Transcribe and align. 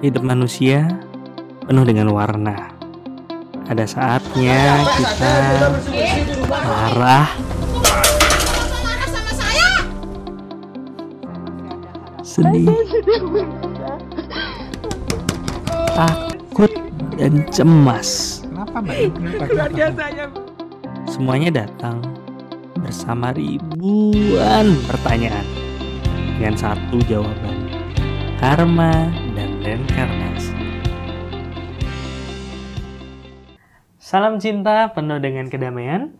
hidup 0.00 0.24
manusia 0.24 0.88
penuh 1.68 1.84
dengan 1.84 2.08
warna. 2.12 2.72
Ada 3.68 3.86
saatnya 3.86 4.82
kita 4.98 5.36
marah, 6.50 7.28
sedih, 12.26 12.66
takut, 15.94 16.72
dan 17.14 17.46
cemas. 17.54 18.42
Kenapa 18.42 18.76
mbak? 18.82 18.98
Kenapa? 19.46 20.26
Semuanya 21.06 21.62
datang 21.62 22.02
bersama 22.80 23.30
ribuan 23.36 24.74
pertanyaan 24.88 25.46
dengan 26.40 26.56
satu 26.58 26.98
jawaban 27.06 27.70
karma 28.40 29.12
dan 29.70 29.86
reinkarnasi. 29.86 30.54
Salam 34.02 34.42
cinta 34.42 34.90
penuh 34.90 35.22
dengan 35.22 35.46
kedamaian. 35.46 36.10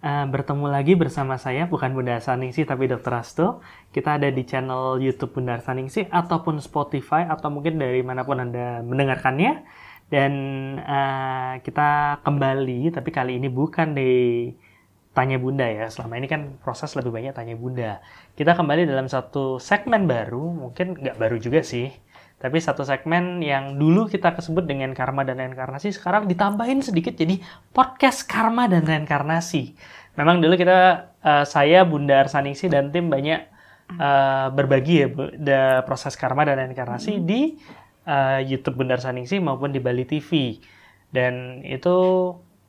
Uh, 0.00 0.24
bertemu 0.30 0.70
lagi 0.70 0.94
bersama 0.96 1.36
saya, 1.36 1.66
bukan 1.68 1.92
Bunda 1.92 2.22
Saningsi 2.22 2.62
tapi 2.62 2.86
Dr. 2.86 3.12
Asto. 3.18 3.60
Kita 3.90 4.16
ada 4.16 4.30
di 4.30 4.46
channel 4.46 5.02
YouTube 5.02 5.34
Bunda 5.34 5.58
Saningsi 5.58 6.06
ataupun 6.06 6.62
Spotify 6.62 7.26
atau 7.26 7.50
mungkin 7.50 7.82
dari 7.82 8.00
mana 8.06 8.22
pun 8.22 8.38
Anda 8.38 8.80
mendengarkannya. 8.86 9.66
Dan 10.06 10.32
uh, 10.78 11.58
kita 11.66 12.22
kembali, 12.22 12.94
tapi 12.94 13.10
kali 13.10 13.42
ini 13.42 13.50
bukan 13.50 13.92
di 13.92 14.10
tanya 15.10 15.36
bunda 15.42 15.66
ya. 15.66 15.90
Selama 15.90 16.14
ini 16.16 16.30
kan 16.30 16.62
proses 16.62 16.94
lebih 16.94 17.10
banyak 17.10 17.34
tanya 17.34 17.58
bunda. 17.58 17.98
Kita 18.38 18.54
kembali 18.54 18.86
dalam 18.86 19.10
satu 19.10 19.58
segmen 19.58 20.06
baru, 20.06 20.70
mungkin 20.70 20.94
nggak 20.94 21.18
baru 21.18 21.36
juga 21.42 21.66
sih. 21.66 21.90
Tapi 22.40 22.56
satu 22.56 22.88
segmen 22.88 23.44
yang 23.44 23.76
dulu 23.76 24.08
kita 24.08 24.32
kesebut 24.32 24.64
dengan 24.64 24.96
karma 24.96 25.28
dan 25.28 25.36
reinkarnasi, 25.36 25.92
sekarang 25.92 26.24
ditambahin 26.24 26.80
sedikit 26.80 27.12
jadi 27.12 27.36
podcast 27.76 28.24
karma 28.24 28.64
dan 28.64 28.88
reinkarnasi. 28.88 29.76
Memang 30.16 30.40
dulu 30.40 30.56
kita, 30.56 31.12
uh, 31.20 31.44
saya, 31.44 31.84
Bunda 31.84 32.24
Arsaningsi, 32.24 32.72
dan 32.72 32.88
tim 32.88 33.12
banyak 33.12 33.44
uh, 34.00 34.48
berbagi 34.56 35.04
ya 35.04 35.08
Bu, 35.12 35.28
the 35.36 35.84
proses 35.84 36.16
karma 36.16 36.48
dan 36.48 36.64
reinkarnasi 36.64 37.20
hmm. 37.20 37.24
di 37.28 37.60
uh, 38.08 38.40
YouTube 38.40 38.80
Bunda 38.80 38.96
Arsaningsi 38.96 39.36
maupun 39.36 39.68
di 39.68 39.80
Bali 39.84 40.08
TV. 40.08 40.56
Dan 41.12 41.60
itu 41.60 41.96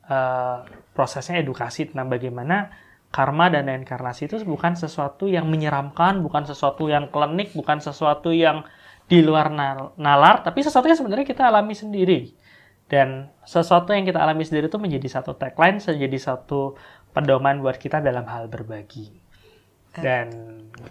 uh, 0.04 0.56
prosesnya 0.92 1.40
edukasi 1.40 1.88
tentang 1.88 2.12
bagaimana 2.12 2.76
karma 3.08 3.48
dan 3.48 3.72
reinkarnasi 3.72 4.28
itu 4.28 4.36
bukan 4.44 4.76
sesuatu 4.76 5.32
yang 5.32 5.48
menyeramkan, 5.48 6.20
bukan 6.20 6.44
sesuatu 6.44 6.92
yang 6.92 7.08
klinik, 7.08 7.56
bukan 7.56 7.80
sesuatu 7.80 8.36
yang 8.36 8.68
di 9.06 9.20
luar 9.20 9.52
nalar, 9.96 10.40
tapi 10.46 10.64
sesuatu 10.64 10.88
yang 10.88 10.98
sebenarnya 10.98 11.26
kita 11.26 11.48
alami 11.48 11.74
sendiri. 11.76 12.32
Dan 12.88 13.32
sesuatu 13.46 13.96
yang 13.96 14.04
kita 14.04 14.20
alami 14.20 14.44
sendiri 14.44 14.68
itu 14.68 14.76
menjadi 14.76 15.20
satu 15.20 15.32
tagline, 15.36 15.80
menjadi 15.80 16.18
satu 16.20 16.76
pedoman 17.12 17.60
buat 17.64 17.80
kita 17.80 18.04
dalam 18.04 18.28
hal 18.28 18.52
berbagi. 18.52 19.08
Dan 19.92 20.28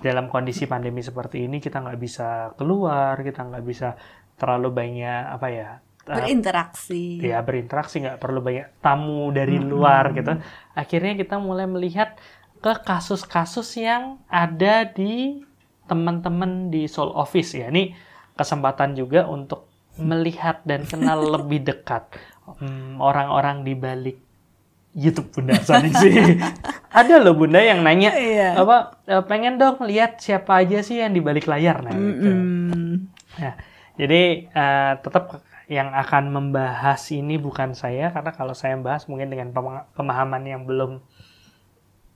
dalam 0.02 0.30
kondisi 0.30 0.70
pandemi 0.70 1.02
seperti 1.02 1.50
ini 1.50 1.58
kita 1.58 1.81
nggak 1.81 2.00
bisa 2.02 2.53
keluar, 2.53 3.18
kita 3.22 3.42
nggak 3.50 3.66
bisa 3.66 3.98
terlalu 4.38 4.70
banyak 4.73 5.23
apa 5.30 5.48
ya 5.50 5.70
berinteraksi. 6.06 7.22
Ya 7.22 7.42
berinteraksi 7.42 8.02
nggak 8.02 8.18
perlu 8.18 8.42
banyak 8.42 8.81
tamu 8.81 9.30
dari 9.30 9.58
hmm. 9.58 9.68
luar 9.70 10.14
gitu. 10.18 10.38
Akhirnya 10.73 11.14
kita 11.18 11.38
mulai 11.38 11.70
melihat 11.70 12.18
ke 12.62 12.73
kasus-kasus 12.86 13.78
yang 13.78 14.22
ada 14.30 14.86
di 14.86 15.46
teman-teman 15.92 16.72
di 16.72 16.88
Soul 16.88 17.11
Office 17.11 17.59
ya. 17.59 17.67
Ini 17.67 17.92
kesempatan 18.39 18.95
juga 18.95 19.28
untuk 19.28 19.67
melihat 20.00 20.64
dan 20.64 20.88
kenal 20.88 21.20
lebih 21.36 21.67
dekat 21.67 22.08
hmm, 22.47 23.03
orang-orang 23.03 23.67
di 23.67 23.75
balik 23.75 24.17
YouTube 24.95 25.36
Bunda 25.36 25.59
sih. 25.59 26.16
Ada 27.00 27.19
loh 27.19 27.36
Bunda 27.36 27.59
yang 27.59 27.84
nanya 27.84 28.12
iya. 28.16 28.59
apa 28.59 29.00
e, 29.07 29.16
pengen 29.24 29.56
dong 29.56 29.79
lihat 29.88 30.19
siapa 30.19 30.59
aja 30.59 30.84
sih 30.84 31.00
yang 31.00 31.16
di 31.16 31.24
balik 31.24 31.47
layar 31.47 31.79
nah 31.79 31.96
gitu. 31.96 32.28
Mm 32.28 32.35
-hmm. 32.35 32.91
Nah, 33.40 33.56
jadi 33.96 34.52
uh, 34.52 34.94
tetap 35.00 35.40
yang 35.72 35.96
akan 35.96 36.35
membahas 36.35 37.00
ini 37.16 37.40
bukan 37.40 37.72
saya 37.72 38.12
karena 38.12 38.35
kalau 38.35 38.52
saya 38.52 38.75
membahas 38.75 39.08
mungkin 39.08 39.31
dengan 39.31 39.56
pemahaman 39.96 40.44
yang 40.44 40.68
belum 40.68 41.00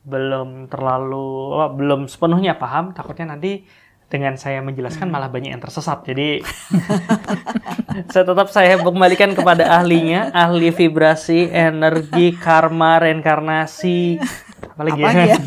belum 0.06 0.70
terlalu 0.70 1.58
oh, 1.58 1.70
belum 1.74 2.06
sepenuhnya 2.06 2.56
paham. 2.56 2.94
Takutnya 2.94 3.34
nanti 3.34 3.66
dengan 4.06 4.38
saya 4.38 4.62
menjelaskan 4.62 5.10
malah 5.10 5.34
banyak 5.34 5.58
yang 5.58 5.64
tersesat. 5.64 6.06
Jadi 6.06 6.46
saya 8.14 8.24
tetap 8.24 8.48
saya 8.54 8.78
kembalikan 8.78 9.34
kepada 9.34 9.66
ahlinya. 9.82 10.30
Ahli 10.32 10.70
vibrasi 10.70 11.50
energi 11.50 12.38
karma 12.38 13.02
reinkarnasi. 13.02 14.22
Apalagi 14.76 15.02
Apa 15.02 15.12
ya, 15.12 15.38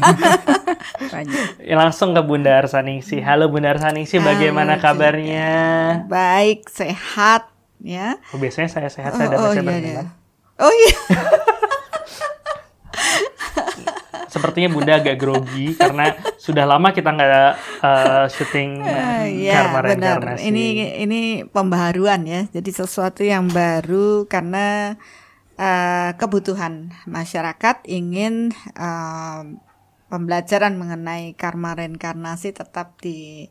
ya? 1.63 1.75
langsung 1.81 2.13
ke 2.13 2.23
Bunda 2.27 2.59
Arsaningsi. 2.59 3.23
Halo 3.23 3.47
Bunda 3.47 3.71
Arsaningsi. 3.73 4.19
Bagaimana 4.19 4.83
kabarnya? 4.83 5.51
baik 6.11 6.67
sehat 6.67 7.53
ya. 7.79 8.19
Oh, 8.35 8.39
biasanya 8.43 8.69
saya 8.69 8.91
sehat 8.91 9.15
saya 9.15 9.31
oh, 9.39 9.55
dan 9.55 9.65
oh, 9.65 9.71
iya, 9.71 9.79
iya. 9.79 10.03
Oh 10.59 10.73
iya. 10.75 10.95
Sepertinya 14.28 14.69
Bunda 14.71 15.00
agak 15.00 15.16
grogi 15.16 15.75
karena 15.75 16.12
sudah 16.37 16.69
lama 16.69 16.93
kita 16.93 17.11
nggak 17.11 17.53
uh, 17.81 18.25
syuting 18.28 18.84
uh, 18.84 19.25
ya, 19.25 19.66
karma 19.66 19.81
benar. 19.83 20.21
Ini 20.37 21.00
ini 21.03 21.21
pembaharuan 21.49 22.28
ya. 22.28 22.47
Jadi 22.53 22.71
sesuatu 22.71 23.25
yang 23.25 23.49
baru 23.49 24.28
karena 24.28 24.97
uh, 25.59 26.11
kebutuhan 26.15 26.94
masyarakat 27.09 27.84
ingin 27.89 28.55
uh, 28.78 29.43
pembelajaran 30.09 30.77
mengenai 30.77 31.37
karma 31.37 31.77
reinkarnasi 31.77 32.56
tetap 32.56 32.97
di 33.00 33.49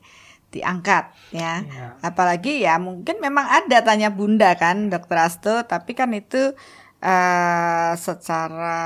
diangkat 0.48 1.12
ya. 1.36 1.62
ya. 1.68 1.88
Apalagi 2.00 2.64
ya 2.64 2.80
mungkin 2.80 3.20
memang 3.20 3.46
ada 3.46 3.84
tanya 3.84 4.10
bunda 4.10 4.56
kan 4.56 4.88
dokter 4.88 5.20
Asto, 5.20 5.68
tapi 5.68 5.92
kan 5.92 6.16
itu 6.16 6.56
uh, 7.02 7.94
secara 7.98 8.78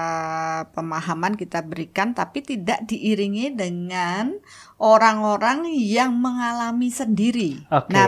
pemahaman 0.72 1.36
kita 1.40 1.64
berikan, 1.64 2.12
tapi 2.12 2.44
tidak 2.44 2.84
diiringi 2.88 3.56
dengan 3.56 4.36
orang-orang 4.82 5.70
yang 5.72 6.16
mengalami 6.16 6.92
sendiri. 6.92 7.64
Okay. 7.68 7.92
Nah, 7.94 8.08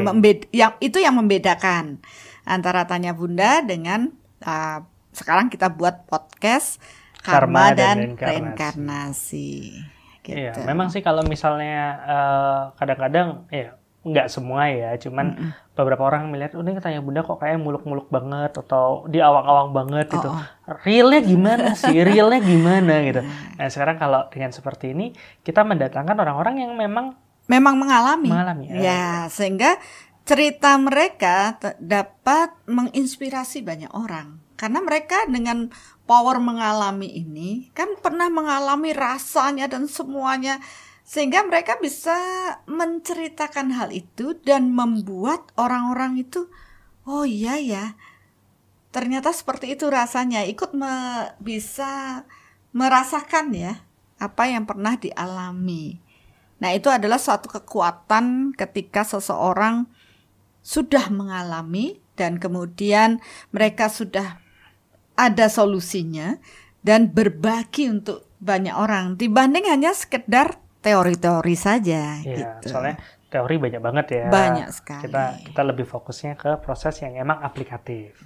yang 0.51 0.73
itu 0.83 0.97
yang 0.99 1.15
membedakan 1.19 2.03
antara 2.43 2.83
tanya 2.87 3.15
bunda 3.15 3.63
dengan 3.63 4.11
uh, 4.43 4.83
sekarang 5.13 5.47
kita 5.47 5.71
buat 5.71 6.09
podcast 6.09 6.81
karma, 7.21 7.71
karma 7.71 7.77
dan, 7.77 7.97
dan 8.17 8.17
reinkarnasi. 8.17 8.27
reinkarnasi. 8.27 9.51
Iya, 10.23 10.55
gitu. 10.55 10.59
Iya, 10.63 10.67
memang 10.67 10.87
sih 10.87 11.03
kalau 11.03 11.23
misalnya 11.27 11.99
uh, 12.07 12.61
kadang-kadang 12.79 13.43
ya 13.51 13.75
nggak 14.03 14.27
semua 14.27 14.67
ya, 14.67 14.99
cuman 14.99 15.25
mm 15.31 15.39
-mm. 15.39 15.51
beberapa 15.79 16.03
orang 16.03 16.27
melihat, 16.27 16.59
oh 16.59 16.63
ini 16.63 16.75
katanya 16.75 16.99
bunda 16.99 17.23
kok 17.23 17.39
kayak 17.39 17.55
muluk-muluk 17.55 18.11
banget 18.11 18.51
atau 18.59 19.07
di 19.07 19.23
awang-awang 19.23 19.71
banget 19.71 20.11
gitu. 20.11 20.27
Oh, 20.27 20.35
oh. 20.35 20.77
Realnya 20.83 21.23
gimana 21.23 21.71
sih? 21.71 21.95
Realnya 22.07 22.43
gimana 22.43 22.99
gitu. 23.07 23.21
Nah 23.55 23.67
sekarang 23.71 23.95
kalau 23.95 24.27
dengan 24.27 24.51
seperti 24.51 24.91
ini 24.91 25.15
kita 25.39 25.63
mendatangkan 25.63 26.19
orang-orang 26.19 26.67
yang 26.67 26.75
memang 26.75 27.15
memang 27.47 27.79
mengalami. 27.79 28.27
Mengalami. 28.27 28.63
Ya, 28.75 28.79
ya 28.83 29.05
sehingga 29.31 29.79
cerita 30.23 30.75
mereka 30.79 31.59
dapat 31.79 32.55
menginspirasi 32.67 33.63
banyak 33.63 33.91
orang 33.91 34.39
karena 34.55 34.79
mereka 34.79 35.27
dengan 35.27 35.67
power 36.07 36.39
mengalami 36.39 37.11
ini 37.11 37.67
kan 37.75 37.99
pernah 37.99 38.31
mengalami 38.31 38.95
rasanya 38.95 39.67
dan 39.67 39.91
semuanya 39.91 40.63
sehingga 41.03 41.43
mereka 41.43 41.75
bisa 41.83 42.15
menceritakan 42.63 43.75
hal 43.75 43.91
itu 43.91 44.39
dan 44.39 44.71
membuat 44.71 45.51
orang-orang 45.59 46.23
itu 46.23 46.47
oh 47.03 47.27
iya 47.27 47.59
ya. 47.59 47.85
Ternyata 48.93 49.33
seperti 49.35 49.73
itu 49.73 49.89
rasanya. 49.89 50.45
Ikut 50.47 50.71
me, 50.77 50.93
bisa 51.41 52.23
merasakan 52.71 53.51
ya 53.53 53.73
apa 54.21 54.47
yang 54.47 54.63
pernah 54.63 54.95
dialami. 54.95 55.99
Nah, 56.63 56.71
itu 56.71 56.87
adalah 56.87 57.19
suatu 57.19 57.51
kekuatan 57.51 58.55
ketika 58.55 59.03
seseorang 59.03 59.91
sudah 60.63 61.11
mengalami 61.11 61.99
dan 62.15 62.39
kemudian 62.39 63.19
mereka 63.51 63.91
sudah 63.91 64.39
ada 65.19 65.51
solusinya 65.51 66.39
dan 66.87 67.11
berbagi 67.11 67.91
untuk 67.91 68.23
banyak 68.39 68.71
orang. 68.71 69.19
Dibanding 69.19 69.67
hanya 69.67 69.91
sekedar 69.91 70.62
teori-teori 70.83 71.55
saja 71.55 72.19
ya, 72.19 72.35
gitu. 72.59 72.75
Soalnya 72.75 72.99
teori 73.31 73.55
banyak 73.57 73.81
banget 73.81 74.05
ya. 74.11 74.25
Banyak 74.29 74.69
sekali. 74.69 75.01
Kita 75.07 75.23
kita 75.41 75.61
lebih 75.63 75.87
fokusnya 75.87 76.35
ke 76.35 76.59
proses 76.59 76.99
yang 77.01 77.15
emang 77.15 77.39
aplikatif. 77.41 78.19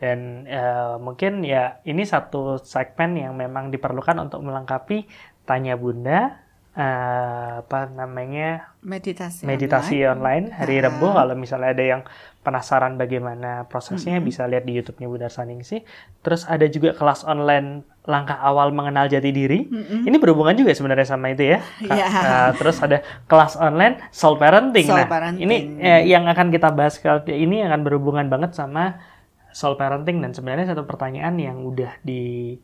Dan 0.00 0.48
uh, 0.48 0.96
mungkin 0.98 1.44
ya 1.46 1.78
ini 1.86 2.02
satu 2.02 2.58
segmen 2.60 3.20
yang 3.20 3.36
memang 3.36 3.70
diperlukan 3.70 4.16
untuk 4.18 4.40
melengkapi 4.42 5.06
tanya 5.44 5.76
bunda 5.76 6.40
uh, 6.76 7.60
apa 7.60 7.80
namanya 7.92 8.72
meditasi 8.80 9.44
meditasi 9.44 10.06
online, 10.08 10.48
online 10.48 10.56
hari 10.56 10.74
uh 10.80 10.82
Rabu 10.88 11.06
kalau 11.12 11.34
misalnya 11.36 11.70
ada 11.76 11.84
yang 11.84 12.02
penasaran 12.40 12.96
bagaimana 12.96 13.68
prosesnya 13.68 14.16
mm 14.16 14.20
-hmm. 14.24 14.28
bisa 14.32 14.48
lihat 14.48 14.64
di 14.64 14.72
YouTube-nya 14.80 15.08
Bunda 15.12 15.28
Saningsi. 15.28 15.84
Terus 16.24 16.48
ada 16.48 16.64
juga 16.72 16.96
kelas 16.96 17.28
online 17.28 17.84
langkah 18.08 18.40
awal 18.40 18.72
mengenal 18.72 19.12
jati 19.12 19.28
diri. 19.28 19.68
Mm 19.68 19.82
-hmm. 19.84 20.08
Ini 20.08 20.16
berhubungan 20.16 20.56
juga 20.56 20.72
sebenarnya 20.72 21.04
sama 21.04 21.36
itu 21.36 21.52
ya. 21.52 21.60
Yeah. 21.84 22.08
Uh, 22.08 22.50
terus 22.56 22.80
ada 22.80 23.04
kelas 23.28 23.60
online 23.60 24.00
soul 24.08 24.40
parenting. 24.40 24.88
Soul 24.88 25.04
nah, 25.04 25.08
parenting. 25.08 25.44
ini 25.44 25.56
eh, 25.84 26.08
yang 26.08 26.24
akan 26.24 26.48
kita 26.48 26.72
bahas 26.72 26.96
kali 26.96 27.36
ini 27.36 27.60
akan 27.60 27.84
berhubungan 27.84 28.32
banget 28.32 28.56
sama 28.56 28.96
soul 29.52 29.76
parenting 29.76 30.24
dan 30.24 30.32
sebenarnya 30.32 30.72
satu 30.72 30.88
pertanyaan 30.88 31.36
yang 31.36 31.60
udah 31.60 32.00
di 32.00 32.56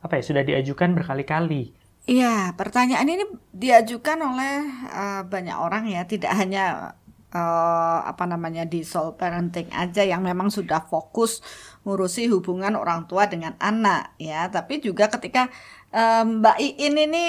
apa 0.00 0.16
ya 0.16 0.22
sudah 0.22 0.42
diajukan 0.46 0.94
berkali-kali. 0.96 1.74
Iya, 2.08 2.56
pertanyaan 2.56 3.06
ini 3.06 3.24
diajukan 3.52 4.18
oleh 4.24 4.64
uh, 4.88 5.22
banyak 5.28 5.52
orang 5.52 5.84
ya, 5.84 6.08
tidak 6.08 6.32
hanya 6.32 6.96
uh, 7.34 7.98
apa 8.06 8.24
namanya 8.26 8.66
di 8.66 8.82
soul 8.82 9.14
parenting 9.14 9.70
aja 9.74 10.02
yang 10.02 10.22
memang 10.22 10.50
sudah 10.50 10.82
fokus 10.86 11.42
ngurusi 11.86 12.28
hubungan 12.28 12.76
orang 12.76 13.06
tua 13.06 13.30
dengan 13.30 13.56
anak 13.62 14.14
ya 14.20 14.50
tapi 14.50 14.82
juga 14.82 15.08
ketika 15.08 15.48
um, 15.94 16.42
Mbak 16.42 16.58
Iin 16.60 16.96
ini 16.98 17.26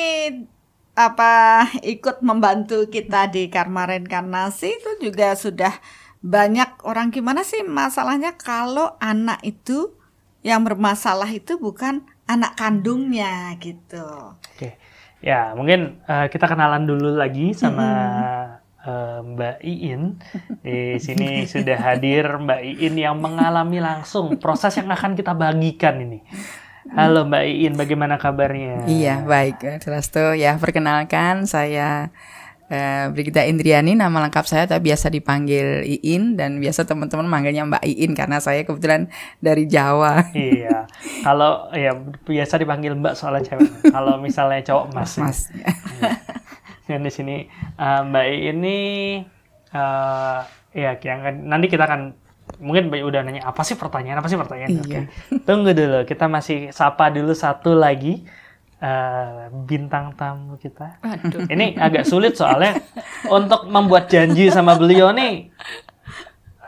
apa 0.91 1.65
ikut 1.95 2.19
membantu 2.19 2.91
kita 2.91 3.31
di 3.31 3.47
karma 3.47 3.87
reinkarnasi 3.87 4.67
itu 4.75 4.91
juga 5.09 5.33
sudah 5.39 5.71
banyak 6.21 6.85
orang 6.85 7.09
gimana 7.09 7.41
sih 7.41 7.65
masalahnya 7.65 8.37
kalau 8.37 8.93
anak 9.01 9.41
itu 9.41 9.97
yang 10.45 10.65
bermasalah 10.65 11.29
itu 11.29 11.57
bukan 11.57 12.05
anak 12.25 12.57
kandungnya 12.57 13.53
gitu. 13.61 14.37
Oke. 14.57 14.77
Ya, 15.21 15.53
mungkin 15.53 16.01
uh, 16.09 16.25
kita 16.33 16.49
kenalan 16.49 16.89
dulu 16.89 17.13
lagi 17.13 17.53
sama 17.53 17.85
-hmm 17.85 18.60
uh, 18.85 19.19
Mbak 19.25 19.57
Iin. 19.61 20.21
Di 20.61 20.97
sini 20.97 21.45
sudah 21.45 21.77
hadir 21.77 22.25
Mbak 22.27 22.61
Iin 22.61 22.95
yang 22.97 23.17
mengalami 23.17 23.81
langsung 23.81 24.37
proses 24.37 24.77
yang 24.77 24.89
akan 24.89 25.13
kita 25.17 25.33
bagikan 25.37 26.01
ini. 26.01 26.19
Halo 26.91 27.29
Mbak 27.29 27.43
Iin, 27.45 27.73
bagaimana 27.77 28.17
kabarnya? 28.17 28.89
Iya, 28.89 29.21
baik. 29.21 29.61
Trasto, 29.85 30.33
ya 30.33 30.57
perkenalkan 30.57 31.45
saya 31.45 32.09
uh, 32.71 33.05
Brigita 33.13 33.45
Indriani, 33.45 33.93
nama 33.93 34.25
lengkap 34.25 34.45
saya 34.49 34.63
tapi 34.65 34.89
biasa 34.89 35.13
dipanggil 35.13 35.85
Iin 35.85 36.39
dan 36.39 36.57
biasa 36.57 36.87
teman-teman 36.89 37.29
manggilnya 37.29 37.67
Mbak 37.67 37.83
Iin 37.85 38.11
karena 38.17 38.41
saya 38.41 38.65
kebetulan 38.65 39.11
dari 39.43 39.69
Jawa. 39.69 40.31
Iya. 40.33 40.89
Kalau 41.21 41.69
ya 41.75 41.93
biasa 42.01 42.57
dipanggil 42.57 42.97
Mbak 42.97 43.13
soalnya 43.13 43.45
cewek. 43.45 43.93
Kalau 43.93 44.17
misalnya 44.17 44.65
cowok 44.65 44.85
Mas. 44.95 45.13
Mas. 45.21 45.39
Ya. 45.53 45.69
Dan 46.89 47.05
di 47.05 47.11
sini 47.13 47.35
uh, 47.77 48.01
Mbak 48.05 48.27
ini 48.29 48.77
uh, 49.73 50.39
ya 50.71 50.91
yang 50.97 51.19
nanti 51.45 51.67
kita 51.67 51.85
akan 51.85 52.15
mungkin 52.59 52.89
Mbak 52.91 53.01
udah 53.05 53.21
nanya 53.23 53.41
apa 53.47 53.61
sih 53.63 53.77
pertanyaan 53.77 54.19
apa 54.19 54.27
sih 54.27 54.39
pertanyaan? 54.39 54.69
Iya. 54.69 54.83
Okay. 54.83 55.03
Tunggu 55.47 55.71
dulu, 55.71 56.03
kita 56.03 56.25
masih 56.27 56.73
sapa 56.73 57.13
dulu 57.13 57.31
satu 57.31 57.77
lagi 57.77 58.25
uh, 58.81 59.47
bintang 59.69 60.11
tamu 60.17 60.57
kita. 60.57 60.99
Aduh. 61.05 61.47
Ini 61.47 61.77
agak 61.77 62.03
sulit 62.03 62.35
soalnya 62.35 62.81
untuk 63.29 63.69
membuat 63.69 64.09
janji 64.09 64.49
sama 64.49 64.75
beliau 64.75 65.13
nih 65.13 65.53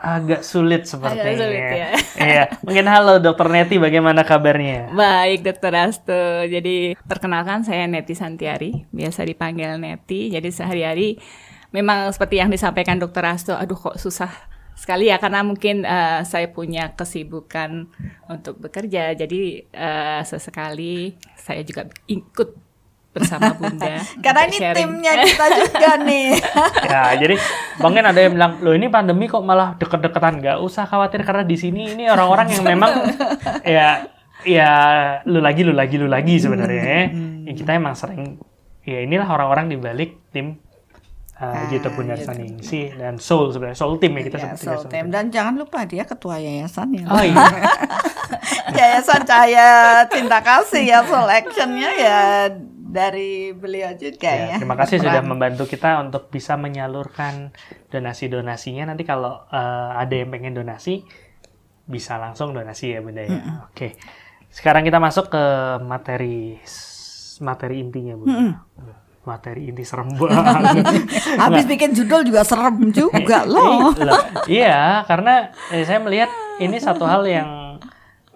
agak 0.04 0.44
sulit 0.44 0.84
sepertinya. 0.84 1.24
Agak 1.24 1.40
sulit 1.40 1.64
ya. 1.72 1.88
Iya, 2.14 2.44
mungkin 2.62 2.86
halo 2.86 3.18
Dokter 3.18 3.50
Neti, 3.50 3.76
bagaimana 3.80 4.22
kabarnya? 4.22 4.92
Baik 4.94 5.42
Dokter 5.42 5.72
Asto. 5.74 6.46
Jadi 6.46 6.94
perkenalkan 7.08 7.66
saya 7.66 7.88
Neti 7.88 8.12
Santiari, 8.14 8.86
biasa 8.92 9.24
dipanggil 9.24 9.80
Neti. 9.80 10.30
Jadi 10.30 10.48
sehari-hari 10.52 11.18
memang 11.74 12.12
seperti 12.14 12.38
yang 12.38 12.52
disampaikan 12.52 13.00
Dokter 13.02 13.24
Asto, 13.26 13.56
aduh 13.56 13.74
kok 13.74 13.98
susah 13.98 14.30
sekali 14.74 15.06
ya 15.06 15.22
karena 15.22 15.46
mungkin 15.46 15.86
uh, 15.86 16.26
saya 16.26 16.50
punya 16.50 16.92
kesibukan 16.94 17.88
untuk 18.30 18.62
bekerja. 18.62 19.16
Jadi 19.18 19.66
uh, 19.74 20.22
sesekali 20.22 21.18
saya 21.34 21.66
juga 21.66 21.88
ikut 22.06 22.63
bersama 23.14 23.54
Bunda. 23.58 24.02
Karena 24.18 24.40
ini 24.50 24.58
sharing. 24.58 24.74
timnya 24.74 25.12
kita 25.22 25.46
juga 25.54 25.90
nih. 26.02 26.28
ya, 26.90 27.02
jadi 27.14 27.34
mungkin 27.78 28.02
ada 28.02 28.18
yang 28.18 28.32
bilang, 28.34 28.52
"Loh, 28.58 28.74
ini 28.74 28.90
pandemi 28.90 29.30
kok 29.30 29.46
malah 29.46 29.78
deket-deketan?" 29.78 30.42
Gak 30.42 30.58
usah 30.58 30.84
khawatir 30.90 31.22
karena 31.22 31.46
di 31.46 31.54
sini 31.54 31.94
ini 31.94 32.10
orang-orang 32.10 32.50
yang 32.50 32.64
memang 32.66 32.90
ya 33.78 34.10
ya 34.42 34.70
lu 35.24 35.38
lagi 35.38 35.62
lu 35.62 35.72
lagi 35.72 35.94
lu 35.96 36.10
lagi 36.10 36.34
sebenarnya. 36.42 37.14
Hmm. 37.14 37.46
Ya, 37.46 37.52
kita 37.54 37.70
emang 37.78 37.94
sering 37.94 38.42
ya 38.82 39.00
inilah 39.00 39.30
orang-orang 39.30 39.70
di 39.70 39.76
balik 39.80 40.28
tim 40.34 40.58
uh, 41.38 41.44
ah, 41.46 41.64
YouTube 41.70 41.94
Bunda 41.94 42.18
gitu. 42.18 42.28
Saningsi 42.28 42.92
dan 42.98 43.16
Soul 43.22 43.54
sebenarnya 43.54 43.78
Soul 43.78 43.96
Team 44.02 44.12
ya 44.18 44.22
kita 44.26 44.36
ya, 44.42 44.52
Soul, 44.58 44.82
Soul 44.82 44.90
Team. 44.90 45.06
Dan 45.14 45.30
jangan 45.30 45.54
lupa 45.54 45.86
dia 45.86 46.02
ketua 46.02 46.42
yayasan 46.42 46.98
ya. 46.98 47.06
Oh 47.08 47.22
iya. 47.22 47.46
yayasan 48.74 49.22
Cahaya 49.22 50.02
Cinta 50.10 50.42
Kasih 50.42 50.82
ya 50.82 50.98
Soul 51.06 51.30
Actionnya 51.30 51.90
ya 51.94 52.18
dari 52.94 53.50
beliau 53.50 53.90
juga 53.98 54.30
ya. 54.30 54.54
ya. 54.54 54.56
Terima 54.62 54.78
kasih 54.78 55.02
sudah 55.02 55.18
membantu 55.26 55.66
kita 55.66 55.98
untuk 55.98 56.30
bisa 56.30 56.54
menyalurkan 56.54 57.50
donasi-donasinya. 57.90 58.86
Nanti 58.86 59.02
kalau 59.02 59.42
uh, 59.50 59.98
ada 59.98 60.14
yang 60.14 60.30
pengen 60.30 60.54
donasi 60.54 61.02
bisa 61.90 62.16
langsung 62.22 62.54
donasi 62.54 62.94
ya 62.94 63.02
Bunda 63.02 63.26
ya. 63.26 63.34
Mm 63.34 63.42
-hmm. 63.42 63.56
Oke. 63.74 63.98
Sekarang 64.54 64.86
kita 64.86 65.02
masuk 65.02 65.26
ke 65.26 65.44
materi 65.82 66.62
materi 67.42 67.82
intinya 67.82 68.14
Bunda. 68.14 68.38
Mm 68.38 68.54
-hmm. 68.54 68.94
Materi 69.24 69.72
inti 69.72 69.82
serem 69.82 70.14
banget. 70.14 70.84
Habis 71.42 71.64
bikin 71.66 71.96
judul 71.96 72.28
juga 72.28 72.46
serem 72.46 72.92
juga 72.92 73.42
loh. 73.56 73.90
iya, 74.44 75.00
karena 75.08 75.48
eh, 75.72 75.80
saya 75.80 75.96
melihat 75.96 76.28
ini 76.60 76.76
satu 76.76 77.08
hal 77.08 77.24
yang 77.24 77.63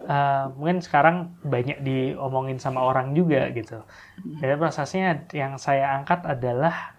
uh, 0.09 0.51
mungkin 0.57 0.81
sekarang 0.81 1.37
banyak 1.45 1.85
diomongin 1.85 2.57
sama 2.57 2.83
orang 2.83 3.13
juga 3.13 3.53
gitu. 3.53 3.85
Jadi 4.41 4.55
prosesnya 4.57 5.29
yang 5.37 5.61
saya 5.61 6.01
angkat 6.01 6.25
adalah 6.25 6.99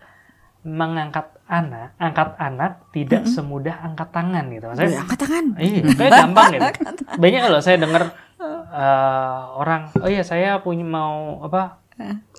mengangkat 0.60 1.40
anak, 1.48 1.96
angkat 1.98 2.36
anak 2.36 2.72
tidak 2.92 3.24
mm 3.24 3.28
-hmm. 3.32 3.36
semudah 3.36 3.76
angkat 3.80 4.10
tangan 4.12 4.46
gitu. 4.52 4.66
Maksudnya, 4.70 4.92
oh, 4.92 5.04
angkat 5.08 5.20
tangan. 5.24 5.46
Iya, 5.56 5.82
kayak 5.96 6.12
gampang 6.14 6.50
gitu. 6.54 6.68
Banyak 7.16 7.42
loh 7.48 7.62
saya 7.64 7.78
dengar 7.80 8.04
uh, 8.40 9.40
orang, 9.58 9.82
oh 10.04 10.10
iya 10.12 10.24
saya 10.28 10.60
punya 10.60 10.86
mau 10.86 11.42
apa? 11.48 11.80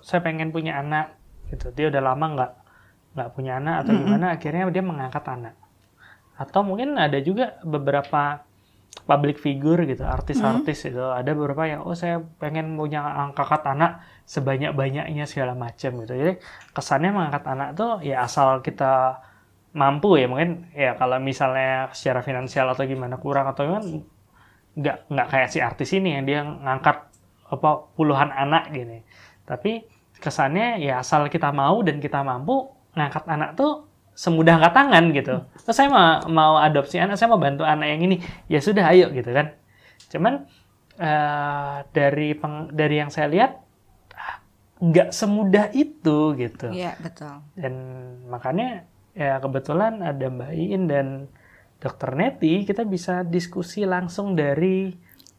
Saya 0.04 0.20
pengen 0.24 0.52
punya 0.52 0.80
anak 0.80 1.16
gitu. 1.48 1.72
Dia 1.72 1.88
udah 1.88 2.02
lama 2.12 2.26
nggak 2.36 2.52
nggak 3.10 3.28
punya 3.34 3.58
anak 3.58 3.74
atau 3.82 3.90
mm 3.90 3.96
-hmm. 3.98 4.06
gimana, 4.06 4.26
akhirnya 4.36 4.64
dia 4.70 4.84
mengangkat 4.84 5.24
anak. 5.26 5.54
Atau 6.36 6.60
mungkin 6.64 6.96
ada 6.96 7.18
juga 7.20 7.56
beberapa 7.64 8.44
public 9.06 9.42
figure 9.42 9.82
gitu, 9.86 10.06
artis-artis 10.06 10.86
hmm. 10.86 10.90
itu 10.94 11.02
ada 11.02 11.30
beberapa 11.34 11.66
yang 11.66 11.82
oh 11.82 11.98
saya 11.98 12.22
pengen 12.38 12.78
punya 12.78 13.02
angkat 13.02 13.62
anak 13.66 14.02
sebanyak-banyaknya 14.26 15.26
segala 15.26 15.58
macam 15.58 16.06
gitu. 16.06 16.14
Jadi 16.14 16.32
kesannya 16.70 17.10
mengangkat 17.10 17.44
anak 17.50 17.68
tuh 17.74 17.98
ya 18.06 18.22
asal 18.22 18.62
kita 18.62 19.18
mampu 19.74 20.18
ya 20.18 20.26
mungkin 20.26 20.70
ya 20.74 20.94
kalau 20.98 21.18
misalnya 21.22 21.90
secara 21.94 22.22
finansial 22.22 22.70
atau 22.70 22.82
gimana 22.86 23.18
kurang 23.22 23.46
atau 23.50 23.66
gimana 23.66 23.86
nggak 24.74 24.96
nggak 25.10 25.26
kayak 25.30 25.48
si 25.50 25.58
artis 25.62 25.90
ini 25.94 26.14
yang 26.18 26.24
dia 26.26 26.40
ngangkat 26.42 27.10
apa 27.50 27.70
puluhan 27.98 28.30
anak 28.30 28.70
gini. 28.70 29.02
Tapi 29.42 29.82
kesannya 30.22 30.78
ya 30.78 31.02
asal 31.02 31.26
kita 31.26 31.50
mau 31.50 31.82
dan 31.82 31.98
kita 31.98 32.22
mampu 32.22 32.70
ngangkat 32.94 33.26
anak 33.26 33.58
tuh 33.58 33.89
semudah 34.20 34.60
angkat 34.60 34.72
tangan 34.76 35.04
gitu. 35.16 35.34
Terus 35.64 35.76
saya 35.80 35.88
mau 35.88 36.28
mau 36.28 36.52
adopsi 36.60 37.00
anak, 37.00 37.16
saya 37.16 37.32
mau 37.32 37.40
bantu 37.40 37.64
anak 37.64 37.88
yang 37.88 38.04
ini, 38.04 38.16
ya 38.52 38.60
sudah 38.60 38.92
ayo 38.92 39.08
gitu 39.16 39.32
kan. 39.32 39.56
Cuman 40.12 40.44
uh, 41.00 41.76
dari 41.96 42.36
peng, 42.36 42.68
dari 42.68 43.00
yang 43.00 43.08
saya 43.08 43.32
lihat 43.32 43.64
nggak 44.80 45.16
semudah 45.16 45.72
itu 45.72 46.36
gitu. 46.36 46.68
Iya 46.68 47.00
betul. 47.00 47.40
Dan 47.56 47.74
makanya 48.28 48.84
ya 49.16 49.40
kebetulan 49.40 50.04
ada 50.04 50.28
Mbak 50.28 50.52
Iin 50.52 50.82
dan 50.84 51.06
Dokter 51.80 52.12
Neti, 52.12 52.68
kita 52.68 52.84
bisa 52.84 53.24
diskusi 53.24 53.88
langsung 53.88 54.36
dari 54.36 54.92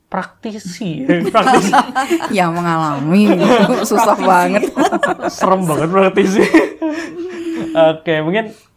praktisi, 0.10 1.06
praktisi. 1.34 1.74
yang 2.34 2.58
mengalami 2.58 3.30
susah 3.90 4.18
praktisi. 4.18 4.26
banget, 4.26 4.62
serem 5.30 5.62
banget 5.70 5.90
praktisi. 5.94 6.42
Oke, 7.94 8.26
mungkin 8.26 8.71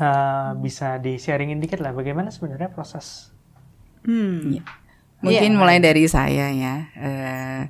uh, 0.00 0.56
bisa 0.58 0.96
di-sharingin 0.96 1.60
dikit 1.60 1.78
lah 1.84 1.92
bagaimana 1.92 2.32
sebenarnya 2.32 2.72
proses. 2.72 3.30
Hmm. 4.02 4.58
Ya. 4.58 4.64
Mungkin 5.20 5.52
yeah. 5.52 5.60
mulai 5.60 5.78
dari 5.78 6.08
saya 6.08 6.48
ya. 6.50 6.74
Uh, 6.96 7.62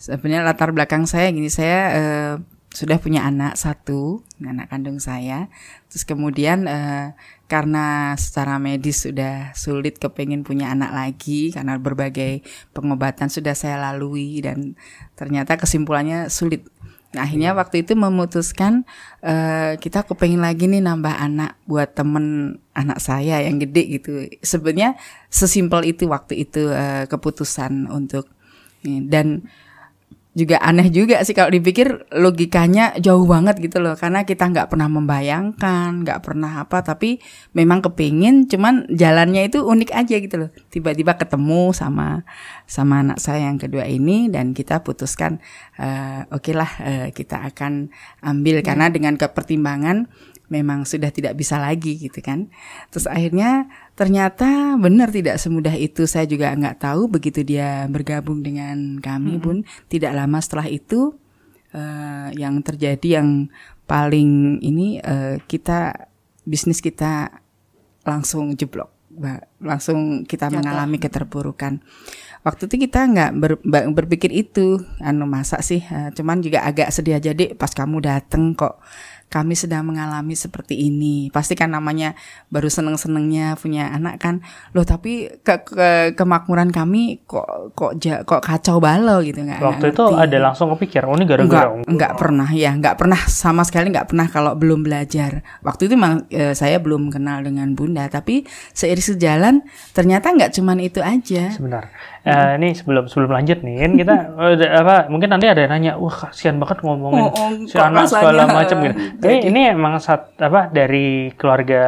sebenarnya 0.00 0.42
latar 0.48 0.72
belakang 0.72 1.04
saya 1.04 1.28
gini, 1.28 1.52
saya 1.52 1.80
uh, 1.92 2.34
sudah 2.76 3.00
punya 3.00 3.24
anak 3.24 3.56
satu, 3.56 4.20
anak 4.40 4.68
kandung 4.68 5.00
saya. 5.00 5.48
Terus 5.88 6.04
kemudian 6.04 6.68
uh, 6.68 7.16
karena 7.48 8.12
secara 8.20 8.60
medis 8.60 9.08
sudah 9.08 9.56
sulit 9.56 9.96
kepengen 9.96 10.44
punya 10.44 10.68
anak 10.68 10.92
lagi 10.92 11.54
karena 11.56 11.80
berbagai 11.80 12.44
pengobatan 12.76 13.32
sudah 13.32 13.56
saya 13.56 13.80
lalui 13.80 14.44
dan 14.44 14.76
ternyata 15.16 15.56
kesimpulannya 15.56 16.28
sulit 16.28 16.68
Nah, 17.16 17.24
akhirnya 17.24 17.56
waktu 17.56 17.80
itu 17.80 17.96
memutuskan 17.96 18.84
uh, 19.24 19.80
kita 19.80 20.04
kepengen 20.04 20.44
lagi 20.44 20.68
nih 20.68 20.84
nambah 20.84 21.16
anak 21.16 21.56
buat 21.64 21.96
temen 21.96 22.60
anak 22.76 23.00
saya 23.00 23.40
yang 23.40 23.56
gede 23.56 23.82
gitu. 23.96 24.28
Sebenarnya 24.44 25.00
sesimpel 25.32 25.88
itu 25.88 26.04
waktu 26.12 26.44
itu 26.44 26.68
uh, 26.68 27.08
keputusan 27.08 27.88
untuk 27.88 28.28
dan 28.84 29.48
juga 30.36 30.60
aneh 30.60 30.92
juga 30.92 31.24
sih 31.24 31.32
kalau 31.32 31.48
dipikir 31.48 32.04
logikanya 32.12 32.92
jauh 33.00 33.24
banget 33.24 33.56
gitu 33.56 33.80
loh. 33.80 33.96
Karena 33.96 34.28
kita 34.28 34.52
nggak 34.52 34.68
pernah 34.68 34.84
membayangkan 34.92 36.04
nggak 36.04 36.20
pernah 36.20 36.60
apa 36.60 36.84
tapi 36.84 37.24
memang 37.56 37.80
kepingin 37.80 38.44
cuman 38.44 38.84
jalannya 38.92 39.48
itu 39.48 39.64
unik 39.64 39.90
aja 39.96 40.16
gitu 40.20 40.36
loh. 40.36 40.50
Tiba-tiba 40.68 41.16
ketemu 41.16 41.72
sama 41.72 42.28
sama 42.68 43.00
anak 43.00 43.16
saya 43.16 43.48
yang 43.48 43.56
kedua 43.56 43.88
ini 43.88 44.28
dan 44.28 44.52
kita 44.52 44.84
putuskan 44.84 45.40
uh, 45.80 46.28
oke 46.28 46.44
okay 46.44 46.52
lah 46.52 46.70
uh, 46.84 47.08
kita 47.16 47.40
akan 47.40 47.88
ambil. 48.20 48.60
Hmm. 48.60 48.66
karena 48.68 48.86
dengan 48.92 49.14
kepertimbangan 49.16 50.08
memang 50.46 50.86
sudah 50.86 51.10
tidak 51.10 51.34
bisa 51.34 51.58
lagi 51.58 51.98
gitu 51.98 52.22
kan. 52.22 52.50
Terus 52.94 53.10
akhirnya 53.10 53.66
ternyata 53.98 54.78
benar 54.78 55.10
tidak 55.10 55.42
semudah 55.42 55.74
itu. 55.74 56.06
Saya 56.06 56.26
juga 56.28 56.54
nggak 56.54 56.82
tahu 56.82 57.10
begitu 57.10 57.42
dia 57.42 57.84
bergabung 57.90 58.42
dengan 58.42 59.02
kami 59.02 59.38
hmm. 59.38 59.42
pun 59.42 59.56
tidak 59.90 60.14
lama 60.14 60.38
setelah 60.38 60.70
itu 60.70 61.14
uh, 61.74 62.28
yang 62.34 62.62
terjadi 62.62 63.22
yang 63.22 63.50
paling 63.86 64.58
ini 64.62 64.98
uh, 65.02 65.38
kita 65.46 66.10
bisnis 66.46 66.78
kita 66.78 67.42
langsung 68.06 68.54
jeblok, 68.54 68.90
langsung 69.58 70.22
kita 70.22 70.46
Jatuh. 70.46 70.62
mengalami 70.62 71.02
keterpurukan. 71.02 71.82
Waktu 72.46 72.70
itu 72.70 72.86
kita 72.86 73.10
nggak 73.10 73.30
ber, 73.34 73.52
berpikir 73.90 74.30
itu, 74.30 74.78
anu 75.02 75.26
masa 75.26 75.58
sih, 75.58 75.82
uh, 75.82 76.14
cuman 76.14 76.38
juga 76.38 76.62
agak 76.62 76.94
sedih 76.94 77.18
aja 77.18 77.34
deh 77.34 77.58
pas 77.58 77.74
kamu 77.74 77.98
dateng 77.98 78.54
kok 78.54 78.78
kami 79.26 79.58
sedang 79.58 79.86
mengalami 79.86 80.38
seperti 80.38 80.86
ini. 80.86 81.28
Pasti 81.34 81.58
kan 81.58 81.74
namanya 81.74 82.14
baru 82.48 82.70
seneng-senengnya 82.70 83.58
punya 83.58 83.90
anak 83.90 84.22
kan. 84.22 84.40
Loh 84.72 84.86
tapi 84.86 85.28
ke, 85.42 85.66
ke 85.66 85.90
kemakmuran 86.14 86.70
kami 86.70 87.20
kok 87.26 87.74
kok 87.74 87.92
ja, 87.98 88.22
kok 88.22 88.42
kacau 88.42 88.78
balau 88.78 89.20
gitu 89.20 89.42
nggak? 89.42 89.60
Waktu 89.60 89.86
itu 89.92 90.04
ada 90.14 90.38
langsung 90.38 90.70
kepikir, 90.74 91.02
oh 91.04 91.18
ini 91.18 91.26
gara-gara 91.26 91.74
enggak, 91.74 91.90
enggak 91.90 92.12
pernah 92.14 92.48
ya, 92.54 92.70
enggak 92.72 92.96
pernah 92.96 93.20
sama 93.26 93.66
sekali 93.66 93.90
enggak 93.90 94.08
pernah 94.14 94.26
kalau 94.30 94.54
belum 94.54 94.86
belajar. 94.86 95.42
Waktu 95.66 95.90
itu 95.90 95.94
memang 95.98 96.24
e, 96.30 96.54
saya 96.54 96.78
belum 96.78 97.10
kenal 97.10 97.42
dengan 97.42 97.74
Bunda, 97.74 98.06
tapi 98.06 98.46
seiring 98.72 99.06
sejalan 99.16 99.54
ternyata 99.90 100.30
enggak 100.30 100.54
cuman 100.54 100.78
itu 100.78 101.02
aja. 101.02 101.50
Sebentar. 101.50 101.90
Uh, 102.26 102.58
ini 102.58 102.74
sebelum 102.74 103.06
sebelum 103.06 103.30
lanjut 103.30 103.62
nih 103.62 103.86
kan 103.86 103.92
kita 103.94 104.14
uh, 104.42 104.58
apa 104.82 105.06
mungkin 105.06 105.30
nanti 105.30 105.46
ada 105.46 105.62
yang 105.62 105.70
nanya 105.70 105.92
wah 105.94 106.10
kasihan 106.10 106.58
banget 106.58 106.82
ngomongin 106.82 107.22
oh, 107.22 107.30
oh, 107.30 107.50
si 107.70 107.78
anak 107.78 108.10
segala 108.10 108.50
macam 108.50 108.82
gitu. 108.82 108.94
Tapi 109.22 109.46
ini 109.46 109.70
emang 109.70 110.02
saat 110.02 110.34
apa 110.42 110.66
dari 110.66 111.30
keluarga 111.38 111.82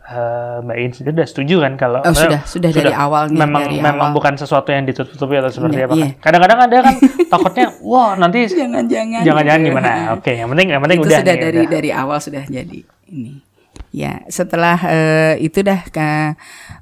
uh, 0.00 0.64
Mbak 0.64 0.76
In 0.80 0.90
sudah 0.96 1.26
setuju 1.28 1.60
kan 1.60 1.76
kalau 1.76 2.00
oh, 2.00 2.16
sudah, 2.16 2.40
sudah 2.48 2.72
sudah 2.72 2.88
dari 2.88 2.94
awal 2.96 3.28
nih, 3.28 3.44
memang 3.44 3.62
dari 3.68 3.76
memang 3.84 4.08
awal. 4.08 4.16
bukan 4.16 4.32
sesuatu 4.40 4.72
yang 4.72 4.88
ditutupi 4.88 5.36
atau 5.36 5.52
seperti 5.52 5.76
yeah, 5.76 5.84
apa. 5.84 5.92
Kan? 5.92 6.00
Yeah. 6.00 6.12
Kadang-kadang 6.24 6.58
ada 6.64 6.76
kan 6.80 6.94
takutnya 7.36 7.66
wah 7.84 8.10
nanti 8.16 8.38
jangan-jangan 8.48 9.20
jangan-jangan 9.28 9.60
gimana. 9.60 9.90
Oke, 10.16 10.24
okay, 10.24 10.34
yang 10.40 10.48
penting 10.56 10.68
yang 10.72 10.80
penting 10.80 10.98
Itu 11.04 11.08
udah 11.12 11.18
sudah 11.20 11.34
nih, 11.36 11.44
dari 11.44 11.60
udah. 11.60 11.68
dari 11.68 11.90
awal 11.92 12.16
sudah 12.16 12.44
jadi 12.48 12.80
ini. 13.12 13.51
Ya, 13.92 14.24
setelah 14.32 14.80
uh, 14.80 15.34
itu 15.36 15.60
dah 15.60 15.84
ke 15.92 16.32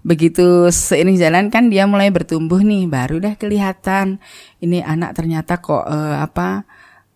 begitu 0.06 0.70
seiring 0.70 1.18
jalan 1.18 1.50
kan 1.50 1.66
dia 1.66 1.82
mulai 1.90 2.14
bertumbuh 2.14 2.62
nih, 2.62 2.86
baru 2.86 3.18
dah 3.18 3.34
kelihatan 3.34 4.22
ini 4.62 4.78
anak 4.78 5.18
ternyata 5.18 5.58
kok 5.58 5.90
uh, 5.90 6.22
apa 6.22 6.62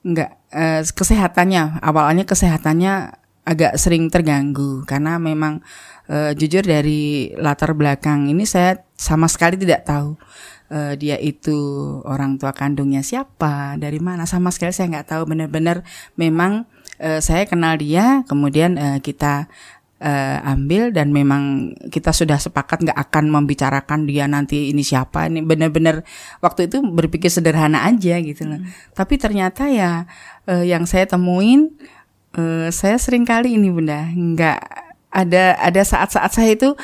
enggak 0.03 0.35
uh, 0.51 0.83
kesehatannya 0.83 1.79
awalnya 1.79 2.27
kesehatannya 2.27 3.23
agak 3.47 3.79
sering 3.79 4.11
terganggu 4.11 4.83
karena 4.83 5.23
memang 5.23 5.63
uh, 6.11 6.35
jujur 6.35 6.67
dari 6.67 7.31
latar 7.39 7.77
belakang 7.79 8.27
ini 8.27 8.43
saya 8.49 8.83
sama 8.99 9.31
sekali 9.31 9.55
tidak 9.55 9.87
tahu 9.87 10.19
uh, 10.75 10.93
dia 10.99 11.17
itu 11.21 11.55
orang 12.07 12.41
tua 12.41 12.51
kandungnya 12.51 13.05
siapa, 13.05 13.77
dari 13.77 14.03
mana 14.03 14.25
sama 14.25 14.51
sekali 14.51 14.75
saya 14.75 14.91
nggak 14.91 15.09
tahu. 15.11 15.23
Benar-benar 15.29 15.87
memang 16.19 16.67
uh, 17.03 17.21
saya 17.21 17.45
kenal 17.45 17.77
dia 17.79 18.27
kemudian 18.27 18.77
uh, 18.79 18.99
kita 18.99 19.51
uh, 20.05 20.39
ambil 20.45 20.93
dan 20.93 21.11
memang 21.11 21.73
kita 21.89 22.13
sudah 22.13 22.37
sepakat 22.37 22.85
nggak 22.85 22.99
akan 23.09 23.33
membicarakan 23.33 24.05
dia 24.05 24.29
nanti 24.29 24.69
ini 24.69 24.85
siapa 24.85 25.27
ini 25.33 25.41
benar-benar 25.41 26.05
waktu 26.45 26.69
itu 26.69 26.85
berpikir 26.85 27.33
sederhana 27.33 27.89
aja 27.89 28.21
gitu 28.21 28.45
loh. 28.45 28.61
Hmm. 28.61 28.69
Tapi 28.93 29.17
ternyata 29.17 29.73
ya 29.73 30.05
uh, 30.45 30.65
yang 30.65 30.85
saya 30.85 31.09
temuin 31.09 31.73
uh, 32.37 32.69
saya 32.69 33.01
sering 33.01 33.25
kali 33.25 33.57
ini 33.57 33.73
bunda 33.73 34.13
nggak 34.13 34.61
ada 35.15 35.57
ada 35.57 35.83
saat-saat 35.83 36.31
saya 36.37 36.53
itu 36.53 36.77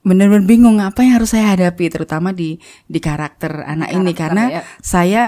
benar-benar 0.00 0.48
bingung 0.48 0.80
apa 0.80 1.04
yang 1.04 1.20
harus 1.20 1.36
saya 1.36 1.52
hadapi 1.52 1.92
terutama 1.92 2.32
di 2.32 2.56
di 2.88 2.98
karakter 2.98 3.68
anak 3.68 3.92
karakter, 3.92 4.00
ini 4.00 4.12
karena 4.16 4.42
ya. 4.48 4.62
saya 4.80 5.22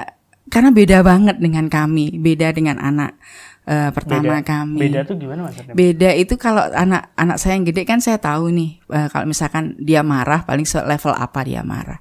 karena 0.48 0.72
beda 0.72 1.04
banget 1.04 1.36
dengan 1.38 1.68
kami 1.68 2.16
beda 2.16 2.56
dengan 2.56 2.80
anak 2.80 3.20
uh, 3.66 3.90
pertama 3.94 4.40
beda, 4.40 4.46
kami. 4.46 4.78
Beda 4.88 5.00
tuh 5.06 5.16
gimana 5.18 5.46
maksudnya? 5.46 5.74
Beda 5.74 6.10
itu 6.14 6.34
kalau 6.38 6.62
anak 6.72 7.14
anak 7.14 7.36
saya 7.38 7.58
yang 7.58 7.66
gede 7.66 7.82
kan 7.86 7.98
saya 8.02 8.18
tahu 8.18 8.50
nih 8.50 8.82
uh, 8.90 9.08
kalau 9.10 9.26
misalkan 9.28 9.78
dia 9.78 10.00
marah 10.02 10.42
paling 10.42 10.66
level 10.66 11.14
apa 11.14 11.40
dia 11.46 11.62
marah. 11.62 12.00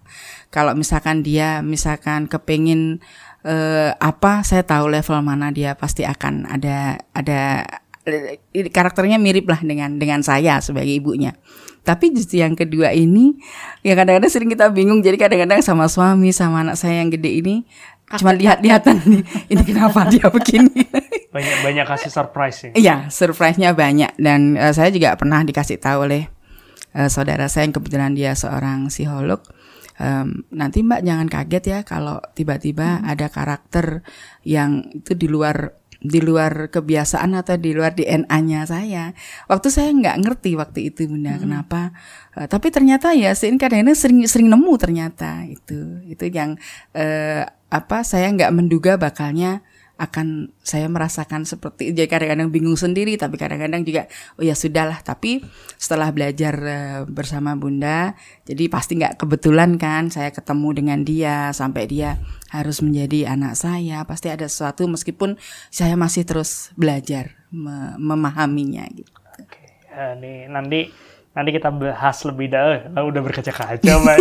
Kalau 0.51 0.75
misalkan 0.75 1.23
dia 1.23 1.63
misalkan 1.63 2.27
kepingin 2.27 2.99
uh, 3.45 3.95
apa 3.97 4.43
saya 4.43 4.65
tahu 4.65 4.91
level 4.91 5.21
mana 5.23 5.53
dia 5.53 5.77
pasti 5.77 6.03
akan 6.03 6.49
ada 6.49 6.99
ada 7.15 7.63
karakternya 8.51 9.21
mirip 9.21 9.45
lah 9.45 9.61
dengan 9.61 10.01
dengan 10.01 10.25
saya 10.25 10.59
sebagai 10.59 10.91
ibunya. 10.91 11.37
Tapi 11.81 12.13
justru 12.13 12.45
yang 12.45 12.53
kedua 12.53 12.93
ini 12.93 13.41
ya 13.81 13.97
kadang-kadang 13.97 14.29
sering 14.29 14.53
kita 14.53 14.69
bingung 14.69 15.01
jadi 15.01 15.17
kadang-kadang 15.17 15.65
sama 15.65 15.89
suami 15.89 16.29
sama 16.29 16.61
anak 16.61 16.77
saya 16.77 17.01
yang 17.01 17.09
gede 17.09 17.41
ini 17.41 17.55
cuma 18.19 18.35
lihat-lihatan 18.35 18.99
nih 19.07 19.23
ini 19.55 19.61
kenapa 19.63 20.03
dia 20.11 20.27
begini 20.27 20.83
banyak 21.31 21.57
banyak 21.63 21.85
kasih 21.87 22.11
surprise 22.11 22.57
ya 22.67 22.71
iya 22.75 22.95
surprise-nya 23.07 23.71
banyak 23.71 24.11
dan 24.19 24.59
uh, 24.59 24.75
saya 24.75 24.91
juga 24.91 25.15
pernah 25.15 25.39
dikasih 25.47 25.79
tahu 25.79 26.11
oleh 26.11 26.27
uh, 26.95 27.07
saudara 27.07 27.47
saya 27.47 27.71
yang 27.71 27.75
kebetulan 27.75 28.11
dia 28.11 28.35
seorang 28.35 28.91
psikolog 28.91 29.39
um, 29.95 30.43
nanti 30.51 30.83
mbak 30.83 31.07
jangan 31.07 31.27
kaget 31.31 31.63
ya 31.63 31.79
kalau 31.87 32.19
tiba-tiba 32.35 32.99
hmm. 32.99 33.07
ada 33.07 33.27
karakter 33.31 34.03
yang 34.43 34.83
itu 34.91 35.15
di 35.15 35.31
luar 35.31 35.81
di 36.01 36.17
luar 36.17 36.73
kebiasaan 36.73 37.37
atau 37.37 37.61
di 37.61 37.77
luar 37.77 37.93
DNA-nya 37.93 38.65
saya. 38.65 39.13
Waktu 39.45 39.69
saya 39.69 39.93
nggak 39.93 40.17
ngerti 40.25 40.57
waktu 40.57 40.89
itu 40.89 41.05
bunda 41.05 41.37
hmm. 41.37 41.41
kenapa, 41.45 41.93
uh, 42.33 42.49
tapi 42.49 42.73
ternyata 42.73 43.13
ya 43.13 43.37
kadang-kadang 43.37 43.93
sering 43.93 44.25
sering 44.25 44.49
nemu 44.49 44.73
ternyata 44.81 45.45
itu 45.45 46.01
itu 46.09 46.25
yang 46.33 46.57
uh, 46.97 47.45
apa 47.69 48.01
saya 48.01 48.33
nggak 48.33 48.49
menduga 48.49 48.97
bakalnya 48.97 49.61
akan 50.01 50.49
saya 50.65 50.89
merasakan 50.89 51.45
seperti 51.45 51.93
jadi 51.93 52.09
kadang-kadang 52.09 52.49
bingung 52.49 52.73
sendiri 52.73 53.13
tapi 53.21 53.37
kadang-kadang 53.37 53.85
juga 53.85 54.09
oh 54.41 54.43
ya 54.43 54.57
sudahlah 54.57 54.97
tapi 55.05 55.45
setelah 55.77 56.09
belajar 56.09 56.57
uh, 56.57 56.99
bersama 57.05 57.53
bunda 57.53 58.17
jadi 58.49 58.65
pasti 58.65 58.97
nggak 58.97 59.21
kebetulan 59.21 59.77
kan 59.77 60.09
saya 60.09 60.33
ketemu 60.33 60.69
dengan 60.73 60.99
dia 61.05 61.53
sampai 61.53 61.85
dia 61.85 62.17
harus 62.49 62.81
menjadi 62.81 63.29
anak 63.29 63.53
saya 63.53 64.01
pasti 64.09 64.33
ada 64.33 64.49
sesuatu 64.49 64.89
meskipun 64.89 65.37
saya 65.69 65.93
masih 65.93 66.25
terus 66.25 66.73
belajar 66.73 67.37
me 67.53 67.93
memahaminya 67.99 68.87
gitu. 68.95 69.11
Oke, 69.37 69.59
uh, 69.93 70.17
nih 70.17 70.49
nanti 70.49 70.89
nanti 71.31 71.49
kita 71.55 71.71
bahas 71.71 72.17
lebih 72.27 72.51
dalam 72.51 72.91
udah 72.91 73.21
berkaca-kaca 73.23 73.91
mbak 74.03 74.17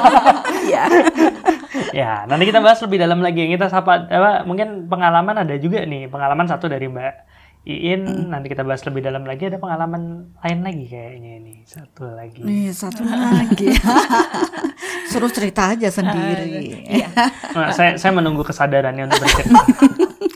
Iya. 0.68 0.84
ya, 1.90 2.22
nanti 2.30 2.44
kita 2.46 2.62
bahas 2.62 2.78
lebih 2.86 3.02
dalam 3.02 3.18
lagi. 3.18 3.50
Kita 3.50 3.66
sapa 3.66 4.06
apa 4.06 4.46
mungkin 4.46 4.86
pengalaman 4.86 5.42
ada 5.42 5.54
juga 5.58 5.82
nih, 5.82 6.06
pengalaman 6.06 6.46
satu 6.46 6.70
dari 6.70 6.86
Mbak 6.86 7.14
Iin 7.62 8.02
hmm. 8.02 8.26
nanti 8.26 8.50
kita 8.50 8.66
bahas 8.66 8.82
lebih 8.82 9.06
dalam 9.06 9.22
lagi 9.22 9.46
ada 9.46 9.54
pengalaman 9.62 10.34
lain 10.42 10.58
lagi 10.66 10.84
kayaknya 10.90 11.30
ini 11.38 11.54
satu 11.62 12.10
lagi. 12.10 12.42
Nih 12.42 12.74
satu 12.74 13.06
lagi. 13.06 13.70
Suruh 15.14 15.30
cerita 15.30 15.70
aja 15.70 15.86
sendiri. 15.86 16.82
Uh, 16.90 17.06
iya. 17.06 17.08
nah, 17.54 17.70
saya 17.70 17.94
saya 17.94 18.10
menunggu 18.18 18.42
kesadarannya 18.42 19.06
untuk 19.06 19.22
bercerita. 19.22 19.62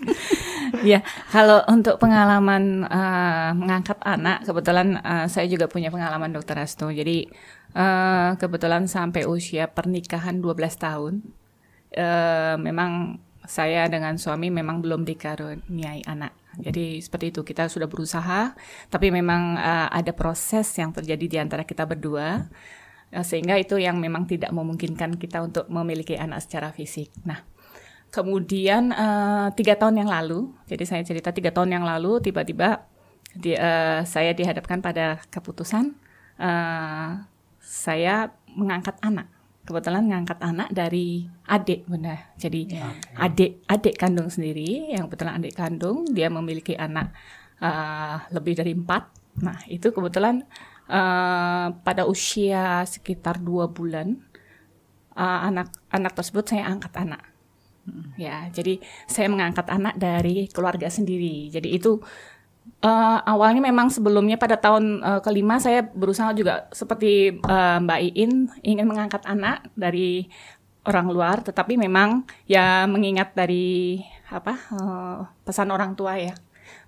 ya, 0.95 1.03
kalau 1.35 1.67
untuk 1.67 1.99
pengalaman 1.99 2.87
uh, 2.87 3.51
mengangkat 3.59 3.99
anak, 4.07 4.47
kebetulan 4.47 5.03
uh, 5.03 5.27
saya 5.27 5.51
juga 5.51 5.67
punya 5.67 5.91
pengalaman 5.91 6.31
dokter 6.31 6.55
Asto. 6.63 6.95
Jadi 6.95 7.27
Uh, 7.77 8.33
kebetulan 8.41 8.89
sampai 8.89 9.29
usia 9.29 9.69
pernikahan 9.69 10.41
12 10.41 10.81
tahun, 10.81 11.21
uh, 11.93 12.57
memang 12.57 13.21
saya 13.45 13.85
dengan 13.93 14.17
suami 14.17 14.49
memang 14.49 14.81
belum 14.81 15.05
dikaruniai 15.05 16.09
anak. 16.09 16.33
Jadi 16.57 17.05
seperti 17.05 17.37
itu 17.37 17.45
kita 17.45 17.69
sudah 17.69 17.85
berusaha, 17.85 18.57
tapi 18.89 19.13
memang 19.13 19.61
uh, 19.61 19.93
ada 19.93 20.17
proses 20.17 20.73
yang 20.81 20.97
terjadi 20.97 21.27
di 21.29 21.37
antara 21.37 21.69
kita 21.69 21.85
berdua, 21.85 22.49
uh, 23.13 23.25
sehingga 23.25 23.61
itu 23.61 23.77
yang 23.77 24.01
memang 24.01 24.25
tidak 24.25 24.57
memungkinkan 24.57 25.21
kita 25.21 25.45
untuk 25.45 25.69
memiliki 25.69 26.17
anak 26.17 26.49
secara 26.49 26.73
fisik. 26.73 27.13
Nah, 27.29 27.45
Kemudian 28.07 28.95
uh, 28.95 29.53
tiga 29.53 29.77
tahun 29.77 30.01
yang 30.01 30.09
lalu, 30.09 30.49
jadi 30.71 30.85
saya 30.89 31.03
cerita 31.05 31.35
tiga 31.35 31.53
tahun 31.53 31.75
yang 31.77 31.85
lalu 31.85 32.23
tiba-tiba 32.23 32.87
di, 33.35 33.53
uh, 33.53 34.07
saya 34.07 34.33
dihadapkan 34.33 34.81
pada 34.81 35.21
keputusan 35.29 35.93
uh, 36.41 37.27
saya 37.67 38.31
mengangkat 38.55 38.95
anak. 39.03 39.27
Kebetulan 39.67 40.07
mengangkat 40.07 40.39
anak 40.39 40.71
dari 40.71 41.27
adik 41.51 41.91
bunda. 41.91 42.15
Jadi 42.39 42.71
yeah. 42.71 42.95
adik 43.19 43.67
adik 43.67 43.99
kandung 43.99 44.31
sendiri 44.31 44.95
yang 44.95 45.11
kebetulan 45.11 45.43
adik 45.43 45.59
kandung 45.59 46.07
dia 46.07 46.31
memiliki 46.31 46.79
anak 46.79 47.11
uh, 47.59 48.23
lebih 48.31 48.55
dari 48.55 48.79
empat. 48.79 49.11
Nah 49.43 49.59
itu 49.67 49.91
kebetulan 49.91 50.47
uh, 50.87 51.75
pada 51.83 52.07
usia 52.07 52.87
sekitar 52.87 53.43
dua 53.43 53.67
bulan 53.67 54.23
uh, 55.19 55.51
anak 55.51 55.75
anak 55.91 56.15
tersebut 56.15 56.47
saya 56.47 56.71
angkat 56.71 56.95
anak 56.95 57.27
Ya, 58.19 58.51
jadi 58.51 58.83
saya 59.07 59.31
mengangkat 59.31 59.71
anak 59.71 59.95
dari 59.95 60.51
keluarga 60.51 60.91
sendiri. 60.91 61.47
Jadi 61.53 61.79
itu 61.79 62.03
uh, 62.83 63.19
awalnya 63.25 63.63
memang 63.65 63.89
sebelumnya 63.89 64.37
pada 64.37 64.59
tahun 64.59 65.01
uh, 65.01 65.21
kelima 65.21 65.61
saya 65.63 65.87
berusaha 65.87 66.33
juga 66.37 66.69
seperti 66.73 67.41
uh, 67.45 67.79
Mbak 67.81 68.01
Iin 68.13 68.33
ingin 68.67 68.87
mengangkat 68.89 69.23
anak 69.25 69.65
dari 69.79 70.29
orang 70.87 71.11
luar, 71.11 71.37
tetapi 71.43 71.75
memang 71.75 72.27
ya 72.47 72.87
mengingat 72.87 73.35
dari 73.35 74.03
apa 74.31 74.55
uh, 74.75 75.19
pesan 75.47 75.71
orang 75.75 75.99
tua 75.99 76.19
ya, 76.19 76.35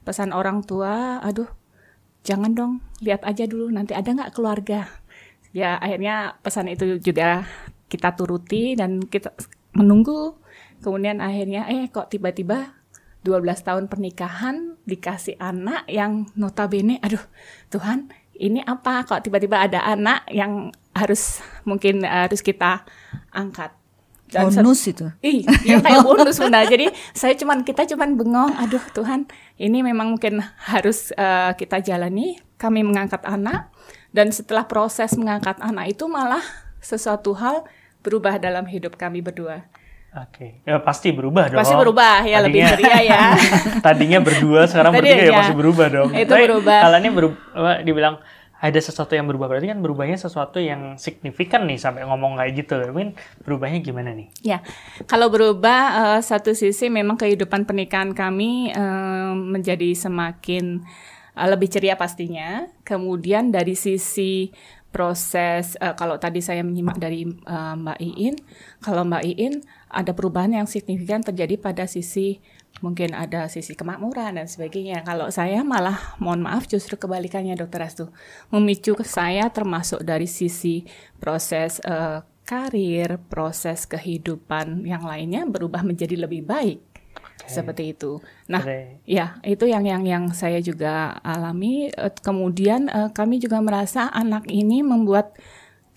pesan 0.06 0.30
orang 0.34 0.62
tua, 0.62 1.18
aduh 1.22 1.48
jangan 2.26 2.52
dong 2.52 2.72
lihat 3.00 3.22
aja 3.24 3.46
dulu 3.46 3.70
nanti 3.70 3.94
ada 3.94 4.10
nggak 4.10 4.34
keluarga. 4.34 4.86
Ya 5.56 5.80
akhirnya 5.80 6.36
pesan 6.44 6.68
itu 6.68 7.00
juga 7.00 7.48
kita 7.88 8.12
turuti 8.14 8.76
dan 8.76 9.00
kita 9.00 9.32
menunggu 9.72 10.36
Kemudian 10.78 11.18
akhirnya 11.18 11.66
eh 11.66 11.90
kok 11.90 12.06
tiba-tiba 12.10 12.77
12 13.28 13.44
tahun 13.60 13.84
pernikahan 13.92 14.80
dikasih 14.88 15.36
anak 15.36 15.84
yang 15.84 16.24
notabene 16.32 16.96
aduh 17.04 17.20
Tuhan 17.68 18.08
ini 18.38 18.64
apa 18.64 19.04
kok 19.04 19.20
tiba-tiba 19.20 19.60
ada 19.60 19.84
anak 19.84 20.24
yang 20.32 20.72
harus 20.96 21.44
mungkin 21.68 22.08
harus 22.08 22.40
kita 22.40 22.88
angkat 23.34 23.74
dan 24.28 24.52
bonus 24.52 24.84
itu. 24.84 25.08
Iya, 25.24 25.80
kayak 25.84 26.04
bonus 26.04 26.36
bunda. 26.36 26.60
Jadi 26.68 26.92
saya 27.16 27.32
cuman 27.32 27.64
kita 27.64 27.88
cuman 27.88 28.12
bengong. 28.12 28.52
Aduh 28.60 28.84
Tuhan, 28.92 29.24
ini 29.56 29.80
memang 29.80 30.12
mungkin 30.16 30.44
harus 30.68 31.16
uh, 31.16 31.56
kita 31.56 31.80
jalani. 31.80 32.36
Kami 32.60 32.84
mengangkat 32.84 33.24
anak 33.24 33.72
dan 34.12 34.28
setelah 34.34 34.68
proses 34.68 35.16
mengangkat 35.16 35.56
anak 35.64 35.96
itu 35.96 36.04
malah 36.10 36.42
sesuatu 36.82 37.32
hal 37.38 37.64
berubah 38.04 38.36
dalam 38.36 38.68
hidup 38.68 39.00
kami 39.00 39.24
berdua. 39.24 39.64
Oke, 40.08 40.64
okay. 40.64 40.72
ya 40.72 40.80
pasti 40.80 41.12
berubah 41.12 41.52
dong. 41.52 41.60
Pasti 41.60 41.76
berubah 41.76 42.24
ya 42.24 42.40
tadinya, 42.40 42.48
lebih 42.48 42.60
ceria 42.80 42.98
ya. 43.04 43.20
tadinya 43.86 44.18
berdua, 44.24 44.64
sekarang 44.64 44.92
Tadi, 44.96 45.04
bertiga 45.04 45.20
ya, 45.20 45.28
ya 45.28 45.36
pasti 45.36 45.54
berubah 45.60 45.86
dong. 45.92 46.08
Itu 46.16 46.32
Tapi, 46.32 46.44
berubah. 46.48 46.80
Kalau 46.80 46.96
ini 46.96 47.10
berubah, 47.12 47.74
dibilang 47.84 48.14
ada 48.58 48.80
sesuatu 48.82 49.14
yang 49.14 49.30
berubah 49.30 49.46
berarti 49.46 49.70
kan 49.70 49.78
berubahnya 49.78 50.18
sesuatu 50.18 50.58
yang 50.58 50.98
signifikan 50.98 51.62
nih 51.68 51.78
sampai 51.78 52.02
ngomong 52.02 52.40
kayak 52.40 52.52
gitu. 52.58 52.74
Mungkin 52.90 53.14
berubahnya 53.46 53.78
gimana 53.78 54.10
nih? 54.16 54.32
Ya, 54.42 54.64
kalau 55.06 55.30
berubah 55.30 55.80
uh, 55.94 56.20
satu 56.24 56.56
sisi 56.56 56.90
memang 56.90 57.14
kehidupan 57.14 57.68
pernikahan 57.68 58.16
kami 58.16 58.74
uh, 58.74 59.36
menjadi 59.36 59.94
semakin 59.94 60.82
uh, 61.38 61.48
lebih 61.52 61.70
ceria 61.70 61.94
pastinya. 61.94 62.66
Kemudian 62.82 63.54
dari 63.54 63.78
sisi 63.78 64.50
proses 64.90 65.78
uh, 65.78 65.94
kalau 65.94 66.18
tadi 66.18 66.42
saya 66.42 66.66
menyimak 66.66 66.98
dari 66.98 67.28
uh, 67.28 67.78
Mbak 67.78 67.98
Iin, 68.02 68.34
kalau 68.82 69.06
Mbak 69.06 69.22
Iin 69.36 69.54
ada 69.88 70.12
perubahan 70.12 70.52
yang 70.52 70.68
signifikan 70.68 71.24
terjadi 71.24 71.56
pada 71.56 71.84
sisi 71.88 72.40
mungkin 72.78 73.10
ada 73.10 73.50
sisi 73.50 73.74
kemakmuran 73.74 74.38
dan 74.38 74.46
sebagainya. 74.46 75.02
Kalau 75.02 75.32
saya 75.34 75.66
malah 75.66 76.14
mohon 76.22 76.44
maaf 76.44 76.70
justru 76.70 76.94
kebalikannya 76.94 77.58
Dokter 77.58 77.82
Astu 77.82 78.06
memicu 78.54 78.94
ke 78.94 79.02
saya 79.02 79.50
termasuk 79.50 80.06
dari 80.06 80.30
sisi 80.30 80.86
proses 81.18 81.82
uh, 81.82 82.22
karir, 82.46 83.20
proses 83.28 83.84
kehidupan 83.84 84.86
yang 84.88 85.04
lainnya 85.04 85.44
berubah 85.44 85.84
menjadi 85.84 86.16
lebih 86.16 86.46
baik. 86.46 86.80
Okay. 87.38 87.54
Seperti 87.54 87.84
itu. 87.94 88.18
Nah, 88.50 88.62
okay. 88.62 88.98
ya 89.06 89.38
itu 89.46 89.68
yang 89.68 89.86
yang 89.86 90.02
yang 90.02 90.24
saya 90.34 90.58
juga 90.58 91.18
alami. 91.22 91.90
Kemudian 92.22 92.90
uh, 92.90 93.10
kami 93.14 93.38
juga 93.38 93.62
merasa 93.62 94.10
anak 94.10 94.46
ini 94.50 94.82
membuat 94.82 95.34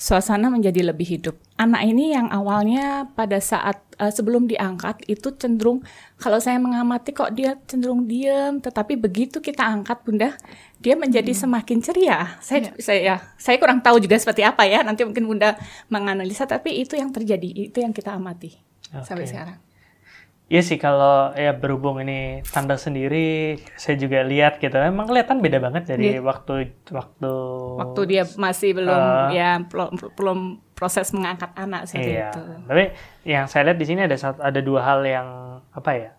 suasana 0.01 0.49
menjadi 0.49 0.89
lebih 0.89 1.05
hidup. 1.05 1.37
Anak 1.61 1.85
ini 1.85 2.17
yang 2.17 2.33
awalnya 2.33 3.05
pada 3.13 3.37
saat 3.37 3.77
uh, 4.01 4.09
sebelum 4.09 4.49
diangkat 4.49 5.05
itu 5.05 5.29
cenderung 5.37 5.85
kalau 6.17 6.41
saya 6.41 6.57
mengamati 6.57 7.13
kok 7.13 7.37
dia 7.37 7.53
cenderung 7.69 8.09
diam, 8.09 8.57
tetapi 8.57 8.97
begitu 8.97 9.37
kita 9.37 9.61
angkat 9.61 10.01
Bunda, 10.01 10.33
dia 10.81 10.97
menjadi 10.97 11.29
hmm. 11.29 11.41
semakin 11.45 11.77
ceria. 11.85 12.41
Saya 12.41 12.59
ya. 12.65 12.71
saya 12.81 12.99
ya, 13.05 13.15
saya 13.37 13.61
kurang 13.61 13.85
tahu 13.85 14.01
juga 14.01 14.17
seperti 14.17 14.41
apa 14.41 14.65
ya. 14.65 14.81
Nanti 14.81 15.05
mungkin 15.05 15.29
Bunda 15.29 15.53
menganalisa 15.93 16.49
tapi 16.49 16.81
itu 16.81 16.97
yang 16.97 17.13
terjadi, 17.13 17.69
itu 17.69 17.77
yang 17.77 17.93
kita 17.93 18.17
amati 18.17 18.57
okay. 18.89 19.05
sampai 19.05 19.29
sekarang. 19.29 19.70
Iya 20.51 20.61
sih 20.67 20.75
kalau 20.75 21.31
ya 21.31 21.55
berhubung 21.55 22.03
ini 22.03 22.43
tanda 22.43 22.75
sendiri, 22.75 23.55
saya 23.79 23.95
juga 23.95 24.19
lihat 24.19 24.59
gitu. 24.59 24.75
Emang 24.75 25.07
kelihatan 25.07 25.39
beda 25.39 25.63
banget 25.63 25.87
dari 25.87 26.19
yeah. 26.19 26.19
waktu 26.19 26.75
waktu 26.91 27.31
waktu 27.79 28.01
dia 28.03 28.27
masih 28.35 28.75
belum 28.75 28.91
uh, 28.91 29.31
ya 29.31 29.63
belum, 30.19 30.59
proses 30.75 31.15
mengangkat 31.15 31.55
anak 31.55 31.87
seperti 31.87 32.19
iya. 32.19 32.35
itu. 32.35 32.43
Tapi 32.67 32.85
yang 33.23 33.47
saya 33.47 33.71
lihat 33.71 33.79
di 33.79 33.87
sini 33.87 34.03
ada 34.03 34.17
ada 34.19 34.59
dua 34.59 34.83
hal 34.83 34.99
yang 35.07 35.27
apa 35.71 35.91
ya? 35.95 36.11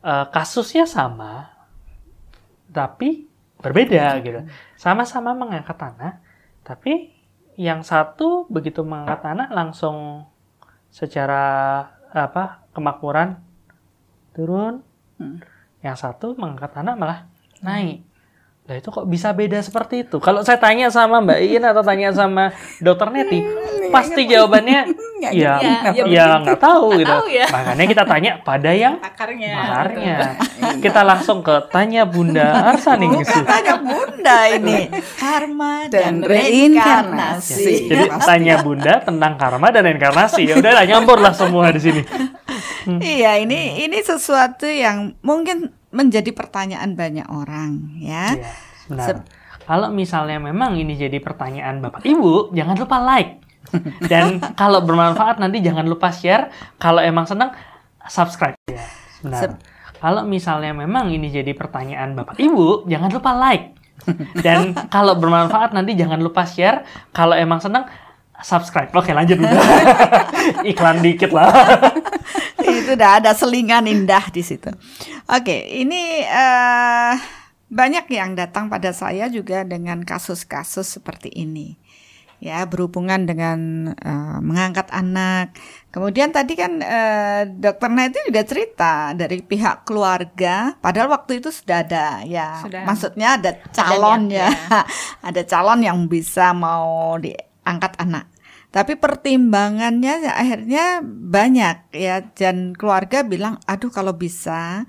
Uh, 0.00 0.24
kasusnya 0.32 0.88
sama 0.88 1.52
tapi 2.72 3.28
berbeda 3.60 4.24
gitu. 4.24 4.40
Sama-sama 4.80 5.36
mengangkat 5.36 5.76
anak, 5.76 6.24
tapi 6.64 7.12
yang 7.60 7.84
satu 7.84 8.48
begitu 8.48 8.80
mengangkat 8.80 9.20
anak 9.36 9.52
langsung 9.52 10.24
secara 10.88 11.44
apa 12.08 12.64
kemakmuran 12.72 13.44
turun. 14.36 14.84
Hmm. 15.16 15.40
Yang 15.80 15.96
satu 16.04 16.36
mengangkat 16.36 16.76
anak 16.76 16.94
malah 17.00 17.18
naik. 17.64 18.04
Nah 18.66 18.74
itu 18.74 18.90
kok 18.90 19.06
bisa 19.06 19.30
beda 19.30 19.62
seperti 19.62 20.02
itu? 20.02 20.18
Kalau 20.18 20.42
saya 20.42 20.58
tanya 20.58 20.90
sama 20.90 21.22
Mbak 21.22 21.38
Iin 21.38 21.62
atau 21.62 21.86
tanya 21.86 22.10
sama 22.10 22.50
Dokter 22.82 23.14
Neti, 23.14 23.38
hmm, 23.38 23.94
pasti 23.94 24.26
jawabannya 24.26 24.90
ya 25.22 25.30
ya, 25.62 25.94
ya 26.02 26.24
nggak 26.42 26.58
tahu 26.58 26.98
gitu. 26.98 27.06
Tahu 27.06 27.26
ya. 27.30 27.46
Makanya 27.46 27.84
kita 27.86 28.02
tanya 28.02 28.32
pada 28.42 28.74
yang 28.74 28.98
pakarnya. 29.06 29.54
Pakarnya. 29.54 30.16
kita 30.82 31.00
langsung 31.06 31.46
ke 31.46 31.54
tanya 31.70 32.02
Bunda 32.10 32.74
Arsa 32.74 32.98
nih. 32.98 33.06
Bukan 33.06 33.46
tanya 33.46 33.74
Bunda 33.78 34.38
ini. 34.50 34.78
Karma 35.14 35.86
dan, 35.86 36.26
dan 36.26 36.26
reinkarnasi. 36.26 37.86
Jadi 37.86 38.04
tanya 38.18 38.66
Bunda 38.66 38.98
tentang 38.98 39.38
karma 39.38 39.70
dan 39.70 39.86
reinkarnasi. 39.86 40.42
Ya 40.42 40.58
udah 40.58 40.82
nyampur 40.82 41.22
lah 41.22 41.30
semua 41.30 41.70
di 41.70 41.78
sini. 41.78 42.02
Hmm. 42.86 43.02
Iya, 43.02 43.42
ini 43.42 43.82
ini 43.82 43.98
sesuatu 43.98 44.70
yang 44.70 45.18
mungkin 45.26 45.74
menjadi 45.90 46.30
pertanyaan 46.30 46.94
banyak 46.94 47.26
orang 47.26 47.98
ya. 47.98 48.38
Iya, 48.38 48.52
benar. 48.86 49.16
kalau 49.66 49.90
misalnya 49.90 50.38
memang 50.38 50.78
ini 50.78 50.94
jadi 50.94 51.18
pertanyaan 51.18 51.82
Bapak 51.82 52.06
Ibu, 52.06 52.54
jangan 52.54 52.76
lupa 52.78 53.02
like. 53.02 53.42
Dan 54.10 54.38
kalau 54.54 54.86
bermanfaat 54.86 55.42
nanti 55.42 55.58
jangan 55.58 55.82
lupa 55.90 56.14
share. 56.14 56.54
Kalau 56.78 57.02
emang 57.02 57.26
senang 57.26 57.50
subscribe. 58.06 58.54
Ya, 58.70 58.86
benar. 59.26 59.58
kalau 59.98 60.22
misalnya 60.22 60.70
memang 60.70 61.10
ini 61.10 61.26
jadi 61.34 61.50
pertanyaan 61.58 62.14
Bapak 62.14 62.38
Ibu, 62.38 62.86
jangan 62.86 63.10
lupa 63.10 63.34
like. 63.34 63.74
Dan 64.46 64.78
kalau 64.86 65.18
bermanfaat 65.18 65.74
nanti 65.74 65.98
jangan 65.98 66.22
lupa 66.22 66.46
share. 66.46 66.86
Kalau 67.10 67.34
emang 67.34 67.58
senang 67.58 67.90
subscribe. 68.42 68.92
Oke, 68.92 69.12
lanjut 69.16 69.40
udah. 69.40 69.62
Iklan 70.70 71.00
dikit 71.00 71.32
lah. 71.32 71.48
itu 72.66 72.92
udah 72.94 73.22
ada 73.22 73.32
selingan 73.32 73.88
indah 73.88 74.28
di 74.30 74.42
situ. 74.44 74.70
Oke, 75.26 75.66
ini 75.72 76.22
uh, 76.26 77.14
banyak 77.66 78.06
yang 78.12 78.38
datang 78.38 78.70
pada 78.70 78.94
saya 78.94 79.26
juga 79.26 79.66
dengan 79.66 80.02
kasus-kasus 80.06 81.00
seperti 81.00 81.32
ini. 81.32 81.78
Ya, 82.36 82.68
berhubungan 82.68 83.24
dengan 83.24 83.90
uh, 83.96 84.38
mengangkat 84.44 84.92
anak. 84.92 85.56
Kemudian 85.88 86.36
tadi 86.36 86.52
kan 86.52 86.84
uh, 86.84 87.48
dokter 87.48 87.88
Neti 87.88 88.20
juga 88.28 88.44
cerita 88.44 89.16
dari 89.16 89.40
pihak 89.40 89.88
keluarga, 89.88 90.76
padahal 90.84 91.16
waktu 91.16 91.40
itu 91.40 91.48
sudah 91.48 91.80
ada 91.80 92.20
ya. 92.28 92.60
Sudah. 92.60 92.84
Maksudnya 92.84 93.40
ada 93.40 93.56
calon 93.72 94.28
ya. 94.28 94.52
ya. 94.52 94.84
ada 95.32 95.42
calon 95.48 95.80
yang 95.80 95.98
bisa 96.12 96.52
mau 96.52 97.16
diangkat 97.66 97.98
anak. 97.98 98.30
Tapi 98.70 98.94
pertimbangannya 98.94 100.30
akhirnya 100.30 101.02
banyak 101.02 101.90
ya 101.90 102.22
dan 102.22 102.78
keluarga 102.78 103.26
bilang 103.26 103.58
aduh 103.66 103.90
kalau 103.90 104.14
bisa 104.14 104.86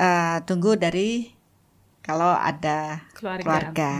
uh, 0.00 0.36
tunggu 0.48 0.80
dari 0.80 1.28
kalau 2.00 2.32
ada 2.32 3.04
keluarga. 3.12 3.44
keluarga. 3.44 3.92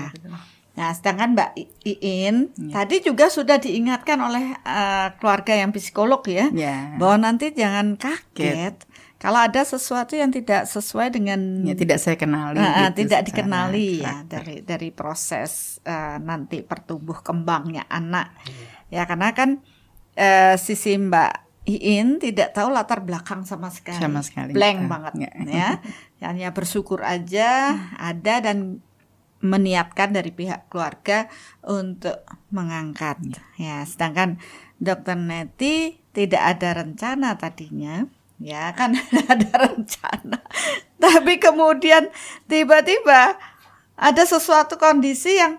Nah, 0.76 0.92
sedangkan 0.92 1.32
Mbak 1.32 1.50
Iin 1.88 2.36
Ya. 2.68 2.84
tadi 2.84 3.00
juga 3.00 3.32
sudah 3.32 3.56
diingatkan 3.56 4.20
oleh 4.20 4.52
eh, 4.60 5.08
keluarga 5.16 5.56
yang 5.56 5.72
psikolog 5.72 6.20
ya, 6.28 6.52
Ya. 6.52 6.92
bahwa 7.00 7.16
nanti 7.26 7.48
jangan 7.56 7.96
kaget 7.96 8.76
kalau 9.16 9.40
ada 9.40 9.64
sesuatu 9.64 10.12
yang 10.12 10.28
tidak 10.28 10.68
sesuai 10.68 11.08
dengan 11.08 11.64
Ya, 11.64 11.72
tidak 11.72 11.96
saya 11.96 12.20
kenali. 12.20 12.60
Nah, 12.60 12.92
gitu 12.92 13.04
tidak 13.04 13.20
dikenali 13.24 14.04
ya 14.04 14.22
dari 14.28 14.60
dari 14.60 14.92
proses 14.92 15.80
eh, 15.82 16.20
nanti 16.20 16.60
pertumbuh 16.60 17.24
kembangnya 17.24 17.88
anak 17.88 18.36
ya 18.92 19.08
karena 19.08 19.32
kan 19.32 19.64
eh, 20.14 20.54
sisi 20.60 21.00
Mbak 21.00 21.32
Iin 21.66 22.22
tidak 22.22 22.54
tahu 22.54 22.70
latar 22.70 23.02
belakang 23.02 23.42
sama 23.42 23.74
sekali 23.74 23.98
Sama 23.98 24.22
sekali. 24.22 24.54
blank 24.54 24.86
Ah, 24.86 24.88
banget 24.88 25.14
ya. 25.26 25.32
ya 26.22 26.26
hanya 26.30 26.54
bersyukur 26.54 27.02
aja 27.02 27.74
ada 27.98 28.38
dan 28.38 28.78
meniatkan 29.42 30.14
dari 30.14 30.32
pihak 30.32 30.70
keluarga 30.70 31.28
untuk 31.66 32.22
mengangkat 32.48 33.18
ya 33.60 33.84
sedangkan 33.84 34.40
dokter 34.80 35.12
Neti 35.18 36.00
tidak 36.16 36.56
ada 36.56 36.80
rencana 36.84 37.36
tadinya 37.36 38.08
ya 38.40 38.72
kan 38.76 38.92
ada 39.32 39.50
rencana. 39.68 40.40
Tapi 40.96 41.36
kemudian 41.40 42.08
tiba-tiba 42.48 43.36
ada 43.96 44.22
sesuatu 44.28 44.76
kondisi 44.76 45.40
yang 45.40 45.56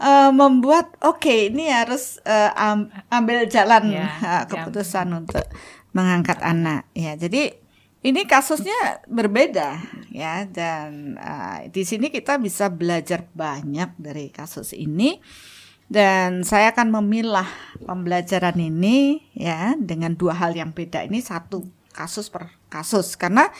eh, 0.00 0.30
membuat 0.32 0.96
oke 1.04 1.52
ini 1.52 1.68
harus 1.68 2.20
eh, 2.24 2.50
am- 2.56 2.88
ambil 3.12 3.44
jalan 3.48 3.92
Ya, 3.92 4.08
eh, 4.24 4.44
keputusan 4.48 5.08
untuk 5.12 5.44
mengangkat 5.92 6.40
anak. 6.40 6.88
Ya 6.96 7.16
jadi 7.16 7.56
ini 7.98 8.30
kasusnya 8.30 9.02
berbeda 9.10 9.82
ya 10.14 10.46
dan 10.48 11.18
eh, 11.18 11.68
di 11.68 11.82
sini 11.84 12.08
kita 12.08 12.38
bisa 12.40 12.72
belajar 12.72 13.28
banyak 13.36 13.98
dari 14.00 14.32
kasus 14.32 14.72
ini. 14.72 15.20
Dan 15.88 16.44
saya 16.44 16.76
akan 16.76 17.00
memilah 17.00 17.48
pembelajaran 17.80 18.60
ini 18.60 19.24
ya 19.32 19.72
dengan 19.80 20.12
dua 20.20 20.36
hal 20.36 20.52
yang 20.52 20.76
beda. 20.76 21.00
Ini 21.08 21.16
satu 21.24 21.64
kasus 21.98 22.30
per 22.30 22.54
kasus. 22.70 23.18
Karena 23.18 23.50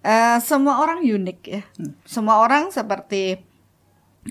eh, 0.00 0.40
semua 0.40 0.80
orang 0.80 1.04
unik 1.04 1.38
ya. 1.44 1.62
Semua 2.08 2.40
orang 2.40 2.72
seperti 2.72 3.50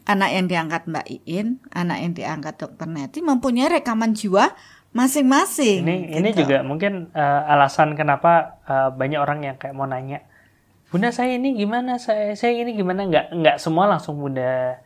anak 0.05 0.29
yang 0.33 0.45
diangkat 0.45 0.81
Mbak 0.85 1.07
Iin 1.25 1.47
anak 1.73 1.97
yang 2.01 2.13
diangkat 2.13 2.61
Dokter 2.61 2.85
Neti 2.85 3.25
mempunyai 3.25 3.81
rekaman 3.81 4.13
jiwa 4.13 4.53
masing-masing 4.89 5.85
Ini 5.85 6.17
ini 6.17 6.29
gitu. 6.33 6.45
juga 6.45 6.65
mungkin 6.65 7.13
eh, 7.13 7.41
alasan 7.49 7.93
kenapa 7.93 8.61
eh, 8.65 8.89
banyak 8.93 9.19
orang 9.21 9.45
yang 9.45 9.55
kayak 9.57 9.73
mau 9.77 9.85
nanya, 9.85 10.25
Bunda 10.89 11.13
saya 11.13 11.37
ini 11.37 11.53
gimana, 11.53 12.01
saya 12.01 12.33
saya 12.33 12.65
ini 12.65 12.73
gimana, 12.73 13.05
nggak 13.05 13.25
nggak 13.37 13.57
semua 13.61 13.85
langsung 13.85 14.17
Bunda 14.17 14.81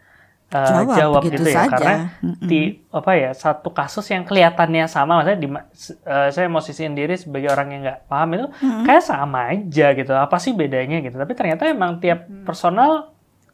eh, 0.54 0.70
Jawab, 0.70 0.98
jawab, 0.98 1.22
gitu 1.26 1.44
ya, 1.50 1.66
saja. 1.66 1.70
karena 1.74 1.96
Mm-mm. 2.22 2.46
di 2.46 2.62
apa 2.94 3.12
ya 3.18 3.32
satu 3.34 3.74
kasus 3.74 4.06
yang 4.14 4.24
kelihatannya 4.24 4.86
sama, 4.86 5.20
maksudnya 5.20 5.40
di, 5.42 5.48
eh, 5.50 6.30
saya 6.30 6.48
mau 6.48 6.62
sisihin 6.62 6.94
diri 6.94 7.18
sebagai 7.18 7.50
orang 7.50 7.74
yang 7.74 7.82
nggak 7.90 8.00
paham 8.06 8.30
itu 8.38 8.46
kayak 8.86 9.04
sama 9.04 9.52
aja 9.52 9.98
gitu, 9.98 10.14
apa 10.14 10.38
sih 10.38 10.54
bedanya 10.54 11.02
gitu, 11.02 11.18
tapi 11.18 11.34
ternyata 11.34 11.66
emang 11.66 11.98
tiap 11.98 12.30
personal 12.46 13.14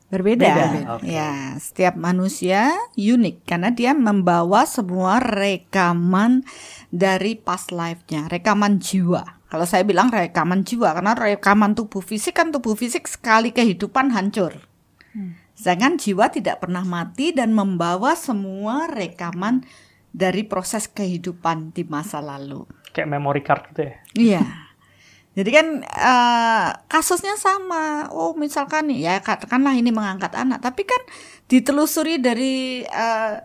Berbeda. 0.10 0.42
Beda, 0.42 0.98
oke. 0.98 1.06
Ya, 1.06 1.54
setiap 1.62 1.94
manusia 1.94 2.74
unik 2.98 3.46
karena 3.46 3.70
dia 3.70 3.94
membawa 3.94 4.66
semua 4.66 5.22
rekaman 5.22 6.42
dari 6.90 7.38
past 7.38 7.70
life-nya, 7.70 8.26
rekaman 8.26 8.82
jiwa. 8.82 9.38
Kalau 9.50 9.66
saya 9.70 9.86
bilang 9.86 10.10
rekaman 10.10 10.66
jiwa 10.66 10.98
karena 10.98 11.14
rekaman 11.14 11.78
tubuh 11.78 12.02
fisik 12.02 12.42
kan 12.42 12.50
tubuh 12.50 12.74
fisik 12.74 13.06
sekali 13.06 13.54
kehidupan 13.54 14.10
hancur. 14.10 14.69
Sedangkan 15.60 16.00
jiwa 16.00 16.32
tidak 16.32 16.64
pernah 16.64 16.88
mati 16.88 17.36
dan 17.36 17.52
membawa 17.52 18.16
semua 18.16 18.88
rekaman 18.88 19.68
dari 20.16 20.48
proses 20.48 20.88
kehidupan 20.88 21.76
di 21.76 21.84
masa 21.84 22.24
lalu. 22.24 22.64
kayak 22.90 23.06
memory 23.06 23.46
card 23.46 23.70
gitu 23.70 23.82
ya. 23.86 23.96
Iya. 24.18 24.44
Jadi 25.38 25.50
kan 25.54 25.68
eh, 25.86 26.70
kasusnya 26.90 27.38
sama. 27.38 28.10
Oh, 28.10 28.34
misalkan 28.34 28.90
nih 28.90 29.06
ya 29.06 29.14
katakanlah 29.22 29.78
ini 29.78 29.94
mengangkat 29.94 30.34
anak, 30.34 30.64
tapi 30.64 30.88
kan 30.88 30.98
ditelusuri 31.46 32.18
dari 32.18 32.82
eh, 32.82 33.36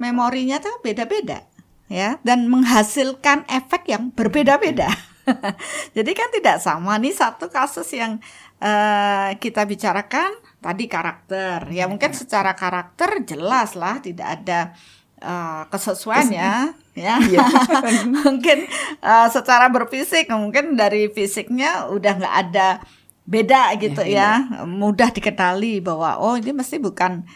memorinya 0.00 0.62
tuh 0.62 0.80
beda-beda 0.80 1.44
ya 1.92 2.18
dan 2.24 2.46
menghasilkan 2.48 3.44
efek 3.52 3.90
yang 3.90 4.14
berbeda-beda. 4.14 4.88
Jadi 5.96 6.10
kan 6.14 6.30
tidak 6.32 6.62
sama 6.62 6.96
nih 6.96 7.12
satu 7.12 7.52
kasus 7.52 7.90
yang 7.92 8.16
eh, 8.62 9.36
kita 9.36 9.68
bicarakan 9.68 10.45
tadi 10.66 10.90
karakter. 10.90 11.70
Ya 11.70 11.86
mungkin 11.86 12.10
secara 12.10 12.58
karakter 12.58 13.22
jelas 13.22 13.78
lah 13.78 14.02
tidak 14.02 14.42
ada 14.42 14.74
eh, 15.22 15.62
kesesuaian. 15.70 16.26
ya. 16.34 16.54
Ya. 16.98 17.46
mungkin 18.26 18.66
uh, 19.04 19.28
secara 19.28 19.68
berfisik 19.70 20.32
mungkin 20.32 20.74
dari 20.74 21.12
fisiknya 21.12 21.92
udah 21.92 22.12
nggak 22.18 22.36
ada 22.48 22.80
beda 23.26 23.74
gitu 23.76 24.06
ya, 24.06 24.38
mudah 24.64 25.10
dikenali 25.10 25.82
bahwa 25.82 26.22
oh 26.22 26.38
ini 26.38 26.54
mesti 26.56 26.80
bukan 26.80 27.26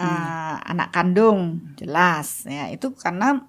uh, 0.00 0.56
anak 0.64 0.88
kandung. 0.90 1.60
Jelas 1.76 2.48
ya. 2.48 2.72
Itu 2.72 2.96
karena 2.96 3.44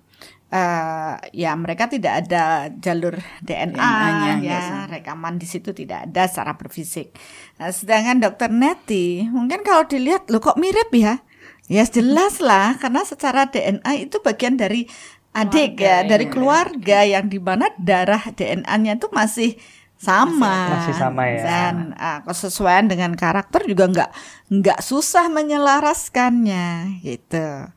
uh, 0.52 1.16
ya 1.32 1.56
mereka 1.56 1.88
tidak 1.88 2.28
ada 2.28 2.70
jalur 2.78 3.18
DNA, 3.42 3.74
DNA-nya, 3.74 4.34
ya 4.44 4.60
ya. 4.60 4.60
rekaman 4.92 5.40
di 5.40 5.48
situ 5.48 5.72
tidak 5.72 6.12
ada 6.12 6.28
secara 6.28 6.54
berfisik. 6.60 7.16
Nah, 7.58 7.72
sedangkan 7.72 8.20
dokter 8.20 8.52
Neti 8.52 9.26
mungkin 9.26 9.64
kalau 9.64 9.88
dilihat 9.88 10.30
lo 10.30 10.44
kok 10.44 10.60
mirip 10.60 10.92
ya 10.94 11.24
Ya 11.72 11.88
jelas 11.88 12.44
lah 12.44 12.76
karena 12.84 13.08
secara 13.08 13.48
DNA 13.48 14.12
itu 14.12 14.20
bagian 14.20 14.60
dari 14.60 14.92
adik 15.32 15.80
Keluarga, 15.80 15.88
ya, 15.88 15.98
dari 16.04 16.26
iya. 16.28 16.34
keluarga 16.36 17.00
yang 17.08 17.26
di 17.32 17.40
mana 17.40 17.72
darah 17.80 18.24
DNA-nya 18.36 19.00
itu 19.00 19.08
masih 19.08 19.56
sama. 19.96 20.76
Masih 20.76 20.96
sama 21.00 21.24
ya. 21.32 21.40
Dan 21.48 21.76
ah, 21.96 22.20
kesesuaian 22.28 22.92
dengan 22.92 23.16
karakter 23.16 23.64
juga 23.64 23.88
nggak 23.88 24.12
nggak 24.52 24.80
susah 24.84 25.32
menyelaraskannya 25.32 27.00
gitu. 27.08 27.72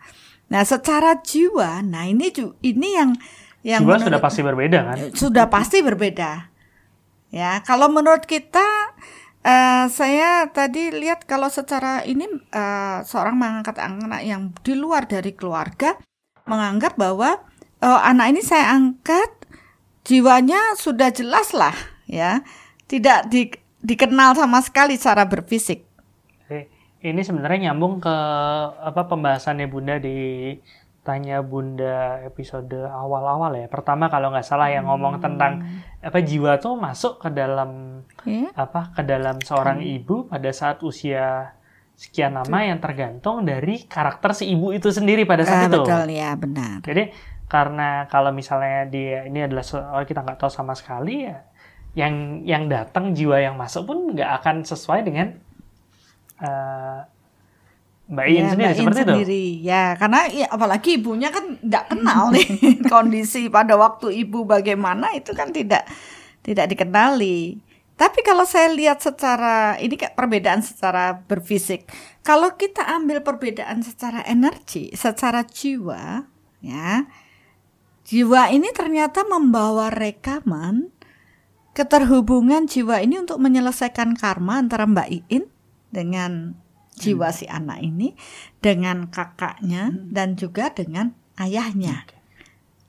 Nah, 0.52 0.62
secara 0.62 1.18
jiwa, 1.24 1.80
nah 1.80 2.04
ini 2.04 2.28
ini 2.60 2.88
yang 2.94 3.10
yang 3.64 3.80
Jiwa 3.80 3.96
sudah 3.96 4.20
menurut- 4.20 4.24
pasti 4.24 4.40
berbeda 4.44 4.78
kan. 4.84 4.96
sudah 5.16 5.46
pasti 5.48 5.78
berbeda. 5.80 6.30
Ya, 7.32 7.64
kalau 7.64 7.88
menurut 7.88 8.28
kita 8.28 8.62
eh, 9.40 9.86
saya 9.88 10.46
tadi 10.52 10.92
lihat 10.92 11.24
kalau 11.24 11.48
secara 11.48 12.04
ini 12.04 12.28
eh, 12.52 12.98
seorang 13.02 13.34
mengangkat 13.34 13.76
anak 13.80 14.22
yang 14.22 14.52
di 14.60 14.76
luar 14.76 15.08
dari 15.08 15.32
keluarga 15.32 15.96
menganggap 16.44 16.94
bahwa 16.94 17.40
oh, 17.80 18.00
anak 18.04 18.36
ini 18.36 18.44
saya 18.44 18.76
angkat 18.76 19.32
jiwanya 20.04 20.76
sudah 20.76 21.08
jelas 21.08 21.56
lah 21.56 21.72
ya, 22.04 22.44
tidak 22.84 23.32
di- 23.32 23.56
dikenal 23.80 24.36
sama 24.36 24.60
sekali 24.60 25.00
secara 25.00 25.24
berfisik. 25.24 25.88
Ini 27.04 27.20
sebenarnya 27.20 27.68
nyambung 27.68 28.00
ke 28.00 28.16
apa 28.80 29.04
pembahasannya 29.04 29.68
Bunda 29.68 30.00
di 30.00 30.56
tanya 31.04 31.44
Bunda 31.44 32.24
episode 32.24 32.72
awal-awal 32.88 33.52
ya. 33.60 33.68
Pertama 33.68 34.08
kalau 34.08 34.32
nggak 34.32 34.48
salah 34.48 34.72
yang 34.72 34.88
ngomong 34.88 35.20
tentang 35.20 35.60
apa 36.00 36.18
jiwa 36.24 36.56
tuh 36.56 36.80
masuk 36.80 37.20
ke 37.20 37.28
dalam 37.28 38.00
Ya. 38.24 38.48
apa 38.56 38.88
ke 38.96 39.04
dalam 39.04 39.36
seorang 39.44 39.84
ibu 39.84 40.24
pada 40.24 40.48
saat 40.48 40.80
usia 40.80 41.52
sekian 41.92 42.40
lama 42.40 42.64
yang 42.64 42.80
tergantung 42.80 43.44
dari 43.44 43.84
karakter 43.84 44.32
si 44.32 44.48
ibu 44.56 44.72
itu 44.72 44.88
sendiri 44.88 45.28
pada 45.28 45.44
saat 45.44 45.68
itu. 45.68 45.84
betul 45.84 46.08
ya, 46.08 46.32
benar. 46.40 46.80
Jadi 46.80 47.12
karena 47.52 48.08
kalau 48.08 48.32
misalnya 48.32 48.88
dia 48.88 49.28
ini 49.28 49.44
adalah 49.44 49.60
soal 49.60 50.08
kita 50.08 50.24
nggak 50.24 50.40
tahu 50.40 50.48
sama 50.48 50.72
sekali 50.72 51.28
ya, 51.28 51.44
yang 51.92 52.40
yang 52.48 52.64
datang 52.64 53.12
jiwa 53.12 53.44
yang 53.44 53.60
masuk 53.60 53.84
pun 53.92 54.16
nggak 54.16 54.40
akan 54.40 54.64
sesuai 54.64 55.04
dengan 55.04 55.36
Mbak 58.04 58.26
Iin 58.28 58.36
Ya, 58.36 58.48
sendiri 58.52 58.68
Mbak 58.68 58.76
seperti 58.76 59.00
itu. 59.00 59.08
sendiri. 59.08 59.44
Ya, 59.64 59.84
karena 59.96 60.20
ya, 60.28 60.46
apalagi 60.52 60.88
ibunya 61.00 61.28
kan 61.32 61.56
nggak 61.56 61.84
kenal 61.88 62.28
nih 62.36 62.48
kondisi 62.92 63.48
pada 63.48 63.80
waktu 63.80 64.12
ibu 64.12 64.44
bagaimana 64.44 65.16
itu 65.16 65.32
kan 65.32 65.50
tidak 65.56 65.88
tidak 66.44 66.68
dikenali. 66.68 67.56
Tapi 67.94 68.26
kalau 68.26 68.42
saya 68.44 68.74
lihat 68.74 69.00
secara 69.00 69.78
ini 69.78 69.94
kayak 69.94 70.18
perbedaan 70.18 70.60
secara 70.60 71.24
berfisik. 71.24 71.86
Kalau 72.20 72.58
kita 72.58 72.82
ambil 72.90 73.22
perbedaan 73.22 73.80
secara 73.86 74.20
energi, 74.26 74.90
secara 74.92 75.46
jiwa, 75.46 76.26
ya. 76.60 77.06
Jiwa 78.04 78.52
ini 78.52 78.68
ternyata 78.76 79.24
membawa 79.24 79.88
rekaman 79.88 80.92
keterhubungan 81.72 82.68
jiwa 82.68 83.00
ini 83.00 83.16
untuk 83.16 83.40
menyelesaikan 83.40 84.12
karma 84.12 84.60
antara 84.60 84.84
Mbak 84.84 85.08
Iin 85.08 85.53
dengan 85.94 86.58
jiwa 86.98 87.30
si 87.30 87.46
anak 87.46 87.78
ini 87.82 88.14
dengan 88.58 89.06
kakaknya 89.10 89.94
dan 90.10 90.34
juga 90.34 90.70
dengan 90.74 91.14
ayahnya. 91.38 92.06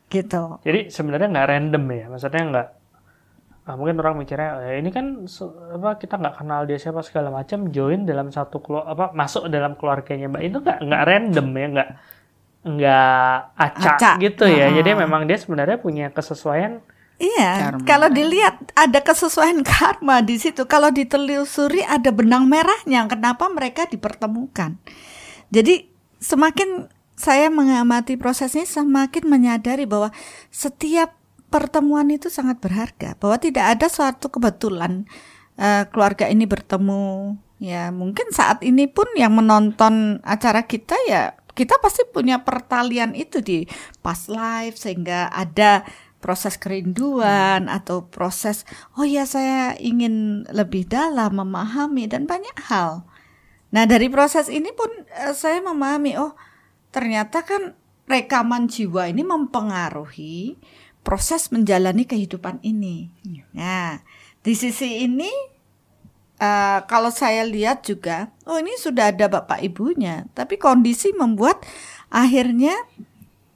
Gitu. 0.10 0.62
Jadi 0.62 0.90
sebenarnya 0.94 1.28
nggak 1.34 1.50
random 1.50 1.84
ya, 1.90 2.06
maksudnya 2.10 2.44
nggak 2.50 2.68
ah, 3.66 3.74
mungkin 3.74 3.98
orang 3.98 4.16
mikirnya 4.22 4.62
eh, 4.62 4.78
ini 4.78 4.94
kan 4.94 5.26
apa 5.74 5.98
kita 5.98 6.22
nggak 6.22 6.36
kenal 6.38 6.70
dia 6.70 6.78
siapa 6.78 7.02
segala 7.02 7.34
macam 7.34 7.74
join 7.74 8.06
dalam 8.06 8.30
satu 8.30 8.62
kelu- 8.62 8.86
apa 8.86 9.10
masuk 9.18 9.50
dalam 9.50 9.74
keluarganya 9.74 10.30
mbak. 10.30 10.42
Itu 10.46 10.58
nggak 10.62 10.80
nggak 10.86 11.04
random 11.06 11.48
ya? 11.50 11.66
Nggak 11.74 11.90
nggak 12.66 13.34
acak, 13.58 13.98
Acak. 13.98 14.16
gitu 14.22 14.46
ya? 14.50 14.70
Ah. 14.70 14.74
jadi 14.74 14.98
memang 14.98 15.30
dia 15.30 15.38
sebenarnya 15.38 15.78
punya 15.78 16.10
kesesuaian 16.10 16.82
Iya, 17.16 17.72
Karma. 17.72 17.88
kalau 17.88 18.10
dilihat 18.12 18.76
ada 18.76 19.00
kesesuaian 19.00 19.64
karma 19.72 20.20
di 20.20 20.36
situ. 20.36 20.68
Kalau 20.68 20.92
ditelusuri 20.92 21.84
ada 21.88 22.12
benang 22.12 22.52
merahnya 22.52 23.08
kenapa 23.08 23.48
mereka 23.48 23.88
dipertemukan. 23.88 24.76
Jadi 25.52 25.88
semakin 26.20 26.92
saya 27.16 27.48
mengamati 27.48 28.20
prosesnya 28.20 28.68
semakin 28.68 29.32
menyadari 29.32 29.88
bahwa 29.88 30.12
setiap 30.52 31.16
pertemuan 31.48 32.12
itu 32.12 32.28
sangat 32.28 32.60
berharga. 32.60 33.16
Bahwa 33.16 33.40
tidak 33.40 33.80
ada 33.80 33.88
suatu 33.88 34.28
kebetulan 34.28 35.08
eh, 35.56 35.88
keluarga 35.88 36.28
ini 36.28 36.44
bertemu. 36.44 37.40
Ya 37.64 37.88
mungkin 37.96 38.36
saat 38.36 38.60
ini 38.68 38.92
pun 38.92 39.08
yang 39.16 39.32
menonton 39.32 40.20
acara 40.28 40.68
kita 40.68 41.00
ya 41.08 41.40
kita 41.56 41.80
pasti 41.80 42.04
punya 42.04 42.44
pertalian 42.44 43.16
itu 43.16 43.40
di 43.40 43.64
past 44.04 44.28
life 44.28 44.76
sehingga 44.76 45.32
ada 45.32 45.88
proses 46.26 46.58
kerinduan 46.58 47.70
atau 47.70 48.10
proses 48.10 48.66
oh 48.98 49.06
ya 49.06 49.30
saya 49.30 49.78
ingin 49.78 50.42
lebih 50.50 50.90
dalam 50.90 51.38
memahami 51.38 52.10
dan 52.10 52.26
banyak 52.26 52.58
hal. 52.66 53.06
Nah, 53.70 53.86
dari 53.86 54.10
proses 54.10 54.50
ini 54.50 54.74
pun 54.74 54.90
eh, 55.06 55.38
saya 55.38 55.62
memahami 55.62 56.18
oh 56.18 56.34
ternyata 56.90 57.46
kan 57.46 57.78
rekaman 58.10 58.66
jiwa 58.66 59.06
ini 59.06 59.22
mempengaruhi 59.22 60.58
proses 61.06 61.54
menjalani 61.54 62.10
kehidupan 62.10 62.58
ini. 62.66 63.14
Nah, 63.54 64.02
di 64.42 64.58
sisi 64.58 65.06
ini 65.06 65.30
eh, 66.42 66.80
kalau 66.90 67.14
saya 67.14 67.46
lihat 67.46 67.86
juga 67.86 68.34
oh 68.50 68.58
ini 68.58 68.74
sudah 68.82 69.14
ada 69.14 69.30
bapak 69.30 69.62
ibunya, 69.62 70.26
tapi 70.34 70.58
kondisi 70.58 71.14
membuat 71.14 71.62
akhirnya 72.10 72.74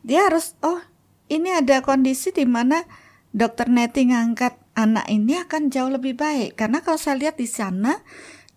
dia 0.06 0.30
harus 0.30 0.54
oh 0.62 0.86
ini 1.30 1.50
ada 1.54 1.86
kondisi 1.86 2.34
di 2.34 2.44
mana 2.44 2.82
dokter 3.30 3.70
Neti 3.70 4.10
ngangkat 4.10 4.58
anak 4.74 5.06
ini 5.08 5.38
akan 5.38 5.70
jauh 5.70 5.92
lebih 5.92 6.18
baik. 6.18 6.58
Karena 6.58 6.82
kalau 6.82 6.98
saya 6.98 7.20
lihat 7.20 7.38
di 7.38 7.46
sana 7.46 8.02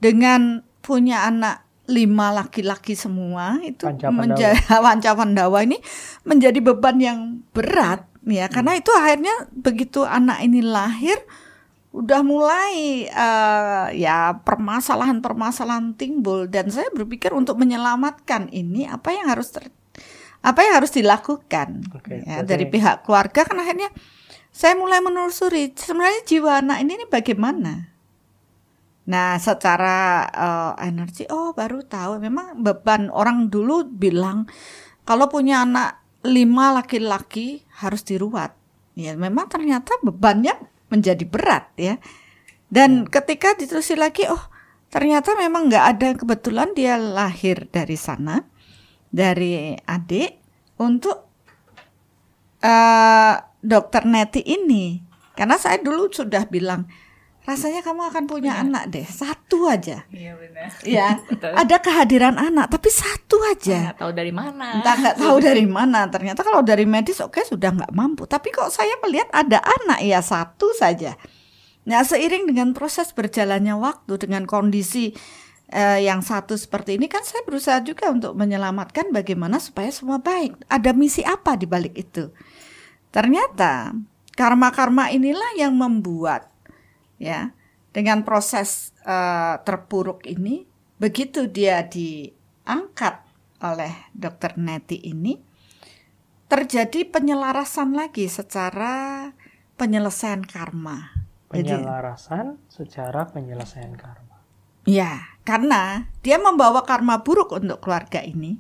dengan 0.01 0.65
punya 0.83 1.29
anak 1.29 1.69
lima 1.91 2.31
laki-laki 2.31 2.95
semua 2.95 3.59
itu 3.61 3.85
menjadi 4.09 4.57
wanca 4.85 5.13
Pandawa 5.19 5.67
ini 5.67 5.77
menjadi 6.25 6.59
beban 6.63 6.97
yang 7.03 7.19
berat 7.53 8.09
ya. 8.25 8.49
Karena 8.49 8.79
itu 8.79 8.91
akhirnya 8.95 9.51
begitu 9.53 10.07
anak 10.07 10.41
ini 10.47 10.63
lahir 10.63 11.19
udah 11.93 12.25
mulai 12.25 13.05
eh, 13.05 13.87
ya 14.01 14.41
permasalahan-permasalahan 14.41 15.99
timbul. 15.99 16.49
Dan 16.49 16.73
saya 16.73 16.89
berpikir 16.95 17.35
untuk 17.37 17.61
menyelamatkan 17.61 18.49
ini 18.49 18.89
apa 18.89 19.13
yang 19.13 19.29
harus 19.29 19.53
ter- 19.53 19.82
apa 20.43 20.59
yang 20.67 20.75
harus 20.83 20.91
dilakukan. 20.91 21.87
Oke, 21.95 22.27
ya, 22.27 22.43
dari 22.43 22.67
pihak 22.67 23.07
keluarga 23.07 23.47
kan 23.47 23.63
akhirnya 23.63 23.95
saya 24.51 24.75
mulai 24.77 24.99
menelusuri 25.01 25.73
sebenarnya 25.73 26.23
jiwa 26.29 26.61
anak 26.61 26.79
ini, 26.83 26.93
ini 26.99 27.07
bagaimana. 27.09 27.95
Nah 29.07 29.39
secara 29.39 30.29
eh, 30.29 30.73
energi 30.91 31.31
oh 31.31 31.55
baru 31.55 31.87
tahu. 31.87 32.19
Memang 32.19 32.61
beban 32.61 33.09
orang 33.15 33.49
dulu 33.49 33.87
bilang 33.87 34.51
kalau 35.07 35.31
punya 35.31 35.63
anak 35.63 36.03
lima 36.27 36.75
laki-laki 36.75 37.63
harus 37.79 38.03
diruat. 38.03 38.55
Ya 38.99 39.17
memang 39.17 39.49
ternyata 39.49 39.97
bebannya 40.03 40.59
menjadi 40.93 41.25
berat 41.25 41.71
ya. 41.79 41.97
Dan 42.67 43.07
ketika 43.07 43.55
ditelusuri 43.55 43.99
lagi 43.99 44.27
oh 44.27 44.43
ternyata 44.93 45.33
memang 45.39 45.73
nggak 45.73 45.87
ada 45.97 46.09
kebetulan 46.19 46.77
dia 46.77 47.01
lahir 47.01 47.65
dari 47.73 47.97
sana 47.97 48.45
dari 49.13 49.77
adik 49.77 50.41
untuk 50.81 51.29
eh 52.65 53.35
dokter 53.63 54.03
Neti 54.09 54.43
ini. 54.43 54.99
Karena 55.33 55.57
saya 55.57 55.79
dulu 55.81 56.09
sudah 56.13 56.45
bilang 56.49 56.85
rasanya 57.43 57.83
kamu 57.83 58.07
akan 58.15 58.25
punya 58.31 58.55
anak 58.63 58.91
deh 58.95 59.03
satu 59.03 59.67
aja. 59.67 60.07
Iya 60.15 60.39
benar. 60.39 60.69
ya 60.87 61.19
Betul. 61.31 61.51
ada 61.59 61.77
kehadiran 61.83 62.39
anak 62.39 62.71
tapi 62.71 62.87
satu 62.87 63.37
aja. 63.51 63.91
Nggak 63.91 63.99
tahu 63.99 64.13
dari 64.15 64.33
mana. 64.33 64.67
entah 64.79 64.95
nggak 64.99 65.17
tahu 65.19 65.37
dari 65.51 65.67
mana. 65.67 66.01
Ternyata 66.07 66.41
kalau 66.47 66.63
dari 66.63 66.87
medis 66.87 67.19
oke 67.19 67.43
sudah 67.43 67.71
nggak 67.75 67.93
mampu. 67.95 68.31
Tapi 68.31 68.49
kok 68.55 68.71
saya 68.71 68.95
melihat 69.03 69.27
ada 69.35 69.59
anak 69.59 70.01
ya 70.07 70.23
satu 70.23 70.71
saja. 70.75 71.19
Nah 71.83 72.07
seiring 72.07 72.47
dengan 72.47 72.71
proses 72.79 73.11
berjalannya 73.11 73.75
waktu 73.75 74.15
dengan 74.23 74.47
kondisi 74.47 75.11
eh, 75.73 76.05
yang 76.05 76.21
satu 76.21 76.55
seperti 76.55 77.01
ini 77.01 77.09
kan 77.09 77.25
saya 77.25 77.41
berusaha 77.49 77.81
juga 77.81 78.13
untuk 78.13 78.37
menyelamatkan 78.37 79.09
bagaimana 79.11 79.57
supaya 79.57 79.89
semua 79.89 80.21
baik. 80.21 80.55
Ada 80.69 80.93
misi 80.93 81.25
apa 81.25 81.57
di 81.57 81.65
balik 81.65 81.97
itu? 81.97 82.29
Ternyata 83.09 83.97
karma-karma 84.37 85.09
inilah 85.09 85.57
yang 85.57 85.73
membuat 85.77 86.53
ya 87.17 87.57
dengan 87.91 88.23
proses 88.23 88.93
eh, 89.03 89.57
terpuruk 89.65 90.29
ini 90.29 90.69
begitu 91.01 91.49
dia 91.49 91.83
diangkat 91.83 93.25
oleh 93.65 94.13
dokter 94.13 94.55
Neti 94.61 95.01
ini 95.03 95.41
terjadi 96.53 97.09
penyelarasan 97.09 97.97
lagi 97.97 98.29
secara 98.29 99.33
penyelesaian 99.81 100.45
karma. 100.45 101.17
Jadi, 101.49 101.81
penyelarasan 101.81 102.61
secara 102.69 103.29
penyelesaian 103.29 103.97
karma 103.97 104.22
ya, 104.89 105.33
karena 105.43 106.11
dia 106.23 106.39
membawa 106.39 106.87
karma 106.87 107.23
buruk 107.23 107.55
untuk 107.55 107.83
keluarga 107.83 108.23
ini. 108.23 108.59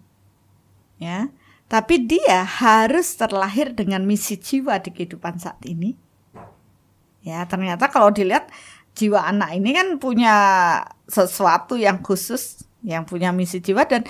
Ya. 0.98 1.30
Tapi 1.70 2.04
dia 2.04 2.44
harus 2.44 3.16
terlahir 3.16 3.72
dengan 3.72 4.04
misi 4.04 4.36
jiwa 4.36 4.76
di 4.82 4.92
kehidupan 4.92 5.40
saat 5.40 5.62
ini. 5.64 5.96
Ya, 7.24 7.46
ternyata 7.48 7.88
kalau 7.88 8.12
dilihat 8.12 8.50
jiwa 8.92 9.24
anak 9.24 9.56
ini 9.56 9.72
kan 9.72 9.88
punya 9.96 10.36
sesuatu 11.08 11.80
yang 11.80 12.04
khusus, 12.04 12.66
yang 12.84 13.08
punya 13.08 13.32
misi 13.32 13.62
jiwa 13.62 13.88
dan 13.88 14.04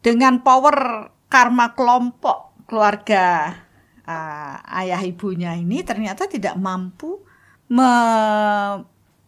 dengan 0.00 0.40
power 0.40 1.10
karma 1.28 1.74
kelompok 1.74 2.54
keluarga 2.64 3.52
uh, 4.08 4.56
ayah 4.80 5.00
ibunya 5.04 5.56
ini 5.56 5.82
ternyata 5.84 6.28
tidak 6.30 6.56
mampu 6.56 7.20
me, 7.68 7.90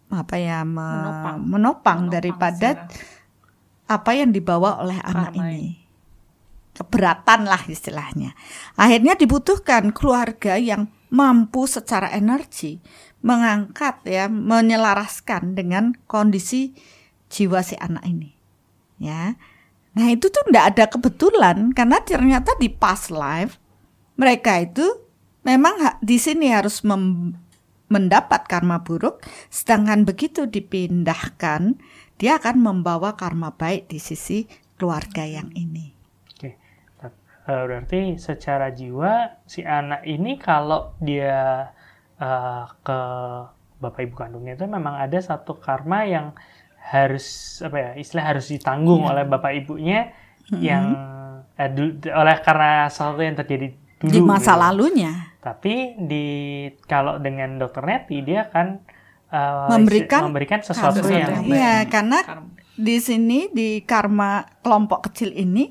apa 0.08 0.36
ya 0.36 0.62
me- 0.62 0.76
Menopang. 0.76 1.02
menopang, 1.02 1.38
Menopang 1.44 1.98
daripada 2.08 2.68
secara- 2.74 2.88
apa 3.86 4.10
yang 4.12 4.30
dibawa 4.30 4.80
oleh 4.80 4.98
anak 5.00 5.34
ini. 5.34 5.68
Keberatan 6.72 7.48
lah 7.48 7.62
istilahnya. 7.64 8.36
Akhirnya 8.74 9.16
dibutuhkan 9.16 9.90
keluarga 9.90 10.60
yang 10.60 10.92
mampu 11.08 11.64
secara 11.64 12.12
energi 12.12 12.82
mengangkat 13.20 14.04
ya 14.04 14.28
menyelaraskan 14.28 15.56
dengan 15.56 15.96
kondisi 16.04 16.76
jiwa 17.26 17.64
si 17.64 17.74
anak 17.76 18.04
ini 18.04 18.36
ya. 18.98 19.34
Nah 19.96 20.06
itu 20.12 20.28
tuh 20.28 20.44
tidak 20.46 20.76
ada 20.76 20.84
kebetulan 20.86 21.72
karena 21.72 21.98
ternyata 22.00 22.52
di 22.56 22.68
past 22.68 23.08
life 23.08 23.56
mereka 24.14 24.60
itu 24.60 24.84
memang 25.42 25.80
di 25.98 26.20
sini 26.20 26.52
harus 26.52 26.84
mem- 26.84 27.38
mendapat 27.88 28.46
karma 28.50 28.82
buruk 28.82 29.22
sedangkan 29.48 30.02
begitu 30.02 30.46
dipindahkan 30.46 31.78
dia 32.16 32.40
akan 32.40 32.56
membawa 32.62 33.14
karma 33.14 33.52
baik 33.54 33.92
di 33.92 34.00
sisi 34.00 34.48
keluarga 34.76 35.22
yang 35.22 35.52
ini 35.54 35.92
Oke, 36.34 36.56
eh, 36.56 37.10
berarti 37.46 38.16
secara 38.18 38.72
jiwa 38.72 39.42
si 39.46 39.62
anak 39.62 40.02
ini 40.04 40.36
kalau 40.40 40.96
dia 40.98 41.70
eh, 42.18 42.64
ke 42.82 42.98
bapak 43.76 44.00
ibu 44.08 44.14
kandungnya 44.16 44.56
itu 44.56 44.64
memang 44.64 44.96
ada 44.96 45.20
satu 45.20 45.60
karma 45.60 46.08
yang 46.08 46.32
harus 46.86 47.58
apa 47.66 47.76
ya 47.76 47.90
istilah 47.98 48.24
harus 48.34 48.46
ditanggung 48.48 49.02
Iya. 49.04 49.10
oleh 49.12 49.24
bapak 49.26 49.52
ibunya 49.58 50.14
yang 50.54 50.94
eh, 51.58 51.68
oleh 52.14 52.36
karena 52.40 52.86
sesuatu 52.86 53.20
yang 53.20 53.34
terjadi 53.34 53.74
dulu 53.98 54.12
di 54.12 54.20
masa 54.22 54.54
gitu. 54.54 54.62
lalunya 54.62 55.12
Tapi 55.46 55.94
di 55.94 56.26
kalau 56.90 57.22
dengan 57.22 57.54
dokter 57.54 57.86
Neti 57.86 58.18
dia 58.26 58.50
akan 58.50 58.66
eh, 59.30 59.68
Memberikan 59.70 60.26
memberikan 60.26 60.58
sesuatu 60.58 60.98
sesuatu 60.98 61.14
yang 61.14 61.46
Iya, 61.46 61.86
karena 61.86 62.18
Karma. 62.26 62.50
di 62.74 62.96
sini 62.98 63.46
di 63.54 63.78
karma 63.86 64.42
kelompok 64.66 65.06
kecil 65.06 65.30
ini 65.30 65.70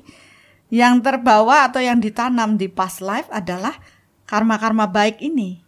yang 0.72 1.04
terbawa 1.04 1.68
atau 1.68 1.84
yang 1.84 2.00
ditanam 2.00 2.56
di 2.56 2.72
past 2.72 3.04
life 3.04 3.28
adalah 3.28 3.76
karma-karma 4.24 4.88
baik 4.88 5.20
ini. 5.20 5.60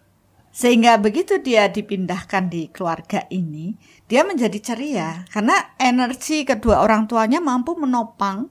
Sehingga 0.49 0.97
begitu 0.99 1.39
dia 1.39 1.69
dipindahkan 1.69 2.51
di 2.51 2.67
keluarga 2.73 3.23
ini, 3.31 3.79
dia 4.11 4.25
menjadi 4.27 4.59
ceria. 4.59 5.23
Karena 5.31 5.55
energi 5.79 6.43
kedua 6.43 6.81
orang 6.81 7.07
tuanya 7.07 7.39
mampu 7.39 7.77
menopang. 7.77 8.49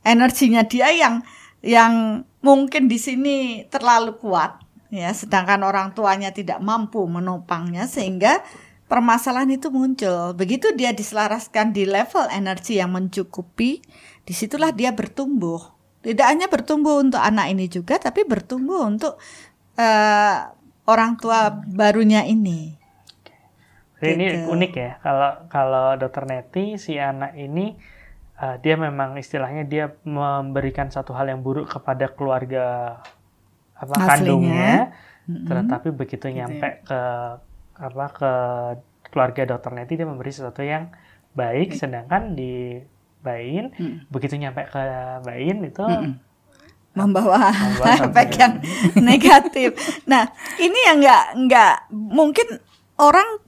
Energinya 0.00 0.64
dia 0.66 0.90
yang 0.90 1.22
yang 1.62 2.24
mungkin 2.42 2.90
di 2.90 2.98
sini 2.98 3.36
terlalu 3.70 4.18
kuat 4.18 4.64
ya 4.94 5.10
sedangkan 5.10 5.66
orang 5.66 5.90
tuanya 5.90 6.30
tidak 6.30 6.62
mampu 6.62 7.02
menopangnya 7.10 7.90
sehingga 7.90 8.46
permasalahan 8.86 9.58
itu 9.58 9.74
muncul. 9.74 10.38
Begitu 10.38 10.70
dia 10.78 10.94
diselaraskan 10.94 11.74
di 11.74 11.82
level 11.82 12.30
energi 12.30 12.78
yang 12.78 12.94
mencukupi, 12.94 13.82
di 14.22 14.32
situlah 14.32 14.70
dia 14.70 14.94
bertumbuh. 14.94 15.74
Tidak 16.04 16.22
hanya 16.22 16.46
bertumbuh 16.46 17.02
untuk 17.02 17.18
anak 17.18 17.50
ini 17.50 17.66
juga, 17.66 17.98
tapi 17.98 18.22
bertumbuh 18.22 18.86
untuk 18.86 19.18
uh, 19.80 20.36
orang 20.86 21.16
tua 21.16 21.50
barunya 21.50 22.22
ini. 22.28 22.76
Jadi 24.04 24.10
ini 24.20 24.26
Gitu. 24.28 24.52
unik 24.52 24.72
ya 24.76 24.90
kalau 25.00 25.30
kalau 25.48 25.86
dokter 25.96 26.28
Neti 26.28 26.76
si 26.76 27.00
anak 27.00 27.32
ini 27.40 27.72
uh, 28.36 28.60
dia 28.60 28.76
memang 28.76 29.16
istilahnya 29.16 29.64
dia 29.64 29.96
memberikan 30.04 30.92
satu 30.92 31.16
hal 31.16 31.32
yang 31.32 31.40
buruk 31.40 31.72
kepada 31.72 32.12
keluarga 32.12 32.98
apa 33.74 33.92
Aslinya. 33.92 34.08
kandungnya, 34.08 34.72
tetapi 35.44 35.88
begitu 35.90 36.26
Gitu 36.26 36.36
nyampe 36.36 36.82
ke 36.82 37.00
apa 37.74 38.06
ke 38.08 38.32
keluarga 39.08 39.42
dokter 39.46 39.70
Neti 39.70 39.94
dia 39.94 40.06
memberi 40.06 40.30
sesuatu 40.30 40.60
yang 40.60 40.90
baik, 41.32 41.74
sedangkan 41.74 42.34
di 42.34 42.78
Bayin 43.18 43.72
Mm. 43.72 43.96
begitu 44.08 44.36
nyampe 44.36 44.68
ke 44.68 44.82
Bayin 45.22 45.64
itu 45.64 45.80
Mm-mm. 45.80 46.20
membawa 46.92 47.50
Membawa 47.50 47.96
efek 48.06 48.28
yang 48.36 48.54
negatif. 49.10 49.74
Nah, 50.04 50.28
ini 50.56 50.78
yang 50.84 51.00
nggak 51.00 51.24
nggak 51.42 51.74
mungkin 51.90 52.60
orang 52.94 53.42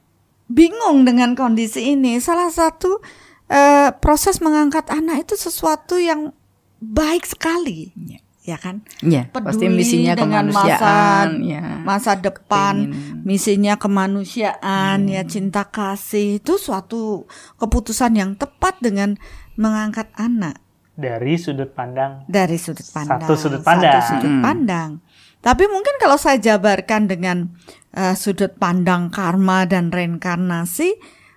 bingung 0.49 1.05
dengan 1.05 1.35
kondisi 1.35 1.93
ini. 1.93 2.19
Salah 2.19 2.51
satu 2.51 2.99
eh, 3.47 3.95
proses 4.01 4.43
mengangkat 4.43 4.91
anak 4.91 5.29
itu 5.29 5.39
sesuatu 5.39 5.95
yang 5.95 6.35
baik 6.77 7.23
sekali, 7.23 7.95
Iya. 7.95 8.19
Ya 8.47 8.57
kan? 8.57 8.87
Iya, 9.03 9.27
pasti 9.29 9.67
Peduli 9.67 9.77
misinya 9.77 10.15
dengan 10.15 10.47
kemanusiaan, 10.47 11.29
masa- 11.37 11.45
ya. 11.45 11.63
Masa 11.83 12.13
depan, 12.15 12.75
Pengen. 12.89 13.27
misinya 13.27 13.75
kemanusiaan, 13.77 14.99
ya 15.07 15.23
cinta 15.23 15.67
kasih 15.67 16.39
itu 16.39 16.55
suatu 16.57 17.27
keputusan 17.57 18.15
yang 18.15 18.31
tepat 18.35 18.79
dengan 18.81 19.19
mengangkat 19.55 20.09
anak. 20.15 20.63
dari 20.97 21.37
sudut 21.37 21.77
pandang 21.77 22.25
dari 22.25 22.57
sudut 22.57 22.89
pandang 22.89 23.21
Satu 23.21 23.37
sudut 23.37 23.61
pandang. 23.61 24.01
sudut 24.01 24.33
Hmm. 24.33 24.41
pandang. 24.41 24.91
Tapi 25.39 25.69
mungkin 25.69 25.93
kalau 26.01 26.17
saya 26.17 26.41
jabarkan 26.41 27.05
dengan 27.05 27.53
eh, 27.93 28.13
sudut 28.13 28.57
pandang 28.57 29.09
karma 29.09 29.65
dan 29.65 29.89
reinkarnasi, 29.89 30.97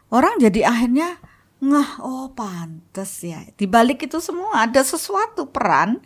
orang 0.10 0.40
jadi 0.40 0.64
akhirnya 0.64 1.20
ngah 1.60 2.00
oh 2.00 2.32
pantes 2.32 3.24
ya. 3.24 3.44
Di 3.56 3.68
balik 3.68 4.08
itu 4.08 4.24
semua 4.24 4.64
ada 4.64 4.80
sesuatu 4.80 5.48
peran 5.52 6.00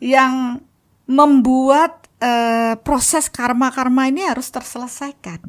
yang 0.00 0.64
membuat 1.04 2.08
eh, 2.24 2.74
proses 2.80 3.28
karma-karma 3.28 4.08
ini 4.08 4.24
harus 4.24 4.48
terselesaikan. 4.48 5.44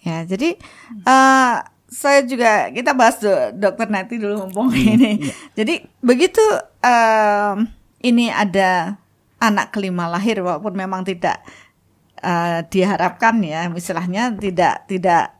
Ya, 0.00 0.24
jadi 0.24 0.56
eh, 1.04 1.56
saya 1.90 2.22
juga 2.22 2.70
kita 2.70 2.94
bahas 2.94 3.18
do- 3.18 3.50
dokter 3.58 3.90
Nati 3.90 4.14
dulu 4.16 4.46
mumpung 4.46 4.70
ini. 4.70 5.18
Jadi 5.58 5.82
begitu 5.98 6.40
em, 6.78 7.66
ini 8.06 8.30
ada 8.30 8.94
anak 9.42 9.74
kelima 9.74 10.06
lahir 10.06 10.38
walaupun 10.38 10.78
memang 10.78 11.02
tidak 11.02 11.42
eh, 12.22 12.62
diharapkan 12.70 13.42
ya, 13.42 13.66
istilahnya 13.74 14.30
tidak 14.38 14.86
tidak 14.86 15.34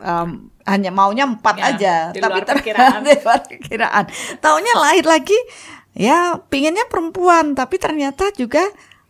em, 0.00 0.50
hanya 0.64 0.90
maunya 0.90 1.24
empat 1.26 1.56
Ya, 1.56 1.64
aja, 1.70 1.94
di 2.10 2.18
tapi 2.18 2.40
luar 2.40 2.46
perkiraan. 2.48 3.00
di 3.08 3.14
luar 3.20 3.40
perkiraan. 3.44 4.04
Taunya 4.40 4.74
lahir 4.78 5.04
lagi, 5.04 5.38
ya 5.92 6.40
pinginnya 6.48 6.88
perempuan, 6.88 7.52
tapi 7.54 7.76
ternyata 7.78 8.32
juga 8.34 8.64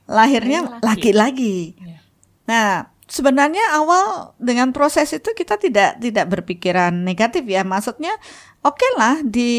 lahirnya 0.04 0.66
Lahir 0.66 0.82
laki. 0.82 0.84
laki-laki. 0.84 1.56
Ya. 1.80 1.98
Nah, 2.44 2.68
sebenarnya 3.06 3.64
awal 3.76 4.36
dengan 4.36 4.72
proses 4.72 5.12
itu 5.12 5.32
kita 5.32 5.56
tidak 5.56 5.96
tidak 6.02 6.26
berpikiran 6.28 6.92
negatif 6.92 7.44
ya. 7.48 7.64
Maksudnya 7.64 8.12
oke 8.60 8.84
lah 9.00 9.20
di 9.24 9.52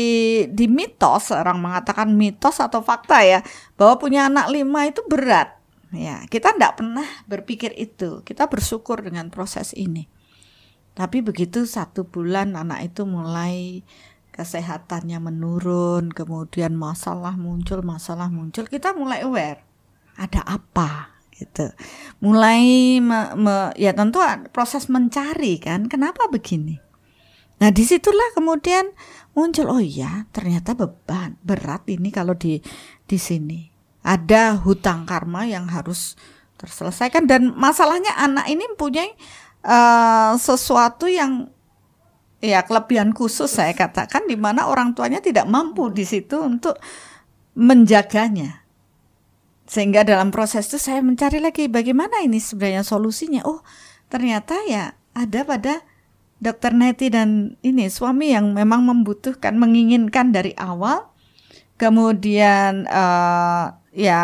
di 0.54 0.66
mitos 0.70 1.34
orang 1.34 1.58
mengatakan 1.62 2.14
mitos 2.14 2.62
atau 2.62 2.82
fakta 2.86 3.22
ya 3.26 3.40
bahwa 3.78 3.98
punya 3.98 4.30
anak 4.30 4.52
lima 4.54 4.86
itu 4.86 5.02
berat. 5.10 5.58
Ya, 5.96 6.28
kita 6.28 6.52
tidak 6.58 6.76
pernah 6.82 7.08
berpikir 7.24 7.72
itu. 7.80 8.20
Kita 8.28 8.52
bersyukur 8.52 9.00
dengan 9.00 9.32
proses 9.32 9.72
ini. 9.72 10.12
Tapi 10.96 11.20
begitu 11.20 11.68
satu 11.68 12.08
bulan 12.08 12.56
anak 12.56 12.96
itu 12.96 13.04
mulai 13.04 13.84
kesehatannya 14.32 15.20
menurun, 15.20 16.12
kemudian 16.12 16.76
masalah 16.76 17.36
muncul, 17.36 17.84
masalah 17.84 18.32
muncul, 18.32 18.68
kita 18.68 18.96
mulai 18.96 19.24
aware 19.24 19.64
ada 20.16 20.40
apa 20.48 21.20
gitu. 21.36 21.68
Mulai 22.24 22.64
me- 23.04 23.36
me- 23.36 23.76
ya 23.76 23.92
tentu 23.92 24.24
proses 24.56 24.88
mencari 24.88 25.60
kan, 25.60 25.92
kenapa 25.92 26.32
begini? 26.32 26.80
Nah 27.60 27.72
di 27.72 27.84
situlah 27.88 28.36
kemudian 28.36 28.92
muncul 29.36 29.68
oh 29.68 29.84
iya 29.84 30.28
ternyata 30.32 30.76
beban 30.76 31.36
berat 31.44 31.88
ini 31.92 32.12
kalau 32.12 32.36
di 32.36 32.64
di 33.08 33.18
sini 33.20 33.68
ada 34.04 34.56
hutang 34.60 35.04
karma 35.04 35.44
yang 35.44 35.68
harus 35.68 36.16
terselesaikan 36.56 37.28
dan 37.28 37.52
masalahnya 37.56 38.16
anak 38.16 38.48
ini 38.48 38.64
mempunyai 38.72 39.12
eh, 39.66 40.32
sesuatu 40.38 41.10
yang 41.10 41.50
ya 42.46 42.62
kelebihan 42.62 43.10
khusus 43.12 43.50
saya 43.50 43.74
katakan 43.74 44.30
di 44.30 44.38
mana 44.38 44.70
orang 44.70 44.94
tuanya 44.94 45.18
tidak 45.18 45.50
mampu 45.50 45.90
di 45.90 46.06
situ 46.06 46.38
untuk 46.38 46.78
menjaganya. 47.58 48.62
Sehingga 49.66 50.06
dalam 50.06 50.30
proses 50.30 50.70
itu 50.70 50.78
saya 50.78 51.02
mencari 51.02 51.42
lagi 51.42 51.66
bagaimana 51.66 52.22
ini 52.22 52.38
sebenarnya 52.38 52.86
solusinya? 52.86 53.42
Oh 53.50 53.66
ternyata 54.14 54.62
ya 54.70 54.94
ada 55.18 55.42
pada 55.42 55.82
dokter 56.38 56.70
Neti 56.78 57.10
dan 57.10 57.58
ini 57.66 57.90
suami 57.90 58.30
yang 58.30 58.54
memang 58.54 58.86
membutuhkan 58.86 59.58
menginginkan 59.58 60.30
dari 60.30 60.54
awal. 60.54 61.10
Kemudian 61.76 62.86
eh, 62.88 63.66
ya 63.98 64.24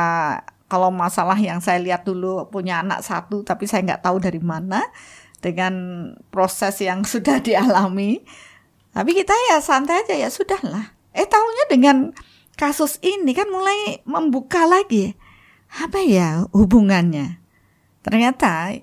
kalau 0.71 0.88
masalah 0.88 1.36
yang 1.36 1.60
saya 1.60 1.84
lihat 1.84 2.08
dulu 2.08 2.47
punya 2.47 2.80
anak 2.80 3.04
satu 3.04 3.43
tapi 3.43 3.67
saya 3.67 3.84
nggak 3.84 4.08
tahu 4.08 4.23
dari 4.23 4.39
mana 4.39 4.80
dengan 5.41 5.73
proses 6.30 6.80
yang 6.80 7.04
sudah 7.12 7.41
dialami. 7.41 8.21
Tapi 8.91 9.12
kita 9.15 9.34
ya 9.51 9.60
santai 9.60 10.06
aja 10.06 10.15
ya 10.15 10.30
sudahlah. 10.32 10.93
Eh 11.12 11.27
tahunya 11.27 11.65
dengan 11.67 11.97
kasus 12.56 13.01
ini 13.04 13.36
kan 13.36 13.49
mulai 13.49 13.99
membuka 14.08 14.63
lagi. 14.63 15.15
Apa 15.71 16.04
ya 16.04 16.45
hubungannya? 16.51 17.39
Ternyata 18.04 18.75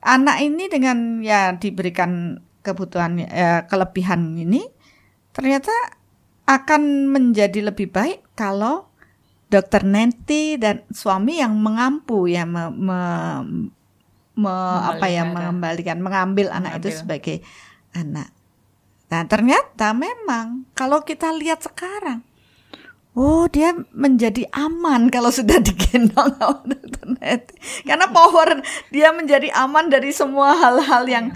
anak 0.00 0.36
ini 0.40 0.70
dengan 0.70 1.20
ya 1.20 1.52
diberikan 1.54 2.40
kebutuhan 2.60 3.20
eh, 3.20 3.64
kelebihan 3.68 4.36
ini 4.36 4.64
ternyata 5.32 5.72
akan 6.44 7.08
menjadi 7.08 7.70
lebih 7.70 7.92
baik 7.94 8.26
kalau 8.34 8.90
dokter 9.50 9.86
Nenti 9.86 10.58
dan 10.58 10.82
suami 10.90 11.38
yang 11.38 11.58
mengampu 11.58 12.26
ya 12.26 12.46
me, 12.46 12.70
me- 12.70 13.70
me- 14.40 14.80
apa 14.96 15.06
ya 15.12 15.28
mengembalikan 15.28 16.00
mengambil 16.00 16.48
anak 16.48 16.80
itu 16.80 16.88
Mengambil. 16.88 16.96
sebagai 16.96 17.36
anak. 17.92 18.28
Nah 19.12 19.22
ternyata 19.28 19.92
memang 19.92 20.64
kalau 20.72 21.04
kita 21.04 21.28
lihat 21.36 21.60
sekarang, 21.60 22.24
oh 23.12 23.44
dia 23.52 23.76
menjadi 23.92 24.48
aman 24.56 25.06
kalau 25.14 25.28
sudah 25.28 25.60
digendong. 25.60 26.32
Karena 27.84 28.06
power 28.08 28.64
dia 28.88 29.12
menjadi 29.12 29.52
aman 29.52 29.92
dari 29.92 30.14
semua 30.14 30.56
hal-hal 30.56 31.04
yang 31.04 31.26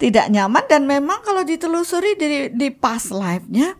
tidak 0.00 0.26
nyaman 0.32 0.64
dan 0.66 0.88
memang 0.88 1.22
kalau 1.22 1.44
ditelusuri 1.44 2.16
di 2.16 2.50
di 2.50 2.68
past 2.72 3.12
life-nya, 3.14 3.76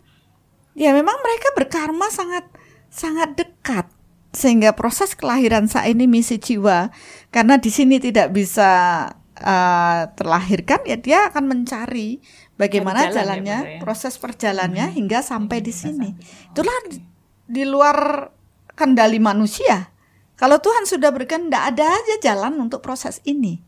ya 0.77 0.91
memang 0.95 1.17
mereka 1.23 1.49
berkarma 1.57 2.07
sangat 2.11 2.47
sangat 2.91 3.35
dekat 3.35 3.87
sehingga 4.35 4.75
proses 4.75 5.15
kelahiran 5.15 5.71
saat 5.71 5.95
ini 5.95 6.11
misi 6.11 6.37
jiwa. 6.37 6.91
Karena 7.31 7.57
di 7.57 7.71
sini 7.71 8.03
tidak 8.03 8.35
bisa 8.35 9.07
uh, 9.41 10.01
terlahirkan 10.15 10.83
ya 10.85 10.99
dia 10.99 11.19
akan 11.31 11.45
mencari 11.47 12.19
bagaimana 12.59 13.09
jalan 13.09 13.11
ya, 13.11 13.17
jalannya 13.17 13.59
Bunda, 13.59 13.75
ya. 13.75 13.81
proses 13.83 14.15
perjalannya 14.19 14.87
hingga 14.95 15.19
sampai 15.23 15.59
di 15.63 15.73
sini. 15.75 16.11
itulah 16.51 16.77
di, 16.91 16.99
di 17.47 17.65
luar 17.67 18.31
kendali 18.75 19.23
manusia. 19.23 19.95
Kalau 20.35 20.59
Tuhan 20.59 20.83
sudah 20.85 21.15
berkehendak 21.15 21.75
ada 21.75 21.87
aja 21.95 22.15
jalan 22.19 22.59
untuk 22.59 22.83
proses 22.83 23.23
ini. 23.23 23.63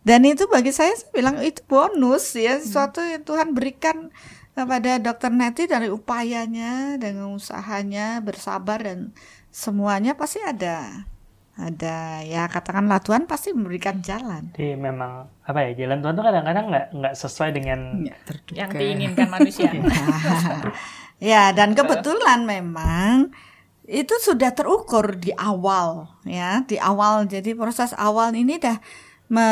Dan 0.00 0.24
itu 0.24 0.48
bagi 0.48 0.72
saya 0.72 0.96
saya 0.96 1.12
bilang 1.12 1.40
itu 1.44 1.60
bonus 1.68 2.32
ya 2.32 2.56
sesuatu 2.56 3.04
yang 3.04 3.20
Tuhan 3.20 3.52
berikan 3.52 4.08
kepada 4.56 4.96
dokter 5.00 5.28
Neti 5.32 5.64
dari 5.68 5.92
upayanya 5.92 6.96
dengan 6.96 7.32
usahanya 7.36 8.20
bersabar 8.24 8.80
dan 8.80 9.12
semuanya 9.50 10.14
pasti 10.14 10.38
ada 10.40 11.06
ada 11.60 12.24
ya 12.24 12.48
katakanlah 12.48 13.04
Tuhan 13.04 13.28
pasti 13.28 13.52
memberikan 13.52 14.00
jalan 14.00 14.48
Jadi 14.56 14.80
memang 14.80 15.28
apa 15.44 15.58
ya 15.68 15.76
jalan 15.76 16.00
Tuhan 16.00 16.14
tuh 16.16 16.24
kadang-kadang 16.24 16.64
nggak 16.72 16.86
nggak 16.96 17.14
sesuai 17.14 17.50
dengan 17.52 18.00
Ya, 18.00 18.16
terduga. 18.24 18.56
yang 18.56 18.70
diinginkan 18.72 19.28
manusia. 19.28 19.68
ya 21.20 21.52
dan 21.52 21.76
kebetulan 21.76 22.48
memang 22.48 23.28
itu 23.84 24.14
sudah 24.22 24.54
terukur 24.54 25.18
di 25.18 25.34
awal 25.36 26.08
ya 26.24 26.62
di 26.64 26.78
awal 26.80 27.26
jadi 27.26 27.52
proses 27.52 27.92
awal 27.98 28.32
ini 28.32 28.56
dah 28.56 28.78
me, 29.28 29.44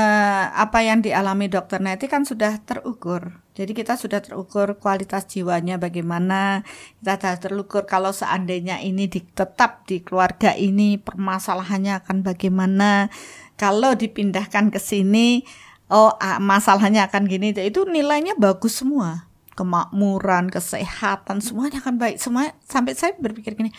apa 0.55 0.81
yang 0.81 1.03
dialami 1.03 1.51
dokter 1.51 1.83
Neti 1.83 2.07
kan 2.09 2.25
sudah 2.25 2.57
terukur 2.63 3.37
jadi 3.59 3.75
kita 3.75 3.99
sudah 3.99 4.23
terukur 4.23 4.79
kualitas 4.79 5.27
jiwanya 5.27 5.83
bagaimana. 5.83 6.63
Kita 7.03 7.19
sudah 7.19 7.39
terukur 7.43 7.83
kalau 7.91 8.15
seandainya 8.15 8.79
ini 8.79 9.11
di, 9.11 9.19
tetap 9.19 9.83
di 9.91 9.99
keluarga 9.99 10.55
ini 10.55 10.95
permasalahannya 11.03 11.99
akan 11.99 12.23
bagaimana. 12.23 13.11
Kalau 13.59 13.99
dipindahkan 13.99 14.71
ke 14.71 14.79
sini 14.79 15.43
oh 15.91 16.15
masalahnya 16.39 17.11
akan 17.11 17.27
gini. 17.27 17.51
Itu 17.51 17.83
nilainya 17.83 18.39
bagus 18.39 18.79
semua. 18.79 19.27
Kemakmuran 19.59 20.55
kesehatan 20.55 21.43
semuanya 21.43 21.83
akan 21.83 21.99
baik. 21.99 22.23
Semua 22.23 22.55
sampai 22.63 22.95
saya 22.95 23.19
berpikir 23.19 23.59
gini 23.59 23.75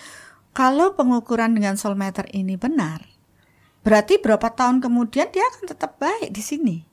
kalau 0.50 0.98
pengukuran 0.98 1.54
dengan 1.54 1.78
solmeter 1.78 2.26
ini 2.34 2.58
benar, 2.58 3.06
berarti 3.86 4.18
berapa 4.18 4.50
tahun 4.52 4.82
kemudian 4.82 5.30
dia 5.30 5.46
akan 5.46 5.72
tetap 5.72 6.02
baik 6.02 6.34
di 6.34 6.42
sini. 6.42 6.89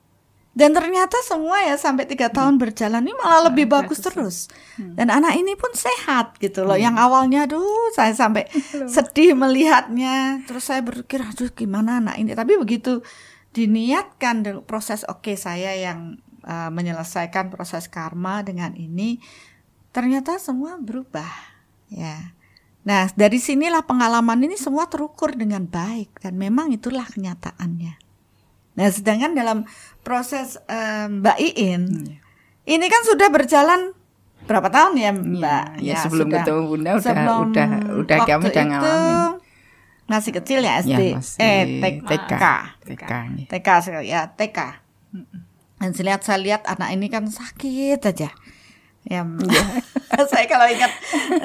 Dan 0.57 0.73
ternyata 0.73 1.21
semua 1.21 1.61
ya 1.61 1.77
sampai 1.77 2.09
tiga 2.09 2.33
tahun 2.33 2.57
hmm. 2.57 2.63
berjalan 2.65 3.05
ini 3.05 3.13
malah 3.13 3.53
lebih 3.53 3.69
bagus 3.69 4.01
terus. 4.01 4.49
Hmm. 4.73 4.97
Dan 4.97 5.13
anak 5.13 5.37
ini 5.37 5.53
pun 5.53 5.69
sehat 5.77 6.41
gitu 6.41 6.65
loh. 6.65 6.73
Hmm. 6.73 6.89
Yang 6.89 6.95
awalnya, 6.97 7.39
aduh 7.45 7.93
saya 7.93 8.17
sampai 8.17 8.49
sedih 8.97 9.37
melihatnya. 9.37 10.41
Terus 10.49 10.65
saya 10.65 10.81
berpikir, 10.81 11.21
aduh 11.21 11.53
gimana 11.53 12.01
anak 12.01 12.17
ini. 12.17 12.33
Tapi 12.33 12.57
begitu 12.57 13.05
diniatkan 13.53 14.65
proses 14.65 15.05
oke 15.05 15.29
okay, 15.29 15.37
saya 15.37 15.77
yang 15.77 16.17
uh, 16.41 16.73
menyelesaikan 16.73 17.53
proses 17.53 17.85
karma 17.85 18.41
dengan 18.41 18.73
ini, 18.73 19.21
ternyata 19.93 20.41
semua 20.41 20.81
berubah. 20.81 21.53
Ya, 21.93 22.33
Nah, 22.87 23.11
dari 23.19 23.35
sinilah 23.35 23.83
pengalaman 23.83 24.47
ini 24.47 24.55
semua 24.55 24.87
terukur 24.87 25.35
dengan 25.35 25.67
baik 25.67 26.23
dan 26.23 26.39
memang 26.39 26.71
itulah 26.71 27.03
kenyataannya. 27.03 28.06
Nah, 28.77 28.93
sedangkan 28.93 29.33
dalam 29.33 29.65
proses 30.05 30.61
um, 30.69 31.25
Mbak 31.25 31.37
Iin, 31.41 31.83
hmm. 31.89 32.69
ini 32.69 32.85
kan 32.85 33.01
sudah 33.09 33.27
berjalan 33.33 33.91
berapa 34.45 34.69
tahun 34.69 34.93
ya, 35.01 35.11
Mbak? 35.11 35.65
Ya, 35.81 35.81
ya, 35.81 35.93
ya 35.97 35.97
sebelum 36.05 36.27
sudah, 36.29 36.41
ketemu 36.45 36.61
Bunda 36.69 36.89
udah 36.93 37.03
sebelum 37.03 37.37
udah 37.49 37.69
udah 38.05 38.17
kami 38.23 38.45
udah 38.47 38.63
ngalamin. 38.69 39.17
Masih 40.07 40.31
kecil 40.39 40.63
ya 40.63 40.79
SD, 40.79 41.01
ya, 41.03 41.19
masih 41.19 41.37
eh 41.41 41.63
TK, 41.83 42.09
TK, 42.15 42.43
TK, 42.85 43.11
TK, 43.51 43.69
ya 44.07 44.21
TK. 44.31 44.59
Dan 45.77 45.89
saya 45.91 46.05
lihat 46.13 46.21
saya 46.23 46.39
lihat 46.39 46.61
anak 46.69 46.89
ini 46.95 47.11
kan 47.11 47.27
sakit 47.27 47.99
aja 48.05 48.29
ya 49.07 49.23
saya 50.31 50.45
kalau 50.51 50.67
ingat 50.67 50.91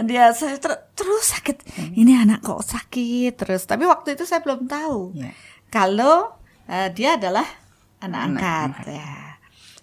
dia 0.02 0.34
saya 0.34 0.58
ter 0.58 0.74
terus 0.98 1.30
sakit 1.30 1.62
hmm. 1.62 1.94
ini 1.94 2.18
anak 2.18 2.42
kok 2.42 2.58
sakit 2.58 3.38
terus 3.38 3.62
tapi 3.70 3.86
waktu 3.86 4.18
itu 4.18 4.26
saya 4.26 4.42
belum 4.42 4.66
tahu 4.66 5.14
yeah. 5.14 5.30
kalau 5.70 6.41
uh, 6.72 6.88
dia 6.88 7.20
adalah 7.20 7.44
anak, 8.00 8.20
angkat 8.32 8.70
anak. 8.72 8.86
ya. 8.88 9.12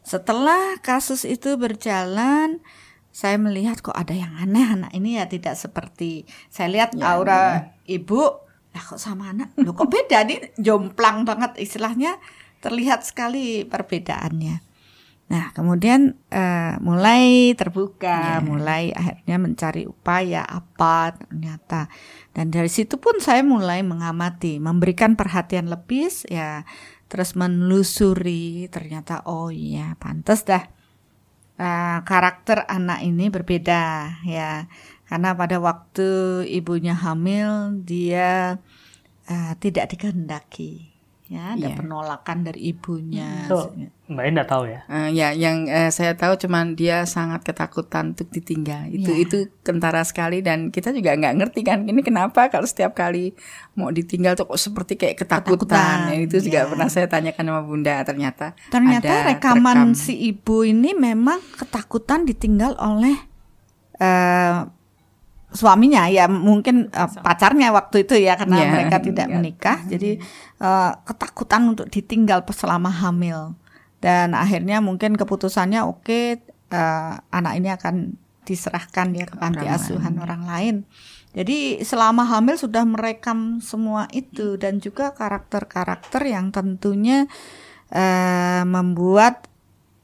Setelah 0.01 0.81
kasus 0.81 1.21
itu 1.23 1.53
berjalan 1.55 2.57
saya 3.13 3.37
melihat 3.37 3.81
kok 3.85 3.93
ada 3.93 4.13
yang 4.13 4.33
aneh 4.41 4.65
anak 4.65 4.91
ini 4.93 5.21
ya 5.21 5.29
tidak 5.29 5.53
seperti 5.53 6.25
saya 6.49 6.69
lihat 6.73 6.97
ya, 6.97 7.13
aura 7.13 7.37
ya. 7.85 8.01
ibu. 8.01 8.25
Lah 8.69 8.83
kok 8.85 9.01
sama 9.01 9.33
anak? 9.33 9.53
Lo 9.61 9.73
kok 9.77 9.89
beda 9.89 10.25
nih? 10.25 10.57
Jomplang 10.57 11.25
banget 11.25 11.57
istilahnya. 11.61 12.17
Terlihat 12.59 13.07
sekali 13.07 13.63
perbedaannya 13.63 14.68
Nah, 15.29 15.53
kemudian 15.53 16.17
uh, 16.33 16.81
mulai 16.81 17.53
terbuka, 17.53 18.41
yeah. 18.41 18.41
mulai 18.41 18.89
akhirnya 18.89 19.37
mencari 19.37 19.85
upaya 19.85 20.41
apa 20.41 21.13
ternyata. 21.21 21.85
Dan 22.33 22.49
dari 22.49 22.65
situ 22.65 22.97
pun 22.97 23.21
saya 23.21 23.45
mulai 23.45 23.85
mengamati, 23.85 24.57
memberikan 24.57 25.13
perhatian 25.13 25.69
lebih 25.69 26.09
ya, 26.25 26.65
terus 27.05 27.37
menelusuri 27.37 28.73
ternyata 28.73 29.21
oh 29.29 29.53
iya 29.53 29.93
pantas 30.01 30.45
dah 30.45 30.65
uh, 31.61 32.01
karakter 32.01 32.65
anak 32.65 33.05
ini 33.05 33.29
berbeda 33.29 34.17
ya. 34.25 34.65
Karena 35.05 35.33
pada 35.37 35.61
waktu 35.61 36.41
ibunya 36.49 36.97
hamil 36.97 37.81
dia 37.85 38.57
uh, 39.29 39.53
tidak 39.61 39.93
dikehendaki 39.93 40.88
ya 41.29 41.53
ada 41.53 41.69
yeah. 41.69 41.77
penolakan 41.77 42.41
dari 42.41 42.73
ibunya. 42.73 43.45
So, 43.45 43.69
Mbak 44.09 44.25
Enda 44.25 44.43
tahu 44.49 44.65
ya? 44.65 44.81
Uh, 44.89 45.13
ya, 45.13 45.29
yang 45.29 45.69
uh, 45.69 45.93
saya 45.93 46.17
tahu 46.17 46.33
cuman 46.41 46.73
dia 46.73 47.05
sangat 47.05 47.45
ketakutan 47.45 48.17
untuk 48.17 48.33
ditinggal. 48.33 48.89
Itu 48.89 49.13
yeah. 49.13 49.23
itu 49.29 49.37
kentara 49.61 50.01
sekali 50.01 50.41
dan 50.41 50.73
kita 50.73 50.89
juga 50.89 51.13
nggak 51.13 51.37
ngerti 51.37 51.61
kan 51.61 51.85
ini 51.85 52.01
kenapa 52.01 52.49
kalau 52.49 52.65
setiap 52.65 52.97
kali 52.97 53.37
mau 53.77 53.93
ditinggal 53.93 54.33
tuh 54.33 54.49
kok 54.49 54.57
seperti 54.57 54.97
kayak 54.97 55.21
ketakutan. 55.21 55.69
ketakutan. 55.69 55.97
Ya, 56.09 56.17
itu 56.17 56.37
juga 56.41 56.59
yeah. 56.65 56.69
pernah 56.73 56.89
saya 56.89 57.05
tanyakan 57.05 57.45
sama 57.45 57.61
Bunda 57.61 57.95
ternyata. 58.01 58.57
Ternyata 58.73 59.05
ada 59.05 59.29
rekaman 59.29 59.93
rekam. 59.93 60.01
si 60.01 60.17
ibu 60.33 60.65
ini 60.65 60.97
memang 60.97 61.37
ketakutan 61.61 62.25
ditinggal 62.25 62.73
oleh 62.81 63.29
uh, 64.01 64.65
suaminya 65.49 66.05
ya 66.05 66.29
mungkin 66.29 66.93
uh, 66.93 67.09
pacarnya 67.25 67.73
waktu 67.73 68.05
itu 68.05 68.21
ya 68.21 68.37
karena 68.37 68.57
yeah, 68.61 68.71
mereka 68.71 68.97
tidak 69.01 69.27
yeah. 69.27 69.35
menikah. 69.35 69.77
Jadi 69.89 70.21
uh, 70.61 70.93
ketakutan 71.05 71.73
untuk 71.73 71.89
ditinggal 71.89 72.45
selama 72.53 72.93
hamil. 72.93 73.57
Dan 73.99 74.31
akhirnya 74.37 74.79
mungkin 74.79 75.19
keputusannya 75.19 75.83
oke 75.83 76.05
okay, 76.05 76.25
uh, 76.71 77.19
anak 77.33 77.53
ini 77.59 77.69
akan 77.73 77.95
diserahkan 78.47 79.13
ya 79.13 79.25
ke 79.27 79.35
panti 79.37 79.65
asuhan 79.65 80.15
lain. 80.17 80.23
orang 80.23 80.43
lain. 80.45 80.75
Jadi 81.29 81.81
selama 81.85 82.25
hamil 82.25 82.57
sudah 82.57 82.85
merekam 82.85 83.61
semua 83.61 84.09
itu. 84.13 84.57
Dan 84.57 84.81
juga 84.81 85.13
karakter-karakter 85.13 86.25
yang 86.29 86.49
tentunya 86.49 87.29
uh, 87.93 88.63
membuat 88.65 89.49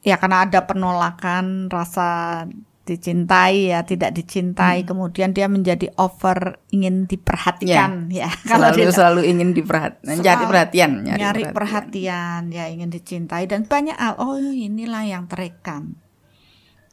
ya 0.06 0.22
karena 0.22 0.46
ada 0.46 0.70
penolakan 0.70 1.66
rasa 1.74 2.46
dicintai 2.86 3.74
ya 3.74 3.82
tidak 3.82 4.14
dicintai 4.14 4.86
hmm. 4.86 4.88
kemudian 4.94 5.34
dia 5.34 5.50
menjadi 5.50 5.90
over 5.98 6.62
ingin 6.70 7.10
diperhatikan 7.10 8.14
ya, 8.14 8.30
ya. 8.30 8.32
kalau 8.54 8.70
selalu 8.70 8.94
selalu 8.94 9.22
ingin 9.26 9.50
diperhatikan 9.58 10.22
nyari 10.22 10.46
perhatian 10.46 10.92
nyari, 11.02 11.20
nyari 11.20 11.44
perhatian. 11.50 11.58
perhatian 11.58 12.42
ya 12.54 12.66
ingin 12.70 12.94
dicintai 12.94 13.50
dan 13.50 13.66
banyak 13.66 13.98
hal 13.98 14.22
oh 14.22 14.38
inilah 14.38 15.02
yang 15.02 15.26
terekam 15.26 15.98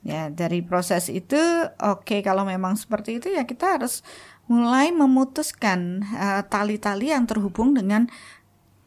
ya 0.00 0.32
dari 0.32 0.64
proses 0.64 1.12
itu 1.12 1.36
oke 1.68 2.08
okay, 2.08 2.24
kalau 2.24 2.48
memang 2.48 2.72
seperti 2.74 3.20
itu 3.20 3.28
ya 3.28 3.44
kita 3.44 3.76
harus 3.76 4.00
mulai 4.48 4.96
memutuskan 4.96 6.02
eh, 6.08 6.42
tali-tali 6.48 7.12
uh, 7.12 7.20
yang 7.20 7.28
terhubung 7.28 7.76
dengan 7.76 8.08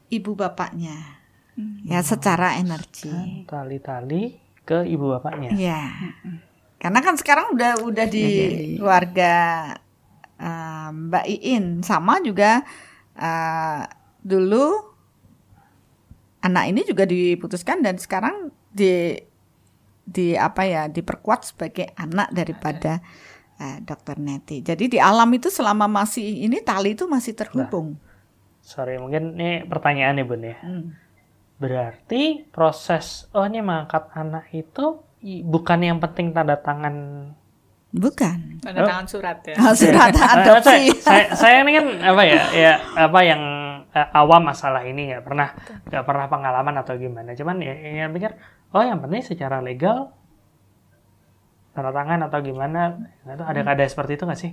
ibu 0.09 0.33
bapaknya 0.33 1.21
hmm. 1.53 1.85
ya 1.85 2.01
secara 2.01 2.57
energi 2.57 3.45
tali-tali 3.45 4.41
ke 4.65 4.89
ibu 4.89 5.13
bapaknya 5.13 5.53
ya 5.53 5.85
hmm 6.25 6.54
karena 6.79 6.99
kan 7.01 7.15
sekarang 7.15 7.55
udah 7.55 7.81
udah 7.81 8.05
di 8.05 8.27
ya, 8.27 8.49
keluarga 8.79 9.33
uh, 10.39 10.89
Mbak 10.91 11.25
Iin 11.25 11.65
sama 11.81 12.19
juga 12.21 12.61
uh, 13.15 13.81
dulu 14.21 14.95
anak 16.45 16.65
ini 16.69 16.81
juga 16.85 17.09
diputuskan 17.09 17.81
dan 17.81 17.97
sekarang 17.97 18.53
di 18.69 19.17
di 20.05 20.37
apa 20.37 20.61
ya 20.69 20.85
diperkuat 20.85 21.49
sebagai 21.49 21.89
anak 21.97 22.29
daripada 22.29 23.01
uh, 23.57 23.77
dokter 23.81 24.21
Neti. 24.21 24.61
Jadi 24.61 24.85
di 24.85 24.99
alam 25.01 25.31
itu 25.33 25.49
selama 25.49 25.89
masih 25.89 26.45
ini 26.45 26.61
tali 26.61 26.93
itu 26.93 27.09
masih 27.09 27.33
terhubung. 27.33 27.97
Nah, 27.97 28.61
sorry 28.61 29.01
mungkin 29.01 29.33
ini 29.39 29.65
pertanyaan 29.65 30.21
ya 30.21 30.25
bun 30.27 30.43
ya. 30.45 30.57
Hmm. 30.61 30.85
Berarti 31.57 32.45
proses 32.53 33.25
oh 33.33 33.47
ini 33.47 33.65
mengangkat 33.65 34.11
anak 34.13 34.53
itu 34.53 35.01
bukan 35.25 35.79
yang 35.81 35.97
penting 35.97 36.31
tanda 36.31 36.55
tangan 36.61 36.95
Bukan. 37.95 38.59
Tanda 38.59 38.79
oh. 38.83 38.87
tangan 38.91 39.07
surat 39.07 39.39
ya. 39.47 39.55
Oh, 39.55 39.71
surat 39.71 40.11
adopsi. 40.35 40.91
saya, 40.99 41.31
saya 41.31 41.63
ini 41.63 41.71
kan 41.79 41.85
apa 42.03 42.21
ya, 42.27 42.41
ya 42.51 42.73
apa 42.91 43.19
yang 43.23 43.41
uh, 43.87 44.07
awam 44.19 44.51
masalah 44.51 44.83
ini 44.83 45.15
nggak 45.15 45.23
pernah 45.23 45.55
nggak 45.87 46.03
pernah 46.03 46.25
pengalaman 46.27 46.75
atau 46.83 46.99
gimana. 46.99 47.31
Cuman 47.31 47.63
ya 47.63 47.71
yang 47.71 48.11
pikir, 48.11 48.35
oh 48.75 48.83
yang 48.83 48.99
penting 48.99 49.23
secara 49.23 49.63
legal 49.63 50.11
tanda 51.71 51.91
tangan 51.91 52.31
atau 52.31 52.39
gimana 52.39 53.03
itu 53.27 53.43
ada 53.43 53.59
hmm. 53.59 53.73
ada 53.75 53.83
seperti 53.83 54.15
itu 54.15 54.23
nggak 54.23 54.39
sih? 54.39 54.51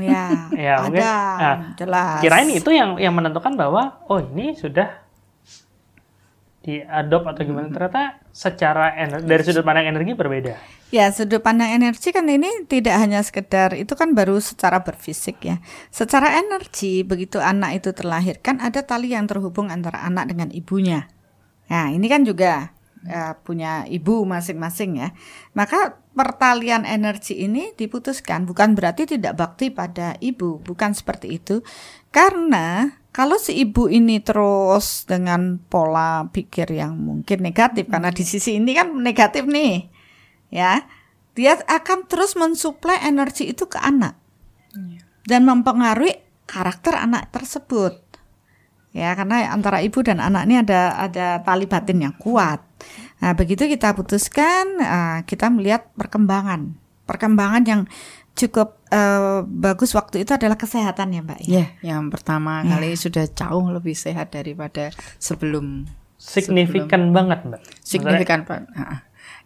ya, 0.00 0.24
ya 0.68 0.72
ada, 0.76 0.84
mungkin, 0.84 1.04
nah, 1.04 1.56
jelas. 1.76 2.20
Kirain 2.20 2.48
itu 2.52 2.70
yang 2.72 3.00
yang 3.00 3.16
menentukan 3.16 3.56
bahwa 3.56 4.04
oh 4.08 4.20
ini 4.20 4.52
sudah 4.56 5.03
diadop 6.64 7.28
atau 7.28 7.44
gimana 7.44 7.68
hmm. 7.68 7.76
ternyata 7.76 8.02
secara 8.32 8.96
energi, 8.96 9.28
dari 9.28 9.42
sudut 9.44 9.64
pandang 9.68 9.86
energi 9.92 10.12
berbeda. 10.16 10.54
Ya, 10.88 11.12
sudut 11.12 11.44
pandang 11.44 11.76
energi 11.76 12.08
kan 12.08 12.24
ini 12.24 12.64
tidak 12.64 12.96
hanya 12.96 13.20
sekedar 13.20 13.76
itu 13.76 13.92
kan 13.92 14.16
baru 14.16 14.40
secara 14.40 14.80
berfisik 14.80 15.44
ya. 15.44 15.60
Secara 15.92 16.40
energi 16.40 17.04
begitu 17.04 17.36
anak 17.36 17.84
itu 17.84 17.92
terlahirkan 17.92 18.64
ada 18.64 18.80
tali 18.80 19.12
yang 19.12 19.28
terhubung 19.28 19.68
antara 19.68 20.00
anak 20.08 20.32
dengan 20.32 20.48
ibunya. 20.50 21.12
Nah, 21.68 21.92
ini 21.92 22.06
kan 22.08 22.24
juga 22.24 22.72
uh, 23.08 23.32
punya 23.44 23.84
ibu 23.84 24.24
masing-masing 24.24 25.04
ya. 25.04 25.08
Maka 25.52 26.00
pertalian 26.14 26.88
energi 26.88 27.42
ini 27.44 27.74
diputuskan 27.76 28.48
bukan 28.48 28.72
berarti 28.72 29.04
tidak 29.04 29.36
bakti 29.36 29.68
pada 29.68 30.16
ibu, 30.22 30.62
bukan 30.62 30.96
seperti 30.96 31.36
itu. 31.36 31.60
Karena 32.14 32.94
kalau 33.10 33.34
si 33.42 33.58
ibu 33.58 33.90
ini 33.90 34.22
terus 34.22 35.02
dengan 35.02 35.58
pola 35.58 36.30
pikir 36.30 36.70
yang 36.70 36.94
mungkin 36.94 37.42
negatif 37.42 37.90
karena 37.90 38.14
di 38.14 38.22
sisi 38.22 38.62
ini 38.62 38.70
kan 38.70 38.94
negatif 39.02 39.42
nih. 39.50 39.90
Ya. 40.54 40.86
Dia 41.34 41.58
akan 41.58 42.06
terus 42.06 42.38
mensuplai 42.38 43.02
energi 43.02 43.50
itu 43.50 43.66
ke 43.66 43.82
anak. 43.82 44.14
Iya. 44.78 45.02
Dan 45.26 45.50
mempengaruhi 45.50 46.22
karakter 46.46 46.94
anak 46.94 47.34
tersebut 47.34 48.04
ya 48.94 49.10
karena 49.18 49.50
antara 49.50 49.82
ibu 49.82 50.00
dan 50.06 50.22
anak 50.22 50.46
ini 50.46 50.62
ada 50.62 50.94
ada 51.10 51.42
tali 51.42 51.66
batin 51.66 51.98
yang 52.06 52.14
kuat. 52.14 52.62
Nah 53.18 53.34
begitu 53.34 53.66
kita 53.66 53.90
putuskan 53.92 54.78
uh, 54.78 55.18
kita 55.26 55.50
melihat 55.50 55.90
perkembangan 55.98 56.78
perkembangan 57.04 57.62
yang 57.66 57.82
cukup 58.38 58.80
uh, 58.94 59.42
bagus 59.42 59.90
waktu 59.98 60.22
itu 60.22 60.30
adalah 60.30 60.54
kesehatan 60.54 61.10
ya 61.10 61.20
mbak. 61.26 61.40
Ya, 61.42 61.50
yeah, 61.50 61.68
yang 61.82 62.08
pertama 62.14 62.62
yeah. 62.62 62.78
kali 62.78 62.94
sudah 62.94 63.26
jauh 63.26 63.66
lebih 63.74 63.98
sehat 63.98 64.30
daripada 64.30 64.94
sebelum. 65.18 65.90
Signifikan 66.14 67.10
sebelum, 67.10 67.16
banget 67.18 67.38
mbak. 67.42 67.60
Signifikan 67.82 68.46
pak. 68.46 68.70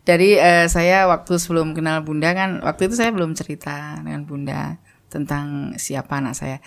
Dari 0.04 0.36
uh, 0.36 0.68
saya 0.68 1.08
waktu 1.08 1.40
sebelum 1.40 1.72
kenal 1.72 2.04
bunda 2.04 2.32
kan 2.36 2.60
waktu 2.60 2.92
itu 2.92 3.00
saya 3.00 3.10
belum 3.12 3.32
cerita 3.32 3.98
dengan 4.04 4.28
bunda 4.28 4.76
tentang 5.08 5.76
siapa 5.80 6.20
anak 6.20 6.36
saya. 6.36 6.60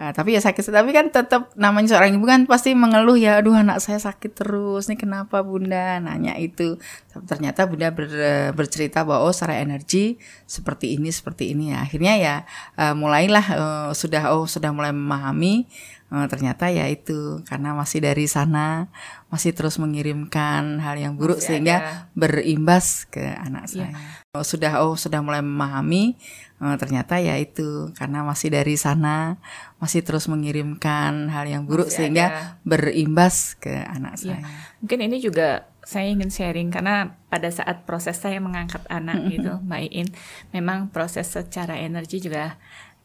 Nah, 0.00 0.16
tapi 0.16 0.32
ya 0.32 0.40
sakit. 0.40 0.72
Tapi 0.72 0.96
kan 0.96 1.12
tetap 1.12 1.52
namanya 1.60 1.92
seorang 1.92 2.16
ibu 2.16 2.24
kan 2.24 2.48
pasti 2.48 2.72
mengeluh 2.72 3.20
ya 3.20 3.36
aduh 3.36 3.52
anak 3.52 3.84
saya 3.84 4.00
sakit 4.00 4.32
terus 4.32 4.88
nih 4.88 4.96
kenapa 4.96 5.44
bunda? 5.44 6.00
Nanya 6.00 6.40
itu. 6.40 6.80
Tapi 7.12 7.28
ternyata 7.28 7.68
bunda 7.68 7.92
ber, 7.92 8.08
bercerita 8.56 9.04
bahwa 9.04 9.28
oh 9.28 9.32
secara 9.36 9.60
energi 9.60 10.16
seperti 10.48 10.96
ini 10.96 11.12
seperti 11.12 11.52
ini. 11.52 11.76
Ya 11.76 11.84
akhirnya 11.84 12.14
ya 12.16 12.34
uh, 12.80 12.96
mulailah 12.96 13.46
uh, 13.52 13.90
sudah 13.92 14.32
oh 14.32 14.48
sudah 14.48 14.72
mulai 14.72 14.96
memahami 14.96 15.68
uh, 16.08 16.24
ternyata 16.32 16.72
ya 16.72 16.88
itu. 16.88 17.44
Karena 17.44 17.76
masih 17.76 18.00
dari 18.00 18.24
sana 18.24 18.88
masih 19.28 19.52
terus 19.52 19.76
mengirimkan 19.76 20.80
hal 20.80 20.96
yang 20.96 21.20
buruk 21.20 21.44
masih 21.44 21.60
sehingga 21.60 21.76
ada. 21.76 21.92
berimbas 22.16 23.04
ke 23.04 23.20
anak 23.20 23.68
iya. 23.76 23.92
saya. 23.92 24.00
Oh, 24.32 24.46
sudah 24.46 24.80
oh 24.80 24.96
sudah 24.96 25.20
mulai 25.20 25.44
memahami 25.44 26.16
uh, 26.60 26.76
ternyata 26.76 27.16
ya 27.18 27.40
itu 27.40 27.90
karena 27.96 28.22
masih 28.22 28.52
dari 28.52 28.76
sana 28.76 29.40
masih 29.80 30.04
terus 30.04 30.28
mengirimkan 30.28 31.32
hal 31.32 31.48
yang 31.48 31.64
buruk 31.64 31.88
masih 31.88 32.06
sehingga 32.06 32.26
ada. 32.28 32.40
berimbas 32.62 33.56
ke 33.56 33.72
anak 33.72 34.20
ya. 34.20 34.36
saya. 34.36 34.44
Mungkin 34.84 34.98
ini 35.08 35.16
juga 35.18 35.66
saya 35.80 36.12
ingin 36.12 36.28
sharing 36.28 36.68
karena 36.68 37.16
pada 37.32 37.48
saat 37.48 37.88
proses 37.88 38.20
saya 38.20 38.38
mengangkat 38.38 38.84
anak 38.92 39.26
gitu, 39.32 39.58
Mbak 39.64 39.80
Iin, 39.90 40.08
memang 40.52 40.92
proses 40.92 41.26
secara 41.32 41.80
energi 41.80 42.20
juga 42.20 42.60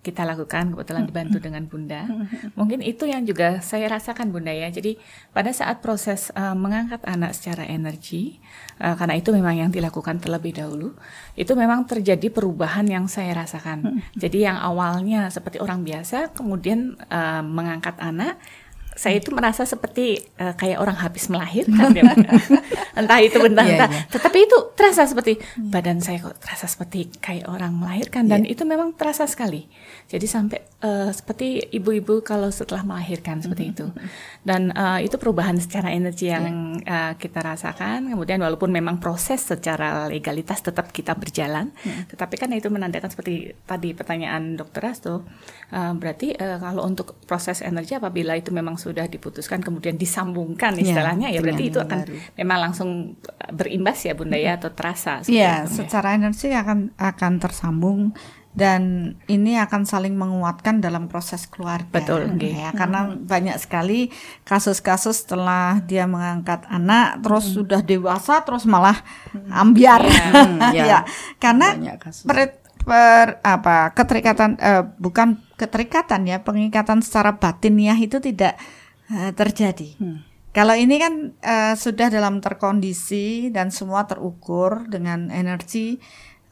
kita 0.06 0.22
lakukan 0.22 0.78
kebetulan 0.78 1.10
dibantu 1.10 1.42
dengan 1.42 1.66
Bunda. 1.66 2.06
Mungkin 2.54 2.86
itu 2.86 3.10
yang 3.10 3.26
juga 3.26 3.58
saya 3.66 3.90
rasakan 3.90 4.30
Bunda 4.30 4.54
ya. 4.54 4.70
Jadi 4.70 5.02
pada 5.34 5.50
saat 5.50 5.82
proses 5.82 6.30
uh, 6.38 6.54
mengangkat 6.54 7.02
anak 7.10 7.34
secara 7.34 7.66
energi 7.66 8.38
uh, 8.78 8.94
karena 8.94 9.18
itu 9.18 9.34
memang 9.34 9.66
yang 9.66 9.72
dilakukan 9.74 10.22
terlebih 10.22 10.54
dahulu, 10.54 10.94
itu 11.34 11.58
memang 11.58 11.90
terjadi 11.90 12.30
perubahan 12.30 12.86
yang 12.86 13.10
saya 13.10 13.34
rasakan. 13.34 14.06
Jadi 14.14 14.46
yang 14.46 14.62
awalnya 14.62 15.34
seperti 15.34 15.58
orang 15.58 15.82
biasa 15.82 16.38
kemudian 16.38 16.94
uh, 17.10 17.42
mengangkat 17.42 17.98
anak 17.98 18.38
saya 18.96 19.20
itu 19.20 19.36
merasa 19.36 19.68
seperti 19.68 20.24
uh, 20.40 20.56
kayak 20.56 20.80
orang 20.80 20.96
habis 20.96 21.28
melahirkan 21.28 21.92
ya 21.92 22.08
entah 23.00 23.20
itu 23.20 23.36
bentar 23.44 23.68
yeah, 23.68 23.92
yeah. 23.92 24.08
tetapi 24.08 24.48
itu 24.48 24.58
terasa 24.72 25.04
seperti 25.04 25.36
yeah. 25.36 25.68
badan 25.68 26.00
saya 26.00 26.24
kok 26.24 26.40
terasa 26.40 26.72
seperti 26.72 27.12
kayak 27.20 27.52
orang 27.52 27.76
melahirkan 27.76 28.32
dan 28.32 28.48
yeah. 28.48 28.56
itu 28.56 28.64
memang 28.64 28.96
terasa 28.96 29.28
sekali 29.28 29.68
jadi 30.08 30.24
sampai 30.24 30.64
uh, 30.80 31.12
seperti 31.12 31.76
ibu-ibu 31.76 32.24
kalau 32.24 32.48
setelah 32.48 32.88
melahirkan 32.88 33.44
seperti 33.44 33.68
mm 33.68 33.72
-hmm. 33.76 33.84
itu 33.84 33.86
dan 34.48 34.72
uh, 34.72 35.04
itu 35.04 35.20
perubahan 35.20 35.60
secara 35.60 35.92
energi 35.92 36.32
yang 36.32 36.80
yeah. 36.80 37.12
uh, 37.12 37.14
kita 37.20 37.44
rasakan 37.44 38.08
kemudian 38.08 38.40
walaupun 38.40 38.72
memang 38.72 39.04
proses 39.04 39.44
secara 39.44 40.08
legalitas 40.08 40.64
tetap 40.64 40.96
kita 40.96 41.20
berjalan 41.20 41.76
yeah. 41.84 42.08
tetapi 42.08 42.40
kan 42.40 42.48
itu 42.56 42.72
menandakan 42.72 43.12
seperti 43.12 43.60
tadi 43.68 43.92
pertanyaan 43.92 44.56
dokter 44.56 44.88
Asto 44.88 45.28
uh, 45.76 45.92
berarti 46.00 46.32
uh, 46.40 46.64
kalau 46.64 46.88
untuk 46.88 47.20
proses 47.28 47.60
energi 47.60 48.00
apabila 48.00 48.40
itu 48.40 48.56
memang 48.56 48.85
sudah 48.86 49.10
diputuskan 49.10 49.66
kemudian 49.66 49.98
disambungkan 49.98 50.78
iya, 50.78 50.84
istilahnya 50.86 51.28
ya, 51.34 51.38
ya 51.38 51.40
berarti 51.42 51.64
itu 51.74 51.80
akan 51.82 52.00
baru. 52.06 52.16
memang 52.38 52.58
langsung 52.70 52.90
berimbas 53.50 53.98
ya 54.06 54.14
Bunda 54.14 54.38
ya 54.38 54.62
atau 54.62 54.70
terasa. 54.70 55.26
Iya, 55.26 55.66
secara 55.66 56.14
energi 56.14 56.54
akan 56.54 56.94
akan 56.94 57.34
tersambung 57.42 58.14
dan 58.56 59.14
ini 59.28 59.60
akan 59.60 59.84
saling 59.84 60.16
menguatkan 60.16 60.80
dalam 60.80 61.12
proses 61.12 61.44
keluarga. 61.44 61.92
Betul, 61.92 62.40
okay. 62.40 62.56
ya 62.56 62.72
karena 62.72 63.12
hmm. 63.12 63.28
banyak 63.28 63.58
sekali 63.60 64.08
kasus-kasus 64.48 65.28
setelah 65.28 65.84
dia 65.84 66.08
mengangkat 66.08 66.64
anak 66.72 67.20
terus 67.20 67.52
hmm. 67.52 67.56
sudah 67.60 67.82
dewasa 67.84 68.46
terus 68.48 68.64
malah 68.64 69.04
hmm. 69.36 69.52
ambiar. 69.52 70.08
Yeah. 70.08 70.72
ya, 70.78 70.86
ya. 70.88 71.00
karena 71.36 72.00
per, 72.86 73.42
apa 73.42 73.92
keterikatan 73.98 74.62
uh, 74.62 74.84
bukan 75.02 75.42
keterikatan 75.58 76.30
ya 76.30 76.40
pengikatan 76.46 77.02
secara 77.02 77.36
batiniah 77.36 77.98
itu 77.98 78.22
tidak 78.22 78.56
uh, 79.10 79.34
terjadi. 79.34 79.98
Hmm. 79.98 80.22
Kalau 80.56 80.72
ini 80.72 80.96
kan 80.96 81.36
uh, 81.44 81.76
sudah 81.76 82.08
dalam 82.08 82.40
terkondisi 82.40 83.52
dan 83.52 83.74
semua 83.74 84.08
terukur 84.08 84.88
dengan 84.88 85.28
energi 85.28 86.00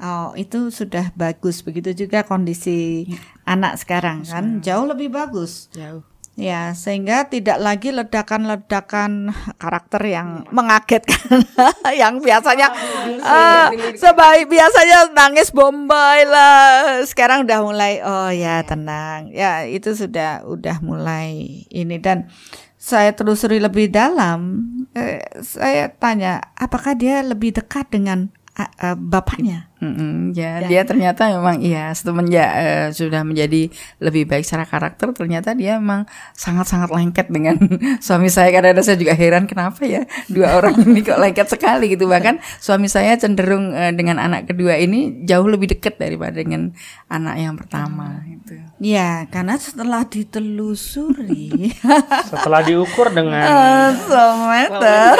Oh, 0.03 0.35
itu 0.35 0.67
sudah 0.67 1.15
bagus. 1.15 1.63
Begitu 1.63 1.95
juga 2.05 2.27
kondisi 2.27 3.07
ya. 3.07 3.19
anak 3.47 3.79
sekarang 3.79 4.27
kan 4.27 4.59
jauh 4.59 4.83
lebih 4.83 5.07
bagus. 5.07 5.71
Jauh. 5.71 6.03
Ya, 6.33 6.73
sehingga 6.73 7.29
tidak 7.29 7.61
lagi 7.61 7.93
ledakan-ledakan 7.93 9.29
karakter 9.61 10.01
yang 10.01 10.49
mengagetkan 10.49 11.45
yang 12.01 12.25
biasanya 12.25 12.73
uh, 13.21 13.69
sebaik 13.93 14.49
biasanya 14.49 15.13
nangis 15.13 15.53
bombay 15.53 16.25
lah. 16.25 17.05
Sekarang 17.05 17.45
udah 17.45 17.59
mulai 17.61 18.01
oh 18.01 18.33
ya 18.33 18.65
tenang. 18.65 19.29
Ya, 19.29 19.69
itu 19.69 19.93
sudah 19.93 20.41
udah 20.49 20.81
mulai 20.81 21.69
ini 21.69 22.01
dan 22.01 22.33
saya 22.81 23.13
telusuri 23.13 23.61
lebih 23.61 23.93
dalam 23.93 24.67
eh, 24.97 25.21
saya 25.39 25.93
tanya 25.93 26.41
apakah 26.57 26.97
dia 26.97 27.21
lebih 27.21 27.55
dekat 27.55 27.93
dengan 27.93 28.33
uh, 28.57 28.95
bapaknya. 28.97 29.69
Mm-hmm, 29.83 30.31
ya, 30.31 30.63
ya, 30.63 30.67
dia 30.71 30.81
ternyata 30.87 31.27
memang 31.27 31.59
iya 31.59 31.91
semenjak 31.91 32.47
uh, 32.55 32.87
sudah 32.95 33.27
menjadi 33.27 33.67
lebih 33.99 34.23
baik 34.31 34.47
secara 34.47 34.63
karakter 34.63 35.11
ternyata 35.11 35.51
dia 35.51 35.75
memang 35.75 36.07
sangat-sangat 36.31 36.87
lengket 36.87 37.27
dengan 37.27 37.59
suami 38.05 38.31
saya. 38.31 38.47
Karena 38.55 38.79
saya 38.79 38.95
juga 38.95 39.11
heran 39.11 39.43
kenapa 39.43 39.83
ya 39.83 40.07
dua 40.31 40.55
orang 40.55 40.79
ini 40.87 41.03
kok 41.03 41.19
lengket 41.19 41.47
sekali 41.51 41.91
gitu. 41.91 42.07
Bahkan 42.07 42.39
suami 42.63 42.87
saya 42.87 43.19
cenderung 43.19 43.75
uh, 43.75 43.91
dengan 43.91 44.23
anak 44.23 44.47
kedua 44.47 44.79
ini 44.79 45.25
jauh 45.27 45.49
lebih 45.49 45.75
dekat 45.75 45.99
daripada 45.99 46.39
dengan 46.39 46.71
anak 47.11 47.35
yang 47.35 47.55
pertama 47.59 48.23
itu. 48.23 48.55
Ya, 48.79 49.27
karena 49.31 49.59
setelah 49.59 50.03
ditelusuri. 50.07 51.71
Setelah 52.31 52.61
diukur 52.67 53.11
dengan 53.15 53.47
uh, 53.47 54.35
meter. 54.51 55.15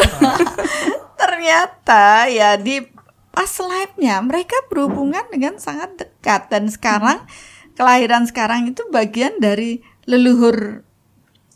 Ternyata 1.23 2.27
ya 2.27 2.59
di 2.59 2.92
pas 3.33 3.49
live-nya. 3.49 4.21
Mereka 4.21 4.69
berhubungan 4.69 5.25
dengan 5.33 5.57
sangat 5.57 5.97
dekat. 5.97 6.53
Dan 6.53 6.69
sekarang 6.69 7.25
kelahiran 7.73 8.29
sekarang 8.29 8.69
itu 8.69 8.85
bagian 8.93 9.41
dari 9.41 9.81
leluhur 10.05 10.85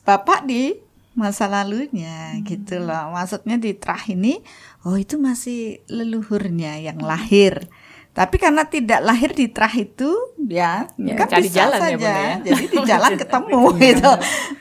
bapak 0.02 0.50
di 0.50 0.82
masa 1.14 1.46
lalunya 1.46 2.34
hmm. 2.34 2.44
gitu 2.50 2.82
loh. 2.82 3.14
Maksudnya 3.14 3.62
di 3.62 3.78
terah 3.78 4.02
ini 4.10 4.42
oh 4.84 4.98
itu 4.98 5.22
masih 5.22 5.86
leluhurnya 5.86 6.82
yang 6.82 6.98
lahir. 6.98 7.70
Tapi 8.18 8.42
karena 8.42 8.66
tidak 8.66 9.06
lahir 9.06 9.30
di 9.30 9.46
terah 9.46 9.70
itu 9.78 10.10
ya, 10.42 10.90
ya 10.98 11.14
kan 11.14 11.30
cari 11.30 11.46
bisa 11.46 11.54
jalan 11.54 11.78
ya, 11.78 11.86
saja. 11.86 12.10
Ya, 12.10 12.32
jadi 12.42 12.66
di 12.66 12.80
jalan 12.82 13.14
ketemu 13.22 13.62
gitu. 13.78 14.12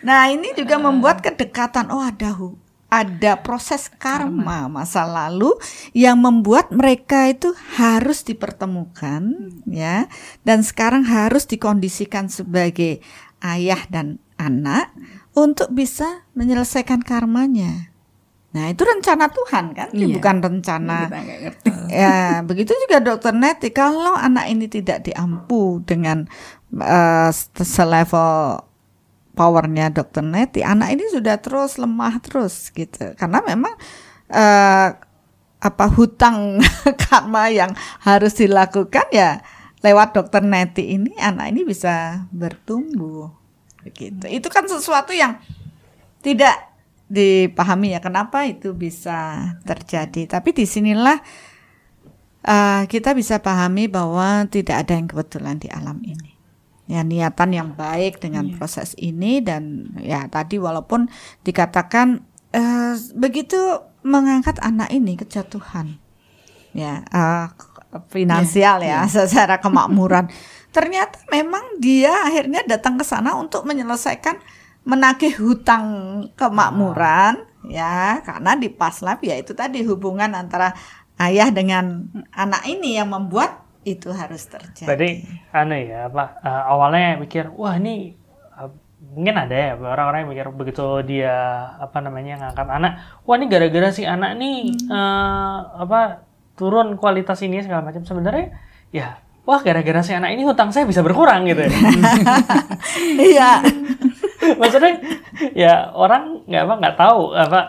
Nah 0.04 0.20
ini 0.28 0.48
juga 0.52 0.76
membuat 0.76 1.24
kedekatan 1.24 1.88
oh 1.88 2.04
ada 2.04 2.36
ada 2.86 3.42
proses 3.42 3.90
karma 3.90 4.70
masa 4.70 5.02
lalu 5.02 5.50
yang 5.90 6.22
membuat 6.22 6.70
mereka 6.70 7.26
itu 7.26 7.50
harus 7.74 8.22
dipertemukan 8.22 9.22
hmm. 9.26 9.66
ya 9.66 10.06
dan 10.46 10.62
sekarang 10.62 11.02
harus 11.02 11.50
dikondisikan 11.50 12.30
sebagai 12.30 13.02
ayah 13.42 13.82
dan 13.90 14.22
anak 14.38 14.94
hmm. 14.94 15.34
untuk 15.34 15.72
bisa 15.74 16.24
menyelesaikan 16.38 17.02
karmanya. 17.02 17.90
Nah, 18.56 18.72
itu 18.72 18.88
rencana 18.88 19.28
Tuhan 19.28 19.76
kan, 19.76 19.92
iya. 19.92 20.16
bukan 20.16 20.36
rencana. 20.40 20.98
Ya, 21.86 22.42
begitu 22.42 22.74
juga 22.82 22.98
dokter 22.98 23.30
Neti 23.30 23.70
kalau 23.70 24.16
anak 24.18 24.50
ini 24.50 24.66
tidak 24.66 25.06
diampu 25.06 25.78
dengan 25.86 26.26
uh, 26.74 27.30
selevel 27.54 28.65
powernya 29.36 29.92
dokter 29.92 30.24
Neti 30.24 30.64
anak 30.64 30.96
ini 30.96 31.04
sudah 31.12 31.36
terus 31.36 31.76
lemah 31.76 32.16
terus 32.24 32.72
gitu 32.72 33.12
karena 33.20 33.44
memang 33.44 33.76
uh, 34.32 34.88
apa 35.60 35.86
hutang 35.92 36.58
karma 37.04 37.52
yang 37.52 37.76
harus 38.00 38.34
dilakukan 38.40 39.06
ya 39.12 39.44
lewat 39.84 40.16
dokter 40.16 40.40
Neti 40.40 40.96
ini 40.96 41.12
anak 41.20 41.52
ini 41.52 41.62
bisa 41.68 42.26
bertumbuh 42.32 43.30
begitu. 43.86 44.26
Itu 44.26 44.50
kan 44.50 44.66
sesuatu 44.66 45.14
yang 45.14 45.38
tidak 46.24 46.74
dipahami 47.06 47.94
ya 47.94 48.02
kenapa 48.02 48.42
itu 48.50 48.74
bisa 48.74 49.54
terjadi. 49.62 50.26
Tapi 50.26 50.50
di 50.50 50.66
sinilah 50.66 51.18
uh, 52.42 52.82
kita 52.90 53.14
bisa 53.14 53.38
pahami 53.38 53.86
bahwa 53.86 54.42
tidak 54.50 54.86
ada 54.86 54.98
yang 54.98 55.06
kebetulan 55.06 55.62
di 55.62 55.70
alam 55.70 56.02
ini. 56.02 56.35
Ya 56.86 57.02
niatan 57.02 57.50
yang 57.50 57.74
baik 57.74 58.22
dengan 58.22 58.46
yeah. 58.46 58.54
proses 58.62 58.94
ini 58.94 59.42
dan 59.42 59.90
ya 59.98 60.30
tadi 60.30 60.62
walaupun 60.62 61.10
dikatakan 61.42 62.22
uh, 62.54 62.94
begitu 63.18 63.58
mengangkat 64.06 64.62
anak 64.62 64.94
ini 64.94 65.18
kejatuhan, 65.18 65.98
ya 66.70 67.02
uh, 67.10 67.50
finansial 68.14 68.86
yeah. 68.86 69.02
ya 69.02 69.10
yeah. 69.10 69.26
secara 69.26 69.58
kemakmuran. 69.58 70.30
Ternyata 70.70 71.26
memang 71.34 71.82
dia 71.82 72.14
akhirnya 72.22 72.62
datang 72.62 72.94
ke 72.94 73.02
sana 73.02 73.34
untuk 73.34 73.66
menyelesaikan 73.66 74.38
menagih 74.86 75.34
hutang 75.42 75.84
kemakmuran 76.38 77.42
ya 77.66 78.22
karena 78.22 78.54
di 78.54 78.70
Paslab 78.70 79.18
ya 79.26 79.34
itu 79.34 79.50
tadi 79.50 79.82
hubungan 79.82 80.30
antara 80.38 80.78
ayah 81.18 81.50
dengan 81.50 82.06
anak 82.30 82.62
ini 82.70 82.94
yang 82.94 83.10
membuat 83.10 83.65
itu 83.86 84.10
harus 84.10 84.42
terjadi. 84.50 84.82
Berarti 84.82 85.10
aneh 85.54 85.80
ya 85.86 86.10
apa 86.10 86.42
uh, 86.42 86.62
awalnya 86.74 87.22
mikir 87.22 87.54
wah 87.54 87.78
ini 87.78 88.18
uh, 88.58 88.66
mungkin 89.14 89.38
ada 89.38 89.54
ya 89.54 89.72
orang-orang 89.78 90.26
yang 90.26 90.30
mikir 90.34 90.46
begitu 90.50 90.82
dia 91.06 91.34
apa 91.78 92.02
namanya 92.02 92.42
ngangkat 92.42 92.66
anak 92.66 92.92
wah 93.22 93.38
ini 93.38 93.46
gara-gara 93.46 93.94
si 93.94 94.02
anak 94.02 94.34
nih 94.34 94.74
hmm. 94.74 94.90
uh, 94.90 95.86
apa 95.86 96.26
turun 96.58 96.98
kualitas 96.98 97.38
ini 97.46 97.62
segala 97.62 97.86
macam 97.86 98.02
sebenarnya 98.02 98.58
ya 98.90 99.22
wah 99.46 99.62
gara-gara 99.62 100.02
si 100.02 100.10
anak 100.18 100.34
ini 100.34 100.42
hutang 100.42 100.74
saya 100.74 100.82
bisa 100.82 101.06
berkurang 101.06 101.46
gitu 101.46 101.62
ya. 101.62 101.70
Iya. 103.30 103.50
maksudnya 104.60 104.98
ya 105.54 105.94
orang 105.94 106.42
nggak 106.50 106.62
apa 106.66 106.74
nggak 106.82 106.96
tahu 106.98 107.34
apa 107.34 107.60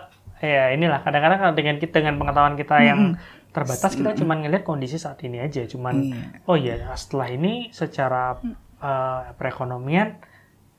ya 0.42 0.74
inilah 0.74 1.02
kadang-kadang 1.02 1.54
dengan 1.58 1.76
kita 1.82 2.02
dengan 2.02 2.18
pengetahuan 2.22 2.56
kita 2.58 2.76
yang 2.82 3.18
terbatas 3.58 3.92
kita 3.98 4.14
cuma 4.14 4.38
ngelihat 4.38 4.62
kondisi 4.62 5.02
saat 5.02 5.18
ini 5.26 5.42
aja 5.42 5.66
cuman 5.66 5.96
iya. 6.14 6.22
oh 6.46 6.58
ya 6.58 6.78
setelah 6.94 7.34
ini 7.34 7.74
secara 7.74 8.38
uh, 8.82 9.34
perekonomian 9.34 10.22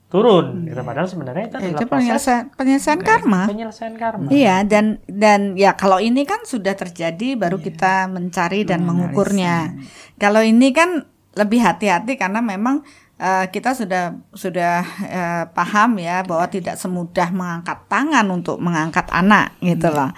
turun 0.09 0.65
gitu. 0.65 0.81
Padahal 0.81 1.09
sebenarnya 1.09 1.45
itu 1.53 1.57
adalah 1.61 1.81
itu 1.81 1.85
penyelesaian 1.85 2.45
penyelesaian 2.57 3.01
karma. 3.05 3.45
penyelesaian 3.45 3.95
karma. 4.01 4.29
Iya 4.33 4.65
dan 4.65 5.05
dan 5.05 5.53
ya 5.55 5.77
kalau 5.77 6.01
ini 6.01 6.25
kan 6.25 6.49
sudah 6.49 6.73
terjadi 6.73 7.37
baru 7.37 7.61
iya. 7.61 7.65
kita 7.69 7.95
mencari 8.09 8.65
dan 8.65 8.89
mengukurnya. 8.89 9.77
Kalau 10.17 10.41
ini 10.41 10.73
kan 10.73 11.05
lebih 11.37 11.61
hati-hati 11.61 12.17
karena 12.17 12.41
memang 12.41 12.83
uh, 13.21 13.47
kita 13.53 13.77
sudah 13.77 14.17
sudah 14.33 14.81
uh, 15.07 15.45
paham 15.53 16.01
ya 16.01 16.25
bahwa 16.25 16.49
tidak 16.49 16.81
semudah 16.81 17.29
mengangkat 17.29 17.79
tangan 17.87 18.27
untuk 18.33 18.57
mengangkat 18.65 19.07
anak 19.13 19.61
gitu 19.61 19.93
loh. 19.93 20.11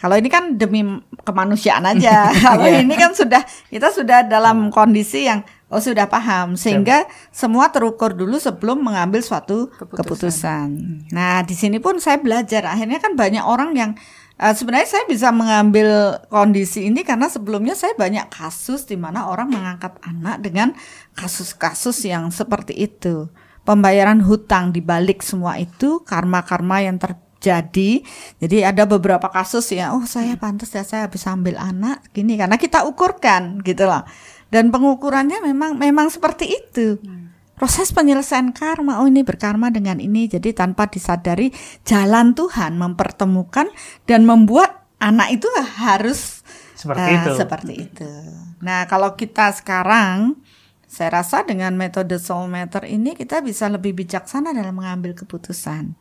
Kalau 0.00 0.16
ini 0.16 0.32
kan 0.32 0.56
demi 0.56 0.80
kemanusiaan 1.28 1.84
aja. 1.84 2.32
Kalau 2.48 2.64
yeah. 2.64 2.80
ini 2.80 2.96
kan 2.96 3.12
sudah 3.12 3.44
kita 3.68 3.92
sudah 3.92 4.24
dalam 4.24 4.72
kondisi 4.72 5.28
yang 5.28 5.44
oh 5.68 5.78
sudah 5.78 6.08
paham 6.08 6.56
sehingga 6.56 7.04
semua 7.30 7.68
terukur 7.68 8.16
dulu 8.16 8.40
sebelum 8.40 8.80
mengambil 8.80 9.20
suatu 9.20 9.68
keputusan. 9.76 10.00
keputusan. 10.00 10.68
Nah, 11.12 11.44
di 11.44 11.52
sini 11.52 11.78
pun 11.78 12.00
saya 12.00 12.16
belajar. 12.16 12.64
Akhirnya 12.64 12.98
kan 12.98 13.14
banyak 13.14 13.44
orang 13.44 13.72
yang 13.76 13.92
Uh, 14.40 14.56
sebenarnya 14.56 14.88
saya 14.88 15.04
bisa 15.04 15.28
mengambil 15.36 16.16
kondisi 16.32 16.88
ini 16.88 17.04
karena 17.04 17.28
sebelumnya 17.28 17.76
saya 17.76 17.92
banyak 17.92 18.32
kasus 18.32 18.88
di 18.88 18.96
mana 18.96 19.28
orang 19.28 19.52
mengangkat 19.52 20.00
anak 20.00 20.40
dengan 20.40 20.72
kasus-kasus 21.12 22.08
yang 22.08 22.32
seperti 22.32 22.72
itu. 22.72 23.28
Pembayaran 23.68 24.24
hutang 24.24 24.72
di 24.72 24.80
balik 24.80 25.20
semua 25.20 25.60
itu 25.60 26.00
karma-karma 26.08 26.80
yang 26.80 26.96
terjadi. 26.96 27.29
Jadi 27.40 28.60
ada 28.60 28.84
beberapa 28.84 29.32
kasus 29.32 29.72
ya, 29.72 29.96
oh 29.96 30.04
saya 30.04 30.36
pantas 30.36 30.70
ya 30.76 30.84
saya 30.84 31.08
bisa 31.08 31.32
ambil 31.32 31.56
anak 31.56 32.04
gini 32.12 32.36
karena 32.36 32.60
kita 32.60 32.84
ukurkan 32.84 33.64
gitu 33.64 33.88
loh. 33.88 34.04
Dan 34.52 34.68
pengukurannya 34.68 35.40
memang 35.40 35.80
memang 35.80 36.12
seperti 36.12 36.52
itu. 36.52 37.00
Hmm 37.00 37.30
proses 37.60 37.92
penyelesaian 37.92 38.56
karma. 38.56 39.04
Oh 39.04 39.06
ini 39.06 39.20
berkarma 39.20 39.68
dengan 39.68 40.00
ini. 40.00 40.24
Jadi 40.24 40.56
tanpa 40.56 40.88
disadari 40.88 41.52
jalan 41.84 42.32
Tuhan 42.32 42.80
mempertemukan 42.80 43.68
dan 44.08 44.24
membuat 44.24 44.88
anak 44.96 45.36
itu 45.36 45.44
harus 45.76 46.40
seperti 46.72 47.10
uh, 47.12 47.16
itu. 47.20 47.30
Seperti 47.36 47.72
itu. 47.76 48.08
Nah 48.64 48.88
kalau 48.88 49.12
kita 49.12 49.52
sekarang 49.52 50.40
saya 50.90 51.22
rasa 51.22 51.46
dengan 51.46 51.70
metode 51.78 52.18
soul 52.18 52.50
matter 52.50 52.82
ini 52.82 53.14
kita 53.14 53.46
bisa 53.46 53.70
lebih 53.70 53.94
bijaksana 53.94 54.50
dalam 54.50 54.74
mengambil 54.74 55.14
keputusan. 55.14 55.94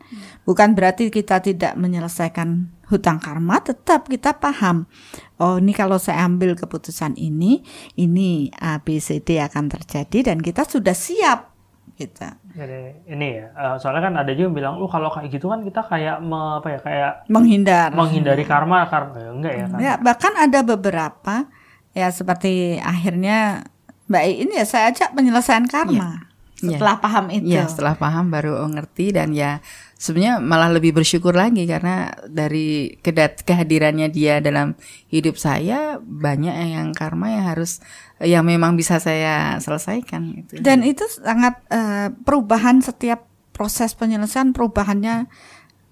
Bukan 0.49 0.73
berarti 0.73 1.13
kita 1.13 1.45
tidak 1.45 1.77
menyelesaikan 1.77 2.73
hutang 2.89 3.21
karma, 3.21 3.61
tetap 3.61 4.09
kita 4.09 4.41
paham. 4.41 4.89
Oh, 5.37 5.61
ini 5.61 5.77
kalau 5.77 6.01
saya 6.01 6.25
ambil 6.25 6.57
keputusan 6.57 7.21
ini, 7.21 7.61
ini 8.01 8.49
A, 8.57 8.81
B, 8.81 8.97
C, 8.97 9.21
D 9.21 9.37
akan 9.37 9.69
terjadi 9.69 10.33
dan 10.33 10.41
kita 10.41 10.65
sudah 10.65 10.97
siap 10.97 11.53
gitu. 11.93 12.25
Jadi 12.57 13.05
ini 13.13 13.45
ya, 13.45 13.53
uh, 13.53 13.75
soalnya 13.77 14.09
kan 14.09 14.13
ada 14.25 14.33
juga 14.33 14.49
yang 14.49 14.57
bilang, 14.57 14.73
"Oh, 14.81 14.89
kalau 14.89 15.13
kayak 15.13 15.29
gitu 15.29 15.53
kan 15.53 15.61
kita 15.61 15.85
kayak 15.85 16.17
me, 16.17 16.65
apa 16.65 16.67
ya, 16.73 16.79
kayak 16.81 17.11
menghindar. 17.29 17.93
Menghindari 17.93 18.41
karma 18.41 18.89
karma 18.89 19.21
ya, 19.21 19.29
enggak 19.37 19.53
ya 19.53 19.65
kan. 19.69 19.77
Ya, 19.77 19.93
bahkan 20.01 20.33
ada 20.33 20.65
beberapa 20.65 21.45
ya 21.93 22.09
seperti 22.09 22.81
akhirnya 22.81 23.69
Mbak 24.09 24.23
ini 24.25 24.53
ya 24.57 24.65
saya 24.65 24.83
ajak 24.89 25.13
penyelesaian 25.13 25.69
karma. 25.69 26.25
Ya. 26.59 26.75
Setelah 26.75 26.99
ya. 26.99 27.03
paham 27.05 27.25
itu. 27.31 27.47
Ya, 27.47 27.63
setelah 27.71 27.95
paham 27.95 28.35
baru 28.35 28.59
ngerti 28.67 29.15
dan 29.15 29.31
ya 29.31 29.63
sebenarnya 29.95 30.43
malah 30.43 30.67
lebih 30.67 30.91
bersyukur 30.91 31.31
lagi 31.31 31.63
karena 31.63 32.11
dari 32.27 32.99
kedat 32.99 33.47
kehadirannya 33.47 34.11
dia 34.11 34.43
dalam 34.43 34.75
hidup 35.07 35.39
saya 35.39 36.03
banyak 36.03 36.51
yang 36.51 36.91
karma 36.91 37.31
yang 37.31 37.47
harus 37.47 37.79
yang 38.19 38.43
memang 38.43 38.75
bisa 38.75 38.99
saya 38.99 39.55
selesaikan 39.63 40.35
gitu. 40.35 40.59
Dan 40.59 40.83
itu 40.83 41.07
sangat 41.07 41.63
uh, 41.71 42.11
perubahan 42.27 42.83
setiap 42.83 43.23
proses 43.55 43.95
penyelesaian 43.95 44.51
perubahannya 44.51 45.31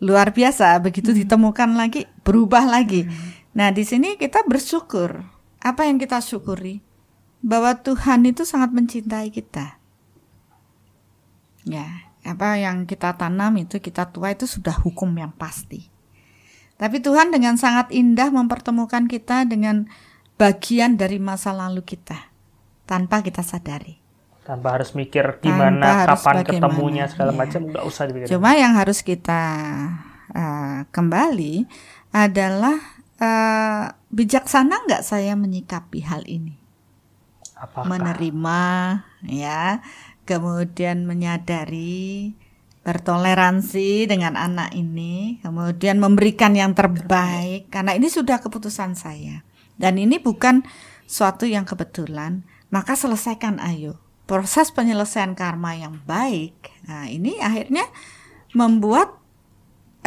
luar 0.03 0.35
biasa 0.35 0.77
begitu 0.83 1.15
hmm. 1.15 1.19
ditemukan 1.23 1.69
lagi 1.79 2.11
berubah 2.27 2.67
lagi. 2.67 3.07
Hmm. 3.07 3.15
Nah, 3.57 3.73
di 3.73 3.87
sini 3.87 4.19
kita 4.19 4.45
bersyukur. 4.45 5.23
Apa 5.57 5.89
yang 5.89 5.97
kita 5.97 6.21
syukuri? 6.21 6.86
Bahwa 7.41 7.77
Tuhan 7.77 8.25
itu 8.25 8.43
sangat 8.43 8.73
mencintai 8.73 9.29
kita. 9.29 9.77
Ya, 11.67 12.07
apa 12.23 12.55
yang 12.59 12.87
kita 12.87 13.15
tanam 13.19 13.59
itu 13.59 13.79
kita 13.79 14.07
tua 14.11 14.31
itu 14.31 14.47
sudah 14.47 14.75
hukum 14.75 15.11
yang 15.15 15.35
pasti. 15.35 15.91
Tapi 16.77 17.01
Tuhan 17.01 17.33
dengan 17.33 17.57
sangat 17.57 17.89
indah 17.89 18.29
mempertemukan 18.29 19.09
kita 19.09 19.49
dengan 19.49 19.89
bagian 20.37 20.95
dari 20.95 21.17
masa 21.17 21.49
lalu 21.51 21.81
kita 21.81 22.29
tanpa 22.85 23.25
kita 23.25 23.41
sadari. 23.41 23.97
Tanpa 24.45 24.79
harus 24.79 24.95
mikir 24.95 25.43
gimana, 25.43 26.07
harus 26.07 26.23
kapan 26.23 26.35
bagaimana. 26.39 26.47
ketemunya 26.47 27.05
segala 27.11 27.31
ya. 27.35 27.37
macam, 27.43 27.61
nggak 27.67 27.83
usah 27.83 28.03
dipikir. 28.07 28.27
Cuma 28.31 28.55
yang 28.55 28.79
harus 28.79 29.03
kita 29.03 29.41
uh, 30.31 30.87
kembali 30.87 31.67
adalah 32.15 32.79
uh, 33.19 33.91
bijaksana 34.07 34.87
nggak 34.87 35.03
saya 35.03 35.35
menyikapi 35.35 35.99
hal 36.07 36.23
ini? 36.23 36.66
Apakah? 37.57 37.89
menerima 37.89 38.61
ya. 39.25 39.81
Kemudian 40.27 41.07
menyadari 41.07 42.35
bertoleransi 42.87 44.07
dengan 44.07 44.39
anak 44.39 44.71
ini 44.71 45.43
kemudian 45.43 45.99
memberikan 45.99 46.55
yang 46.55 46.71
terbaik 46.71 47.67
karena 47.67 47.91
ini 47.91 48.07
sudah 48.07 48.39
keputusan 48.39 48.95
saya. 48.95 49.43
Dan 49.75 49.99
ini 49.99 50.23
bukan 50.23 50.63
suatu 51.03 51.43
yang 51.43 51.67
kebetulan 51.67 52.47
maka 52.71 52.95
selesaikan 52.95 53.59
ayo. 53.59 53.99
Proses 54.23 54.71
penyelesaian 54.71 55.35
karma 55.35 55.75
yang 55.75 55.99
baik 56.07 56.55
nah 56.87 57.11
ini 57.11 57.35
akhirnya 57.43 57.83
membuat 58.55 59.19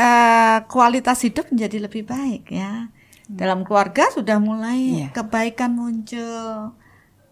uh, 0.01 0.65
kualitas 0.65 1.21
hidup 1.21 1.53
menjadi 1.53 1.85
lebih 1.85 2.09
baik 2.09 2.49
ya. 2.49 2.89
Dalam 3.29 3.63
keluarga 3.69 4.09
sudah 4.09 4.41
mulai 4.41 5.05
yeah. 5.05 5.13
kebaikan 5.13 5.77
muncul 5.77 6.80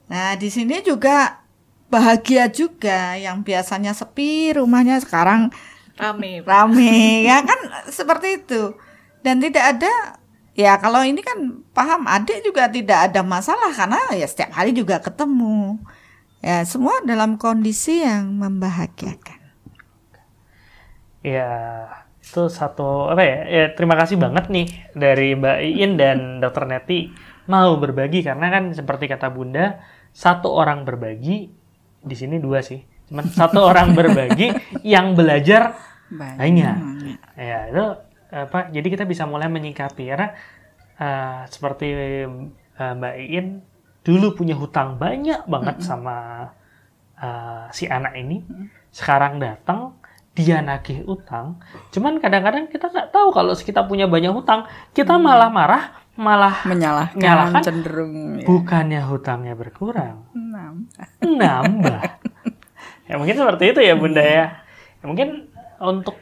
Nah, 0.08 0.34
di 0.40 0.48
sini 0.48 0.80
juga 0.80 1.44
bahagia 1.88 2.48
juga 2.52 3.16
yang 3.16 3.40
biasanya 3.40 3.92
sepi 3.96 4.56
rumahnya 4.56 5.00
sekarang 5.00 5.52
rame. 5.96 6.44
Rame 6.44 7.24
ya 7.24 7.44
kan 7.44 7.60
seperti 7.88 8.44
itu. 8.44 8.76
Dan 9.20 9.40
tidak 9.44 9.76
ada 9.76 9.92
ya 10.56 10.80
kalau 10.80 11.04
ini 11.04 11.20
kan 11.20 11.62
paham 11.76 12.08
adik 12.08 12.40
juga 12.44 12.66
tidak 12.68 13.12
ada 13.12 13.20
masalah 13.20 13.72
karena 13.72 14.00
ya 14.16 14.26
setiap 14.28 14.52
hari 14.56 14.72
juga 14.72 15.00
ketemu. 15.00 15.80
Ya, 16.38 16.62
semua 16.62 17.02
dalam 17.02 17.34
kondisi 17.34 17.98
yang 18.06 18.38
membahagiakan. 18.38 19.42
Ya, 21.26 21.50
itu 22.22 22.46
satu 22.46 23.10
apa 23.10 23.26
ya, 23.26 23.38
ya 23.50 23.64
terima 23.74 23.98
kasih 23.98 24.22
banget 24.22 24.46
nih 24.46 24.70
dari 24.94 25.34
Mbak 25.34 25.58
Iin 25.66 25.92
dan 25.98 26.18
Dokter 26.38 26.62
Neti 26.70 27.10
mau 27.50 27.74
berbagi 27.80 28.22
karena 28.22 28.54
kan 28.54 28.70
seperti 28.70 29.10
kata 29.10 29.34
Bunda 29.34 29.82
satu 30.18 30.50
orang 30.50 30.82
berbagi 30.82 31.46
di 32.02 32.14
sini 32.18 32.42
dua 32.42 32.58
sih. 32.58 32.82
Cuman 33.06 33.30
satu 33.30 33.62
orang 33.62 33.94
berbagi 33.94 34.50
yang 34.82 35.14
belajar 35.14 35.78
banyak. 36.10 36.74
ya 37.38 37.70
itu 37.70 37.86
apa 38.34 38.66
jadi 38.74 38.88
kita 38.90 39.04
bisa 39.06 39.30
mulai 39.30 39.46
menyikapi. 39.46 40.10
Karena 40.10 40.34
uh, 40.98 41.46
seperti 41.46 41.94
uh, 42.26 42.94
Mbak 42.98 43.14
Iin 43.14 43.46
dulu 44.02 44.34
punya 44.34 44.58
hutang 44.58 44.98
banyak 44.98 45.46
banget 45.46 45.86
sama 45.86 46.50
uh, 47.22 47.70
si 47.70 47.86
anak 47.86 48.18
ini. 48.18 48.42
Sekarang 48.90 49.38
datang 49.38 49.94
dia 50.34 50.58
nagih 50.62 51.06
utang. 51.06 51.62
Cuman 51.94 52.18
kadang-kadang 52.18 52.66
kita 52.66 52.90
nggak 52.90 53.10
tahu 53.14 53.34
kalau 53.34 53.54
kita 53.54 53.86
punya 53.86 54.10
banyak 54.10 54.30
hutang, 54.34 54.66
kita 54.94 55.14
hmm. 55.18 55.22
malah 55.22 55.50
marah, 55.50 55.98
malah 56.18 56.66
menyalahkan, 56.66 57.14
menyalahkan 57.14 57.62
cenderung 57.62 58.42
ya. 58.42 58.44
bukannya 58.44 59.00
hutangnya 59.06 59.54
berkurang, 59.54 60.26
nambah. 60.34 61.06
nambah. 61.22 62.02
ya 63.08 63.14
mungkin 63.16 63.36
seperti 63.38 63.64
itu 63.70 63.80
ya 63.86 63.94
Bunda 63.94 64.20
ya. 64.20 64.46
ya 64.98 65.04
mungkin 65.06 65.46
untuk 65.78 66.18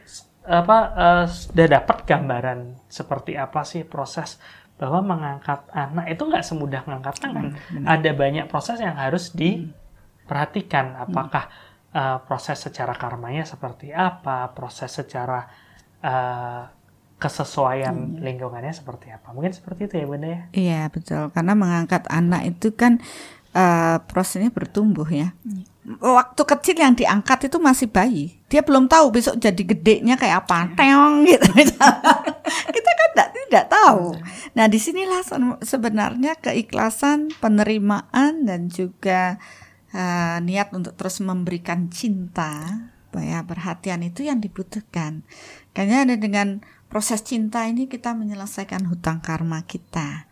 apa 0.47 0.77
uh, 0.93 1.25
sudah 1.25 1.67
dapat 1.67 2.05
gambaran 2.05 2.77
seperti 2.87 3.35
apa 3.35 3.65
sih 3.65 3.83
proses 3.83 4.37
bahwa 4.77 5.01
mengangkat 5.01 5.65
anak 5.73 6.13
itu 6.13 6.21
nggak 6.21 6.45
semudah 6.45 6.85
mengangkat 6.85 7.17
tangan. 7.17 7.57
Hmm, 7.57 7.83
Ada 7.89 8.13
banyak 8.13 8.45
proses 8.45 8.77
yang 8.77 8.93
harus 8.93 9.33
diperhatikan. 9.33 10.93
Apakah 11.01 11.49
hmm 11.49 11.67
uh, 11.97 12.17
proses 12.23 12.57
secara 12.61 12.93
karmanya 12.97 13.43
seperti 13.47 13.89
apa, 13.93 14.51
proses 14.51 14.93
secara 14.93 15.45
uh, 16.03 16.63
kesesuaian 17.17 17.93
hmm. 17.93 18.21
lingkungannya 18.21 18.73
seperti 18.73 19.09
apa. 19.09 19.33
Mungkin 19.33 19.53
seperti 19.53 19.89
itu 19.89 19.95
ya 19.97 20.05
Bunda 20.05 20.27
ya? 20.29 20.41
Iya 20.53 20.81
betul, 20.93 21.33
karena 21.33 21.53
mengangkat 21.57 22.05
anak 22.13 22.45
itu 22.45 22.77
kan 22.77 23.01
uh, 23.57 23.97
prosesnya 24.05 24.53
bertumbuh 24.53 25.09
ya. 25.09 25.33
Hmm. 25.41 25.65
Waktu 25.97 26.41
kecil 26.43 26.77
yang 26.83 26.93
diangkat 26.93 27.47
itu 27.47 27.57
masih 27.63 27.87
bayi, 27.87 28.37
dia 28.51 28.59
belum 28.61 28.91
tahu 28.91 29.09
besok 29.09 29.39
jadi 29.39 29.57
gedenya 29.57 30.19
kayak 30.19 30.45
apa, 30.45 30.69
hmm. 30.69 30.75
teong 30.77 31.15
gitu. 31.31 31.49
Kita 32.75 32.91
kan 32.93 33.07
tidak 33.15 33.29
tidak 33.33 33.65
tahu. 33.71 34.13
Nah 34.53 34.65
di 34.69 34.77
sinilah 34.77 35.21
sebenarnya 35.65 36.37
keikhlasan, 36.37 37.33
penerimaan 37.41 38.45
dan 38.45 38.69
juga 38.69 39.41
uh, 39.95 40.37
niat 40.43 40.69
untuk 40.75 40.93
terus 40.93 41.17
memberikan 41.23 41.89
cinta, 41.89 42.85
ya 43.17 43.41
perhatian 43.41 44.05
itu 44.05 44.27
yang 44.27 44.37
dibutuhkan. 44.37 45.25
Karena 45.73 46.05
ada 46.05 46.15
dengan 46.17 46.61
proses 46.87 47.23
cinta 47.23 47.67
ini 47.67 47.87
kita 47.91 48.15
menyelesaikan 48.15 48.87
hutang 48.87 49.19
karma 49.19 49.63
kita. 49.63 50.27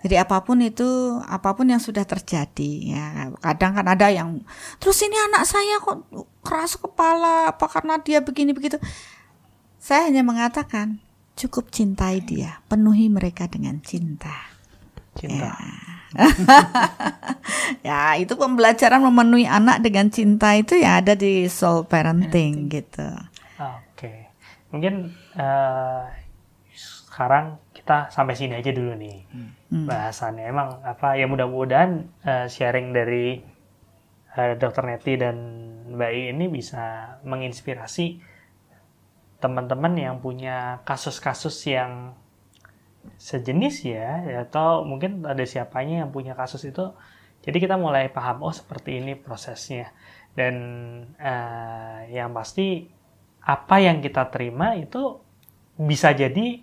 Jadi 0.00 0.16
apa 0.16 0.40
pun 0.40 0.64
itu, 0.64 1.20
apa 1.28 1.52
pun 1.52 1.68
yang 1.68 1.80
sudah 1.80 2.08
terjadi 2.08 2.72
ya. 2.96 3.06
Kadang 3.44 3.76
kan 3.76 3.86
ada 3.86 4.08
yang 4.08 4.40
terus 4.80 4.96
ini 5.04 5.12
anak 5.12 5.44
saya 5.44 5.76
kok 5.76 6.08
keras 6.40 6.80
kepala 6.80 7.52
apa 7.52 7.68
karena 7.68 8.00
dia 8.00 8.24
begini 8.24 8.56
begitu. 8.56 8.80
Saya 9.76 10.08
hanya 10.08 10.24
mengatakan 10.24 11.04
cukup 11.36 11.68
cintai 11.68 12.24
dia, 12.24 12.64
penuhi 12.72 13.12
mereka 13.12 13.44
dengan 13.44 13.76
cinta. 13.84 14.32
Cinta. 15.12 15.52
Ya. 15.52 15.90
ya 17.86 18.00
itu 18.18 18.34
pembelajaran 18.34 19.04
memenuhi 19.04 19.46
anak 19.46 19.84
dengan 19.84 20.10
cinta 20.10 20.58
itu 20.58 20.74
ya 20.80 20.98
ada 21.04 21.14
di 21.14 21.46
soul 21.46 21.86
parenting 21.86 22.72
gitu. 22.72 23.08
Oke, 23.60 23.84
okay. 23.94 24.18
mungkin 24.72 25.12
uh, 25.40 26.04
sekarang 27.10 27.58
kita 27.72 28.12
sampai 28.12 28.38
sini 28.38 28.54
aja 28.60 28.70
dulu 28.70 28.94
nih 28.94 29.24
hmm. 29.32 29.88
bahasannya. 29.88 30.44
Emang 30.46 30.84
apa 30.84 31.16
ya 31.16 31.26
mudah-mudahan 31.26 32.06
uh, 32.22 32.46
sharing 32.46 32.92
dari 32.92 33.40
uh, 34.36 34.54
Dokter 34.60 34.86
Neti 34.86 35.18
dan 35.18 35.36
Mbak 35.90 36.10
I 36.12 36.22
ini 36.36 36.46
bisa 36.46 37.16
menginspirasi 37.26 38.22
teman-teman 39.40 39.96
yang 39.96 40.16
punya 40.20 40.84
kasus-kasus 40.84 41.56
yang 41.66 42.14
sejenis 43.16 43.88
ya 43.88 44.28
atau 44.44 44.84
mungkin 44.84 45.24
ada 45.24 45.40
siapanya 45.48 46.04
yang 46.04 46.12
punya 46.12 46.36
kasus 46.36 46.68
itu 46.68 46.92
jadi 47.40 47.56
kita 47.56 47.80
mulai 47.80 48.12
paham 48.12 48.44
oh 48.44 48.52
seperti 48.52 49.00
ini 49.00 49.16
prosesnya 49.16 49.88
dan 50.36 50.54
uh, 51.16 52.04
yang 52.12 52.36
pasti 52.36 52.92
apa 53.40 53.80
yang 53.80 54.04
kita 54.04 54.28
terima 54.28 54.76
itu 54.76 55.16
bisa 55.80 56.12
jadi 56.12 56.60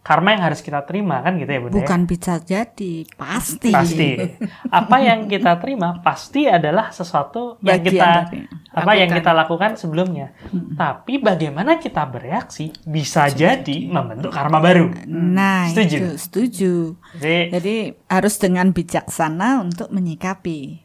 karma 0.00 0.32
yang 0.32 0.48
harus 0.48 0.64
kita 0.64 0.80
terima 0.88 1.20
kan 1.20 1.36
gitu 1.36 1.50
ya 1.52 1.60
Bunda 1.60 1.76
Bukan 1.76 2.00
ya? 2.04 2.08
bisa 2.08 2.34
jadi, 2.40 3.04
pasti. 3.20 3.68
Pasti. 3.68 4.16
Apa 4.80 4.96
yang 5.04 5.28
kita 5.28 5.60
terima 5.60 6.00
pasti 6.00 6.48
adalah 6.48 6.88
sesuatu 6.88 7.60
yang 7.60 7.84
kita 7.84 8.32
apa 8.72 8.92
yang 8.96 9.12
kita 9.12 9.36
lakukan 9.36 9.76
sebelumnya. 9.76 10.32
Hmm. 10.48 10.72
Tapi 10.72 11.20
bagaimana 11.20 11.76
kita 11.76 12.08
bereaksi 12.08 12.72
bisa 12.88 13.28
jadi, 13.28 13.60
jadi 13.60 13.76
membentuk 13.92 14.32
karma 14.32 14.58
baru. 14.64 14.88
Nah, 15.04 15.68
setuju. 15.68 15.96
Itu, 16.00 16.08
setuju. 16.16 16.72
Jadi, 17.20 17.40
jadi 17.52 17.76
harus 18.08 18.34
dengan 18.40 18.72
bijaksana 18.72 19.60
untuk 19.60 19.92
menyikapi. 19.92 20.80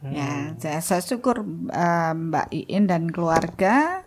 Hmm. 0.00 0.12
Ya, 0.16 0.32
saya, 0.56 0.80
saya 0.80 1.02
syukur 1.04 1.44
uh, 1.44 2.12
Mbak 2.16 2.46
Iin 2.56 2.88
dan 2.88 3.12
keluarga 3.12 4.05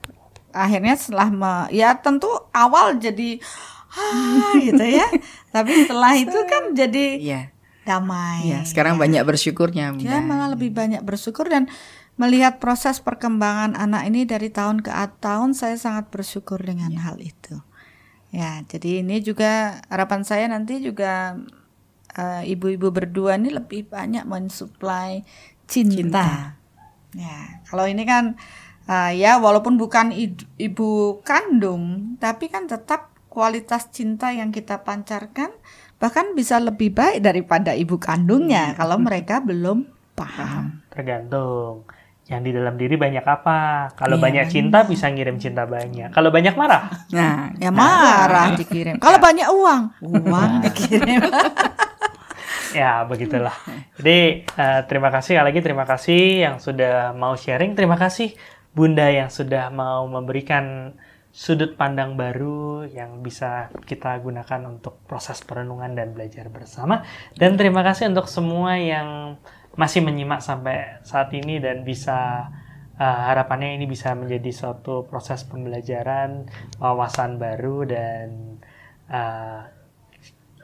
akhirnya 0.54 0.96
setelah 0.98 1.30
me, 1.30 1.54
ya 1.74 1.96
tentu 1.98 2.30
awal 2.54 2.98
jadi 2.98 3.42
ah, 3.94 4.54
gitu 4.58 4.86
ya. 4.86 5.08
Tapi 5.56 5.72
setelah 5.86 6.14
itu 6.18 6.40
kan 6.46 6.74
jadi 6.78 7.06
ya. 7.18 7.42
damai. 7.86 8.54
Ya, 8.54 8.60
sekarang 8.66 8.98
ya. 8.98 9.08
banyak 9.08 9.24
bersyukurnya. 9.26 9.98
Ya, 10.02 10.22
malah 10.22 10.54
lebih 10.54 10.74
banyak 10.74 11.02
bersyukur 11.02 11.50
dan 11.50 11.70
melihat 12.20 12.60
proses 12.60 13.00
perkembangan 13.00 13.80
anak 13.80 14.04
ini 14.12 14.28
dari 14.28 14.52
tahun 14.52 14.84
ke 14.84 14.92
tahun 15.24 15.56
saya 15.56 15.80
sangat 15.80 16.12
bersyukur 16.12 16.60
dengan 16.60 16.92
ya. 16.92 17.00
hal 17.10 17.18
itu. 17.24 17.56
Ya, 18.30 18.62
jadi 18.70 19.02
ini 19.02 19.26
juga 19.26 19.82
harapan 19.90 20.22
saya 20.22 20.46
nanti 20.46 20.78
juga 20.84 21.34
eh, 22.14 22.44
ibu-ibu 22.46 22.92
uh, 22.92 22.94
berdua 22.94 23.42
ini 23.42 23.50
lebih 23.50 23.90
banyak 23.90 24.22
mensuplai 24.28 25.26
cinta. 25.66 25.98
cinta. 25.98 26.28
Ya, 27.18 27.66
kalau 27.66 27.90
ini 27.90 28.06
kan 28.06 28.38
uh, 28.90 29.12
ya 29.14 29.38
walaupun 29.38 29.78
bukan 29.78 30.10
ibu 30.58 31.22
kandung, 31.22 32.18
tapi 32.18 32.50
kan 32.50 32.66
tetap 32.66 33.14
kualitas 33.30 33.94
cinta 33.94 34.34
yang 34.34 34.50
kita 34.50 34.82
pancarkan 34.82 35.54
bahkan 36.02 36.32
bisa 36.34 36.58
lebih 36.58 36.96
baik 36.96 37.22
daripada 37.22 37.76
ibu 37.78 38.02
kandungnya 38.02 38.74
hmm. 38.74 38.76
kalau 38.82 38.98
mereka 38.98 39.40
belum 39.50 39.86
paham. 40.18 40.82
Tergantung 40.90 41.86
yang 42.30 42.46
di 42.46 42.54
dalam 42.54 42.78
diri 42.78 42.94
banyak 42.94 43.26
apa. 43.26 43.90
Kalau 43.98 44.22
iya, 44.22 44.24
banyak 44.30 44.46
cinta 44.54 44.86
bisa 44.86 45.10
ngirim 45.10 45.42
cinta 45.42 45.66
banyak. 45.66 46.14
Kalau 46.14 46.30
banyak 46.30 46.54
marah, 46.54 47.10
nah, 47.10 47.50
ya 47.58 47.74
marah 47.74 48.54
dikirim. 48.54 49.02
Kalau 49.02 49.18
banyak 49.18 49.50
uang, 49.50 49.82
uang 50.06 50.52
nah. 50.62 50.62
dikirim. 50.62 51.26
ya 52.80 53.02
begitulah. 53.10 53.58
Jadi 53.98 54.46
uh, 54.46 54.86
terima 54.86 55.10
kasih 55.10 55.42
lagi 55.42 55.60
terima 55.66 55.90
kasih 55.90 56.46
yang 56.46 56.56
sudah 56.62 57.18
mau 57.18 57.34
sharing. 57.34 57.74
Terima 57.74 57.98
kasih 57.98 58.38
Bunda 58.74 59.10
yang 59.10 59.34
sudah 59.34 59.74
mau 59.74 60.06
memberikan 60.06 60.94
sudut 61.30 61.78
pandang 61.78 62.18
baru 62.18 62.90
yang 62.90 63.22
bisa 63.22 63.70
kita 63.86 64.18
gunakan 64.18 64.66
untuk 64.66 65.02
proses 65.06 65.42
perenungan 65.46 65.94
dan 65.94 66.14
belajar 66.14 66.50
bersama. 66.50 67.06
Dan 67.38 67.58
terima 67.58 67.86
kasih 67.86 68.10
untuk 68.10 68.26
semua 68.26 68.78
yang 68.78 69.38
masih 69.78 70.02
menyimak 70.02 70.42
sampai 70.42 71.02
saat 71.06 71.30
ini 71.32 71.62
dan 71.62 71.86
bisa 71.86 72.50
uh, 72.98 73.20
harapannya 73.30 73.78
ini 73.78 73.86
bisa 73.86 74.18
menjadi 74.18 74.50
suatu 74.52 75.06
proses 75.06 75.46
pembelajaran, 75.46 76.50
wawasan 76.82 77.38
baru 77.38 77.86
dan 77.86 78.28
uh, 79.08 79.62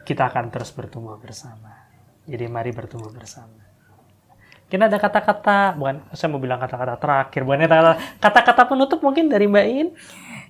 kita 0.06 0.30
akan 0.30 0.54
terus 0.54 0.74
bertumbuh 0.74 1.18
bersama. 1.18 1.90
Jadi 2.26 2.46
mari 2.50 2.74
bertumbuh 2.74 3.14
bersama. 3.14 3.65
Kita 4.66 4.90
ada 4.90 4.98
kata-kata, 4.98 5.78
bukan 5.78 6.02
saya 6.18 6.30
mau 6.34 6.42
bilang 6.42 6.58
kata-kata 6.58 6.98
terakhir, 6.98 7.46
bukan 7.46 7.70
kata-kata 8.18 8.66
penutup 8.66 8.98
mungkin 9.06 9.30
dari 9.30 9.46
Mbak 9.46 9.66
In. 9.70 9.88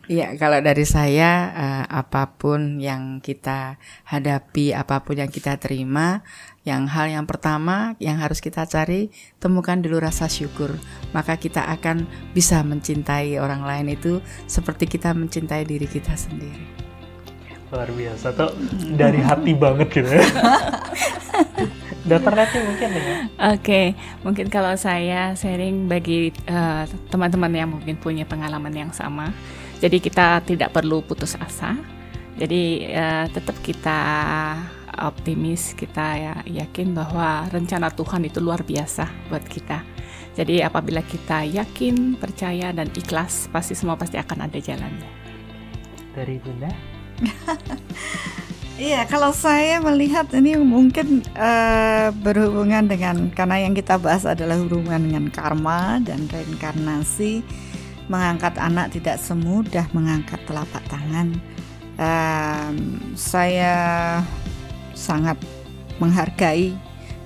Iya, 0.05 0.37
kalau 0.37 0.61
dari 0.61 0.85
saya 0.85 1.49
uh, 1.49 1.85
apa 1.89 2.37
pun 2.37 2.77
yang 2.77 3.25
kita 3.25 3.81
hadapi, 4.05 4.69
apa 4.69 5.01
pun 5.01 5.17
yang 5.17 5.33
kita 5.33 5.57
terima, 5.57 6.21
yang 6.61 6.85
hal 6.85 7.09
yang 7.09 7.25
pertama 7.25 7.97
yang 7.97 8.21
harus 8.21 8.37
kita 8.37 8.69
cari 8.69 9.09
temukan 9.41 9.81
dulu 9.81 9.97
rasa 9.97 10.29
syukur, 10.29 10.77
maka 11.09 11.41
kita 11.41 11.65
akan 11.73 12.05
bisa 12.37 12.61
mencintai 12.61 13.41
orang 13.41 13.65
lain 13.65 13.97
itu 13.97 14.21
seperti 14.45 14.85
kita 14.85 15.09
mencintai 15.17 15.65
diri 15.65 15.89
kita 15.89 16.13
sendiri. 16.13 16.85
Luar 17.73 17.89
biasa 17.89 18.29
tuh 18.37 18.53
dari 18.93 19.25
hati 19.25 19.57
banget 19.57 19.89
gitu 19.89 20.09
ya. 20.21 20.21
Dokter 22.05 22.33
Neti 22.37 22.57
mungkin 22.61 22.89
ya. 22.93 23.01
Oke, 23.01 23.25
okay. 23.57 23.85
mungkin 24.21 24.45
kalau 24.53 24.77
saya 24.77 25.33
sharing 25.33 25.89
bagi 25.89 26.29
teman 26.45 26.85
eh, 26.85 26.85
teman-teman 27.09 27.51
yang 27.51 27.69
mungkin 27.73 27.97
punya 27.97 28.29
pengalaman 28.29 28.69
yang 28.69 28.91
sama 28.93 29.33
Jadi 29.81 29.97
kita 29.99 30.39
tidak 30.45 30.71
perlu 30.71 31.03
putus 31.03 31.35
asa. 31.35 31.75
Jadi 32.35 32.87
uh, 32.91 33.27
tetap 33.31 33.59
kita 33.59 33.99
optimis, 34.95 35.75
kita 35.75 36.07
ya 36.15 36.33
yakin 36.47 36.95
bahwa 36.95 37.47
rencana 37.51 37.91
Tuhan 37.91 38.23
itu 38.23 38.39
luar 38.39 38.63
biasa 38.63 39.07
buat 39.27 39.43
kita. 39.43 39.83
Jadi 40.35 40.63
apabila 40.63 41.03
kita 41.03 41.47
yakin, 41.47 42.19
percaya 42.19 42.71
dan 42.71 42.91
ikhlas, 42.91 43.47
pasti 43.51 43.75
semua 43.75 43.95
pasti 43.95 44.19
akan 44.19 44.47
ada 44.47 44.59
jalannya. 44.59 45.11
Dari 46.15 46.35
Bunda? 46.39 46.71
Iya, 48.75 49.07
kalau 49.07 49.31
saya 49.31 49.79
melihat 49.79 50.27
ini 50.35 50.59
mungkin 50.59 51.23
uh, 51.39 52.11
berhubungan 52.11 52.83
dengan 52.91 53.31
karena 53.31 53.63
yang 53.63 53.71
kita 53.71 53.95
bahas 53.95 54.27
adalah 54.27 54.59
hubungan 54.59 54.99
dengan 54.99 55.31
karma 55.31 56.03
dan 56.03 56.27
reinkarnasi. 56.27 57.39
Mengangkat 58.11 58.59
anak 58.59 58.91
tidak 58.91 59.15
semudah 59.23 59.87
mengangkat 59.95 60.43
telapak 60.43 60.83
tangan. 60.91 61.39
Um, 61.95 62.99
saya 63.15 64.19
sangat 64.91 65.39
menghargai 66.03 66.75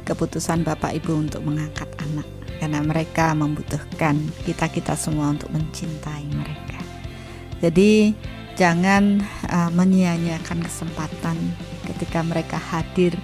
keputusan 0.05 0.61
Bapak 0.61 1.01
Ibu 1.01 1.25
untuk 1.25 1.41
mengangkat 1.49 1.89
anak 1.97 2.29
karena 2.61 2.85
mereka 2.85 3.33
membutuhkan 3.33 4.21
kita 4.45 4.69
kita 4.69 4.93
semua 4.93 5.33
untuk 5.33 5.49
mencintai 5.49 6.29
mereka. 6.29 6.77
Jadi 7.57 8.13
Jangan 8.59 9.23
uh, 9.55 9.71
menyia-nyiakan 9.71 10.59
kesempatan 10.59 11.39
ketika 11.87 12.19
mereka 12.19 12.59
hadir 12.59 13.15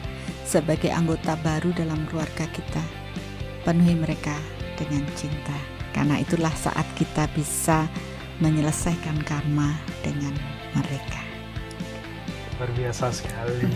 sebagai 0.47 0.87
anggota 0.95 1.35
baru 1.43 1.75
dalam 1.75 2.07
keluarga 2.07 2.47
kita. 2.55 2.79
Penuhi 3.67 3.99
mereka 3.99 4.31
dengan 4.79 5.03
cinta, 5.19 5.59
karena 5.91 6.23
itulah 6.23 6.55
saat 6.55 6.87
kita 6.95 7.27
bisa 7.35 7.83
menyelesaikan 8.39 9.19
karma 9.27 9.75
dengan 10.07 10.31
mereka. 10.71 11.19
Luar 12.55 12.71
biasa 12.71 13.11
sekali. 13.11 13.67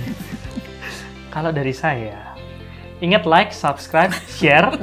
Kalau 1.28 1.52
dari 1.52 1.76
saya, 1.76 2.29
ingat 3.00 3.24
like, 3.24 3.52
subscribe, 3.56 4.12
share, 4.38 4.76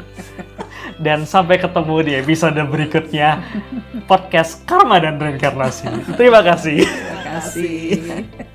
dan 1.05 1.29
sampai 1.29 1.61
ketemu 1.61 1.97
di 2.05 2.13
episode 2.17 2.57
berikutnya 2.69 3.45
podcast 4.09 4.65
Karma 4.65 5.01
dan 5.01 5.21
Reinkarnasi. 5.21 6.17
Terima 6.17 6.41
kasih. 6.41 6.85
Terima 6.85 7.23
kasih. 7.29 8.55